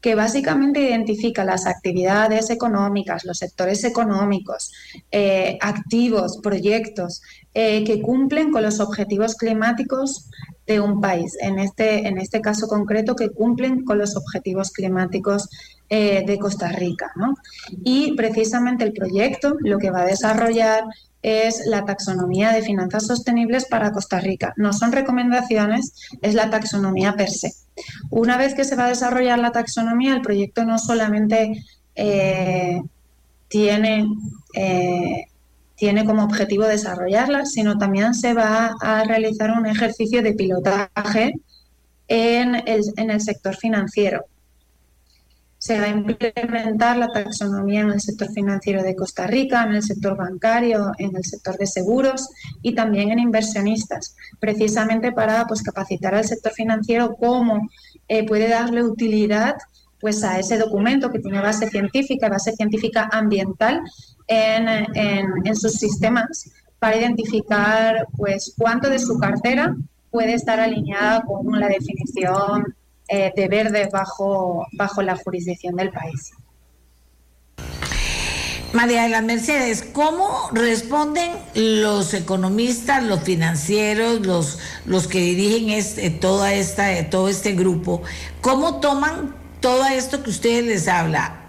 [0.00, 4.72] que básicamente identifica las actividades económicas, los sectores económicos,
[5.10, 7.22] eh, activos, proyectos
[7.54, 10.30] eh, que cumplen con los objetivos climáticos
[10.66, 11.36] de un país.
[11.40, 15.48] En este, en este caso concreto, que cumplen con los objetivos climáticos
[15.88, 17.10] eh, de Costa Rica.
[17.16, 17.34] ¿no?
[17.82, 20.84] Y precisamente el proyecto lo que va a desarrollar
[21.22, 24.54] es la taxonomía de finanzas sostenibles para Costa Rica.
[24.56, 25.92] No son recomendaciones,
[26.22, 27.52] es la taxonomía per se.
[28.10, 31.62] Una vez que se va a desarrollar la taxonomía, el proyecto no solamente
[31.94, 32.80] eh,
[33.48, 34.06] tiene,
[34.54, 35.24] eh,
[35.74, 41.34] tiene como objetivo desarrollarla, sino también se va a realizar un ejercicio de pilotaje
[42.08, 44.24] en el sector financiero
[45.60, 49.82] se va a implementar la taxonomía en el sector financiero de Costa Rica, en el
[49.82, 52.30] sector bancario, en el sector de seguros
[52.62, 57.68] y también en inversionistas, precisamente para pues, capacitar al sector financiero cómo
[58.08, 59.56] eh, puede darle utilidad
[60.00, 63.82] pues, a ese documento que tiene base científica, base científica ambiental
[64.28, 64.86] en,
[65.44, 69.76] en sus sistemas para identificar pues, cuánto de su cartera
[70.10, 72.74] puede estar alineada con la definición
[73.10, 76.32] eh, de verde bajo, bajo la jurisdicción del país.
[78.72, 86.08] María de las Mercedes, ¿cómo responden los economistas, los financieros, los, los que dirigen este,
[86.10, 88.02] toda esta, todo este grupo?
[88.40, 91.40] ¿Cómo toman todo esto que ustedes les habla?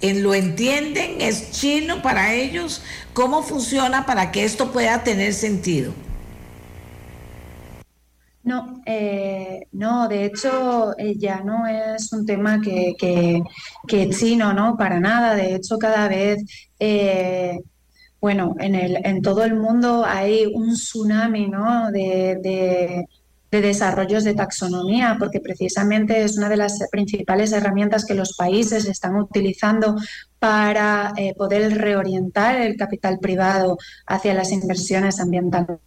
[0.00, 1.20] ¿Lo entienden?
[1.20, 2.80] ¿Es chino para ellos?
[3.12, 5.92] ¿Cómo funciona para que esto pueda tener sentido?
[8.44, 14.76] No, eh, no, de hecho eh, ya no es un tema que, que, chino, ¿no?
[14.76, 15.34] Para nada.
[15.34, 16.44] De hecho, cada vez,
[16.78, 17.58] eh,
[18.20, 21.90] bueno, en, el, en todo el mundo hay un tsunami, ¿no?
[21.90, 23.06] De, de,
[23.50, 29.14] desarrollos de taxonomía, porque precisamente es una de las principales herramientas que los países están
[29.16, 29.94] utilizando
[30.40, 35.78] para poder reorientar el capital privado hacia las inversiones ambientales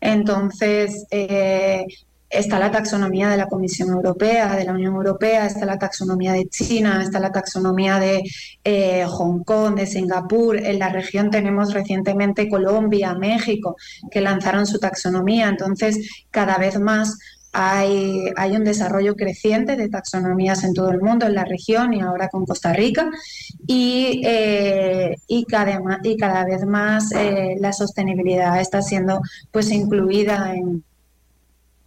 [0.00, 1.84] entonces, eh,
[2.28, 6.48] está la taxonomía de la Comisión Europea, de la Unión Europea, está la taxonomía de
[6.48, 8.22] China, está la taxonomía de
[8.64, 10.56] eh, Hong Kong, de Singapur.
[10.56, 13.76] En la región tenemos recientemente Colombia, México,
[14.10, 15.48] que lanzaron su taxonomía.
[15.48, 17.18] Entonces, cada vez más
[17.58, 22.28] hay, un desarrollo creciente de taxonomías en todo el mundo, en la región y ahora
[22.28, 23.10] con Costa Rica.
[23.66, 25.16] Y, eh,
[25.48, 30.84] cada, vez más eh, la sostenibilidad está siendo pues, incluida en,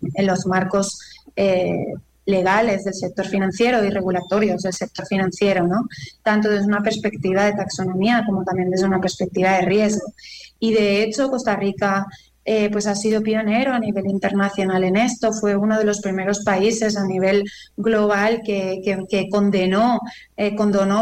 [0.02, 1.00] en los marcos
[1.36, 1.94] eh,
[2.26, 5.88] legales del sector financiero y regulatorios del sector financiero, ¿no?
[6.24, 10.14] tanto desde una perspectiva de taxonomía como también desde una perspectiva de riesgo.
[10.60, 12.08] Y de hecho, Costa Rica
[12.52, 15.32] eh, pues ha sido pionero a nivel internacional en esto.
[15.34, 17.44] Fue uno de los primeros países a nivel
[17.78, 18.82] global que,
[19.30, 20.00] condenó,
[20.36, 20.56] eh,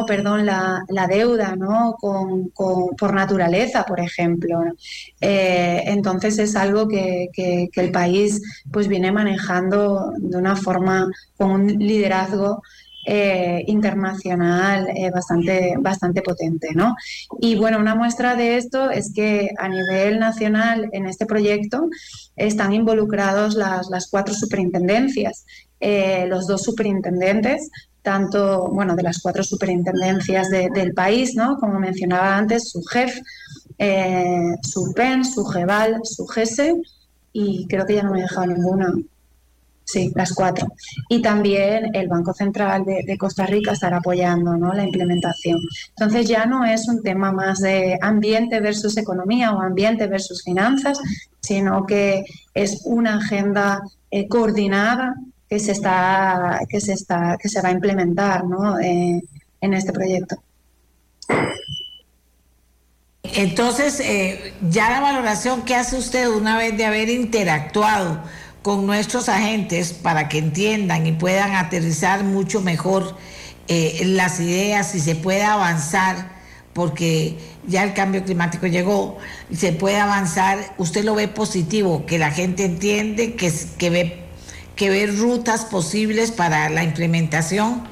[0.06, 1.96] perdón, la, deuda ¿no?
[2.02, 4.60] Con, por naturaleza, por ejemplo.
[5.22, 7.30] Eh, entonces es algo que,
[7.74, 11.08] el país pues, viene manejando de una forma
[11.38, 12.62] con un liderazgo
[13.10, 16.76] eh, internacional eh, bastante, bastante potente.
[16.76, 16.94] ¿no?
[17.40, 21.88] Y bueno, una muestra de esto es que a nivel nacional en este proyecto
[22.36, 25.46] están involucrados las, las cuatro superintendencias,
[25.80, 27.70] eh, los dos superintendentes
[28.02, 31.58] tanto, bueno, de las cuatro superintendencias del país, ¿no?
[31.58, 33.22] Como mencionaba antes, su jefe,
[34.64, 36.76] su PEN, su GEVAL, su GESE
[37.34, 38.94] y creo que ya no me he dejado ninguna.
[39.88, 40.68] Sí, las cuatro.
[41.08, 44.74] Y también el Banco Central de, Costa Rica estará apoyando ¿no?
[44.74, 45.62] la implementación.
[45.90, 51.00] Entonces ya no es un tema más de ambiente versus economía o ambiente versus finanzas,
[51.40, 53.82] sino que es una agenda
[54.12, 55.16] eh, coordinada
[55.50, 58.78] que se está, que se está, que se va a implementar ¿no?
[58.82, 60.44] En este proyecto.
[63.24, 68.22] Entonces, eh, ya la valoración que hace usted una vez de haber interactuado
[68.68, 73.16] con nuestros agentes para que entiendan y puedan aterrizar mucho mejor
[73.70, 76.34] eh, las ideas y se pueda avanzar,
[76.74, 79.20] porque ya el cambio climático llegó,
[79.56, 84.20] se puede avanzar, usted lo ve positivo, que la gente entiende, que, que, ve,
[84.76, 87.88] que ve rutas posibles para la implementación.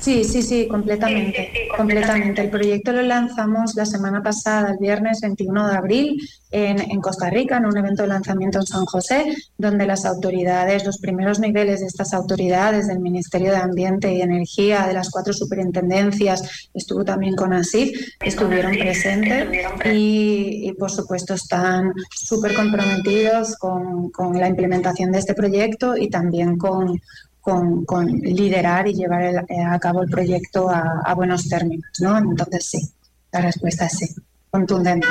[0.00, 2.40] Sí, sí, sí, completamente, completamente.
[2.40, 7.58] El proyecto lo lanzamos la semana pasada, el viernes 21 de abril, en, Costa Rica,
[7.58, 11.86] en un evento de lanzamiento en San José, donde las autoridades, los primeros niveles de
[11.86, 17.52] estas autoridades del Ministerio de Ambiente y Energía, de las cuatro superintendencias, estuvo también con
[17.52, 19.48] ASIF, estuvieron presentes
[19.84, 26.56] y, por supuesto están súper comprometidos con, con la implementación de este proyecto y también
[26.56, 27.00] con,
[27.40, 27.84] con,
[28.20, 32.18] liderar y llevar eh, a cabo el proyecto a, buenos términos, ¿no?
[32.18, 32.92] Entonces sí,
[33.32, 34.14] la respuesta es sí,
[34.50, 35.06] contundente.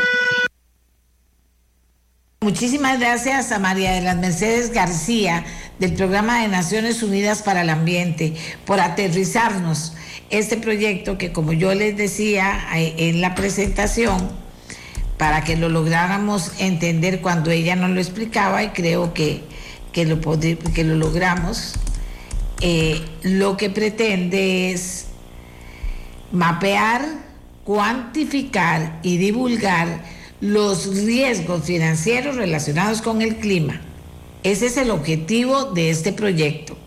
[2.41, 5.43] Muchísimas gracias a María de las Mercedes García
[5.77, 8.35] del Programa de Naciones Unidas para el Ambiente
[8.65, 9.93] por aterrizarnos
[10.29, 14.29] este proyecto que como yo les decía eh, en la presentación,
[15.19, 19.43] para que lo lográramos entender cuando ella nos lo explicaba y creo que,
[19.91, 21.73] que, lo, que lo logramos,
[22.61, 25.07] eh, lo que pretende es
[26.31, 27.05] mapear,
[27.63, 30.03] cuantificar y divulgar
[30.41, 33.81] los riesgos financieros relacionados con el clima.
[34.43, 36.77] Ese es el objetivo de este proyecto.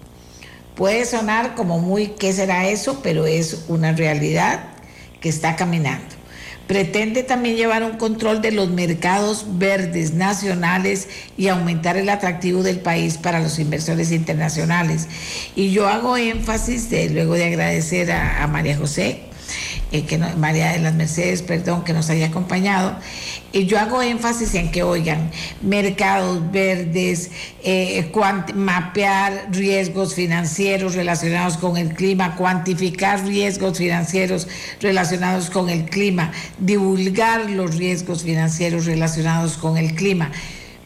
[0.75, 3.01] Puede sonar como muy, ¿qué será eso?
[3.03, 4.65] Pero es una realidad
[5.21, 6.22] que está caminando.
[6.73, 12.81] Pretende también llevar un control de los mercados verdes nacionales y aumentar el atractivo del
[12.81, 15.07] país para los inversores internacionales.
[15.55, 19.21] Y yo hago énfasis, luego de agradecer a María José,
[19.93, 22.97] eh, que María de las Mercedes, perdón, que nos haya acompañado.
[23.53, 27.31] Y yo hago énfasis en que, oigan, mercados verdes,
[27.63, 28.11] eh,
[28.55, 34.49] mapear riesgos financieros relacionados con el clima, cuantificar riesgos financieros
[34.81, 40.33] relacionados con el clima, divulgar los riesgos financieros relacionados con el clima.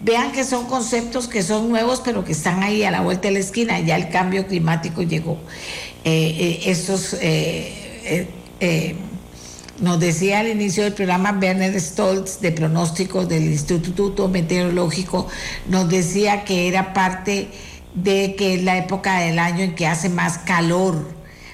[0.00, 3.34] Vean que son conceptos que son nuevos, pero que están ahí a la vuelta de
[3.34, 3.78] la esquina.
[3.78, 5.38] Ya el cambio climático llegó.
[6.04, 7.16] Eh, estos
[9.80, 15.28] nos decía al inicio del programa Werner Stoltz de pronósticos del Instituto Meteorológico,
[15.68, 17.48] nos decía que era parte
[17.94, 21.08] de que es la época del año en que hace más calor,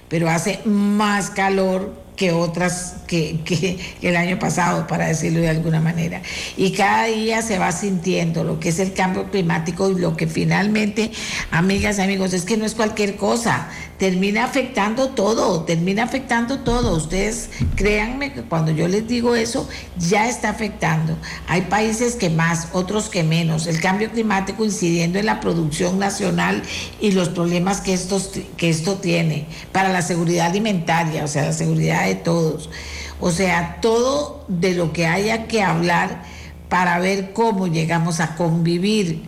[0.08, 5.80] pero hace más calor que otras que, que, el año pasado, para decirlo de alguna
[5.80, 6.22] manera.
[6.56, 10.26] Y cada día se va sintiendo lo que es el cambio climático y lo que
[10.26, 11.10] finalmente,
[11.50, 13.68] amigas y amigos, es que no es cualquier cosa
[14.02, 16.96] termina afectando todo, termina afectando todo.
[16.96, 21.16] Ustedes créanme que cuando yo les digo eso, ya está afectando.
[21.46, 23.68] Hay países que más, otros que menos.
[23.68, 26.64] El cambio climático incidiendo en la producción nacional
[27.00, 27.96] y los problemas que,
[28.56, 32.70] que esto tiene para la seguridad alimentaria, o sea, la seguridad de todos.
[33.20, 36.24] O sea, todo de lo que haya que hablar
[36.68, 39.22] para ver cómo llegamos a convivir,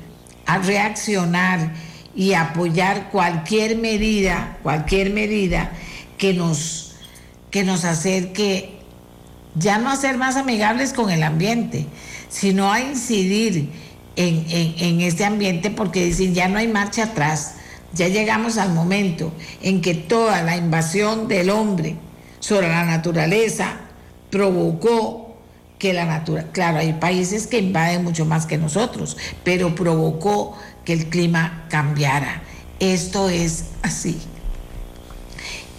[0.47, 5.73] a reaccionar y apoyar cualquier medida, cualquier medida
[6.19, 6.97] que nos,
[7.51, 8.79] que nos acerque
[9.57, 11.87] ya no a ser más amigables con el ambiente,
[12.29, 13.71] sino a incidir
[14.17, 17.57] en, en este ambiente porque dicen ya no hay marcha atrás,
[17.93, 19.33] ya llegamos al momento
[19.63, 21.97] en que toda la invasión del hombre
[22.41, 23.81] sobre la naturaleza
[24.31, 25.37] provocó
[25.79, 30.93] que la naturaleza, claro, hay países que invaden mucho más que nosotros, pero provocó que
[30.93, 32.43] el clima cambiara.
[32.81, 34.21] Esto es así.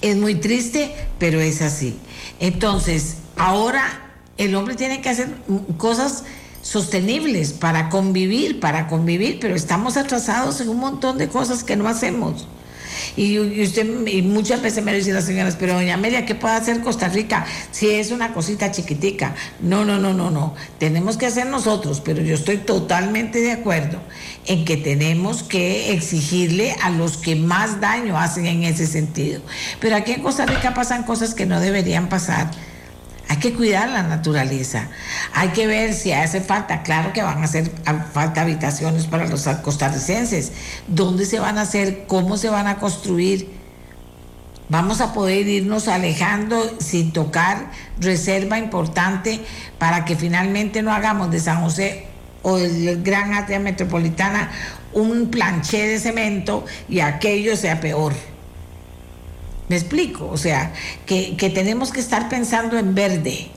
[0.01, 1.99] Es muy triste, pero es así.
[2.39, 3.83] Entonces, ahora
[4.37, 5.29] el hombre tiene que hacer
[5.77, 6.23] cosas
[6.61, 11.87] sostenibles para convivir, para convivir, pero estamos atrasados en un montón de cosas que no
[11.87, 12.47] hacemos.
[13.15, 16.81] Y, usted, y muchas veces me dicen las señoras, pero doña Amelia, ¿qué puede hacer
[16.81, 19.35] Costa Rica si es una cosita chiquitica?
[19.59, 20.55] No, no, no, no, no.
[20.79, 23.99] Tenemos que hacer nosotros, pero yo estoy totalmente de acuerdo
[24.45, 29.41] en que tenemos que exigirle a los que más daño hacen en ese sentido.
[29.79, 32.51] Pero aquí en Costa Rica pasan cosas que no deberían pasar
[33.27, 34.87] hay que cuidar la naturaleza.
[35.33, 36.83] Hay que ver si hace falta.
[36.83, 37.71] Claro que van a hacer
[38.13, 40.51] falta habitaciones para los costarricenses.
[40.87, 42.05] ¿Dónde se van a hacer?
[42.07, 43.49] ¿Cómo se van a construir?
[44.69, 49.39] Vamos a poder irnos alejando sin tocar reserva importante
[49.77, 52.07] para que finalmente no hagamos de San José
[52.41, 54.49] o del Gran Área Metropolitana
[54.93, 58.13] un planché de cemento y aquello sea peor.
[59.67, 60.73] Me explico, o sea,
[61.05, 63.47] que, tenemos que estar pensando en verde.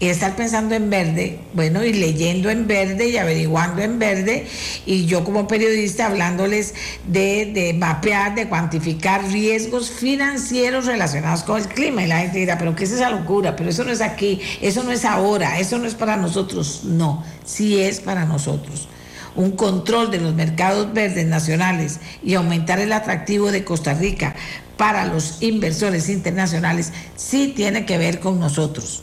[0.00, 4.46] Y estar pensando en verde, bueno, y leyendo en verde y averiguando en verde,
[4.86, 6.74] y yo como periodista hablándoles
[7.08, 12.04] de, de mapear, de cuantificar riesgos financieros relacionados con el clima.
[12.04, 13.56] Y la gente dirá, pero ¿qué es esa locura?
[13.56, 16.82] Pero eso no es aquí, eso no es ahora, eso no es para nosotros.
[16.84, 18.88] No, sí es para nosotros
[19.34, 24.34] un control de los mercados verdes nacionales y aumentar el atractivo de Costa Rica
[24.78, 29.02] para los inversores internacionales sí tiene que ver con nosotros.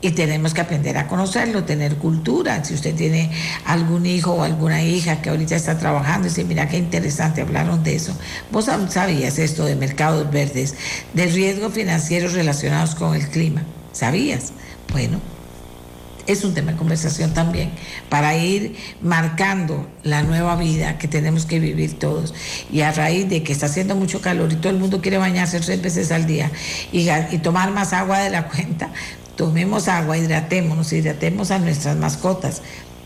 [0.00, 2.64] Y tenemos que aprender a conocerlo, tener cultura.
[2.64, 3.30] Si usted tiene
[3.64, 7.82] algún hijo o alguna hija que ahorita está trabajando y dice, mira qué interesante, hablaron
[7.82, 8.16] de eso.
[8.50, 10.74] Vos sabías esto de mercados verdes,
[11.14, 13.64] de riesgos financieros relacionados con el clima.
[13.92, 14.52] ¿Sabías?
[14.92, 15.20] Bueno,
[16.28, 17.70] es un tema de conversación también,
[18.10, 22.34] para ir marcando la nueva vida que tenemos que vivir todos.
[22.70, 25.58] Y a raíz de que está haciendo mucho calor y todo el mundo quiere bañarse
[25.58, 26.52] tres veces al día
[26.92, 28.90] y, tomar más agua de la cuenta,
[29.36, 32.60] tomemos agua, hidratémonos, hidratemos a nuestras mascotas,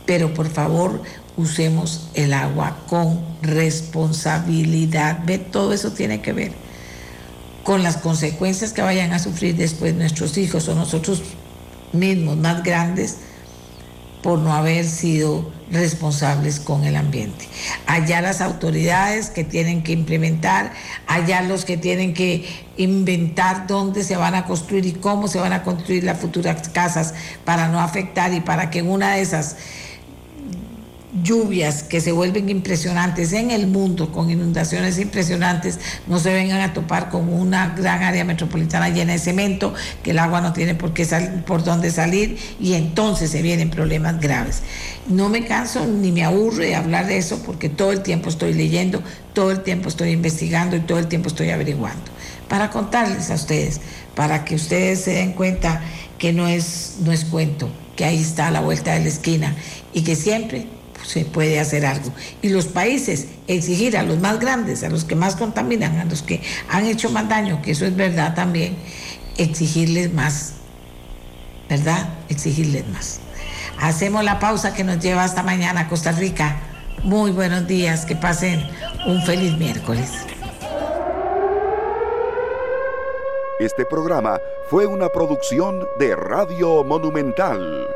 [0.04, 1.00] pero por favor
[1.36, 5.20] usemos el agua con responsabilidad.
[5.24, 6.52] Ve, todo eso tiene que ver
[7.62, 11.22] con las consecuencias que vayan a sufrir después nuestros hijos o nosotros
[11.92, 13.18] mismos más grandes
[14.22, 17.48] por no haber sido responsables con el ambiente.
[17.86, 20.72] Allá las autoridades que tienen que implementar,
[21.06, 22.46] allá los que tienen que
[22.76, 27.14] inventar dónde se van a construir y cómo se van a construir las futuras casas
[27.44, 29.56] para no afectar y para que en una de esas
[31.22, 36.72] lluvias que se vuelven impresionantes en el mundo, con inundaciones impresionantes, no se vengan a
[36.72, 40.94] topar con una gran área metropolitana llena de cemento, que el agua no tiene por
[40.94, 44.62] qué salir, por dónde salir y entonces se vienen problemas graves.
[45.06, 48.54] No me canso ni me aburre de hablar de eso porque todo el tiempo estoy
[48.54, 49.02] leyendo,
[49.34, 52.10] todo el tiempo estoy investigando y todo el tiempo estoy averiguando.
[52.48, 53.80] Para contarles a ustedes,
[54.14, 55.82] para que ustedes se den cuenta
[56.18, 59.54] que no es, no es cuento, que ahí está a la vuelta de la esquina
[59.92, 60.66] y que siempre
[61.04, 62.12] se puede hacer algo.
[62.40, 66.22] Y los países exigir a los más grandes, a los que más contaminan, a los
[66.22, 68.76] que han hecho más daño, que eso es verdad también,
[69.36, 70.54] exigirles más,
[71.68, 72.08] ¿verdad?
[72.28, 73.20] Exigirles más.
[73.80, 76.60] Hacemos la pausa que nos lleva hasta mañana a Costa Rica.
[77.02, 78.62] Muy buenos días, que pasen
[79.06, 80.10] un feliz miércoles.
[83.58, 87.86] Este programa fue una producción de Radio Monumental.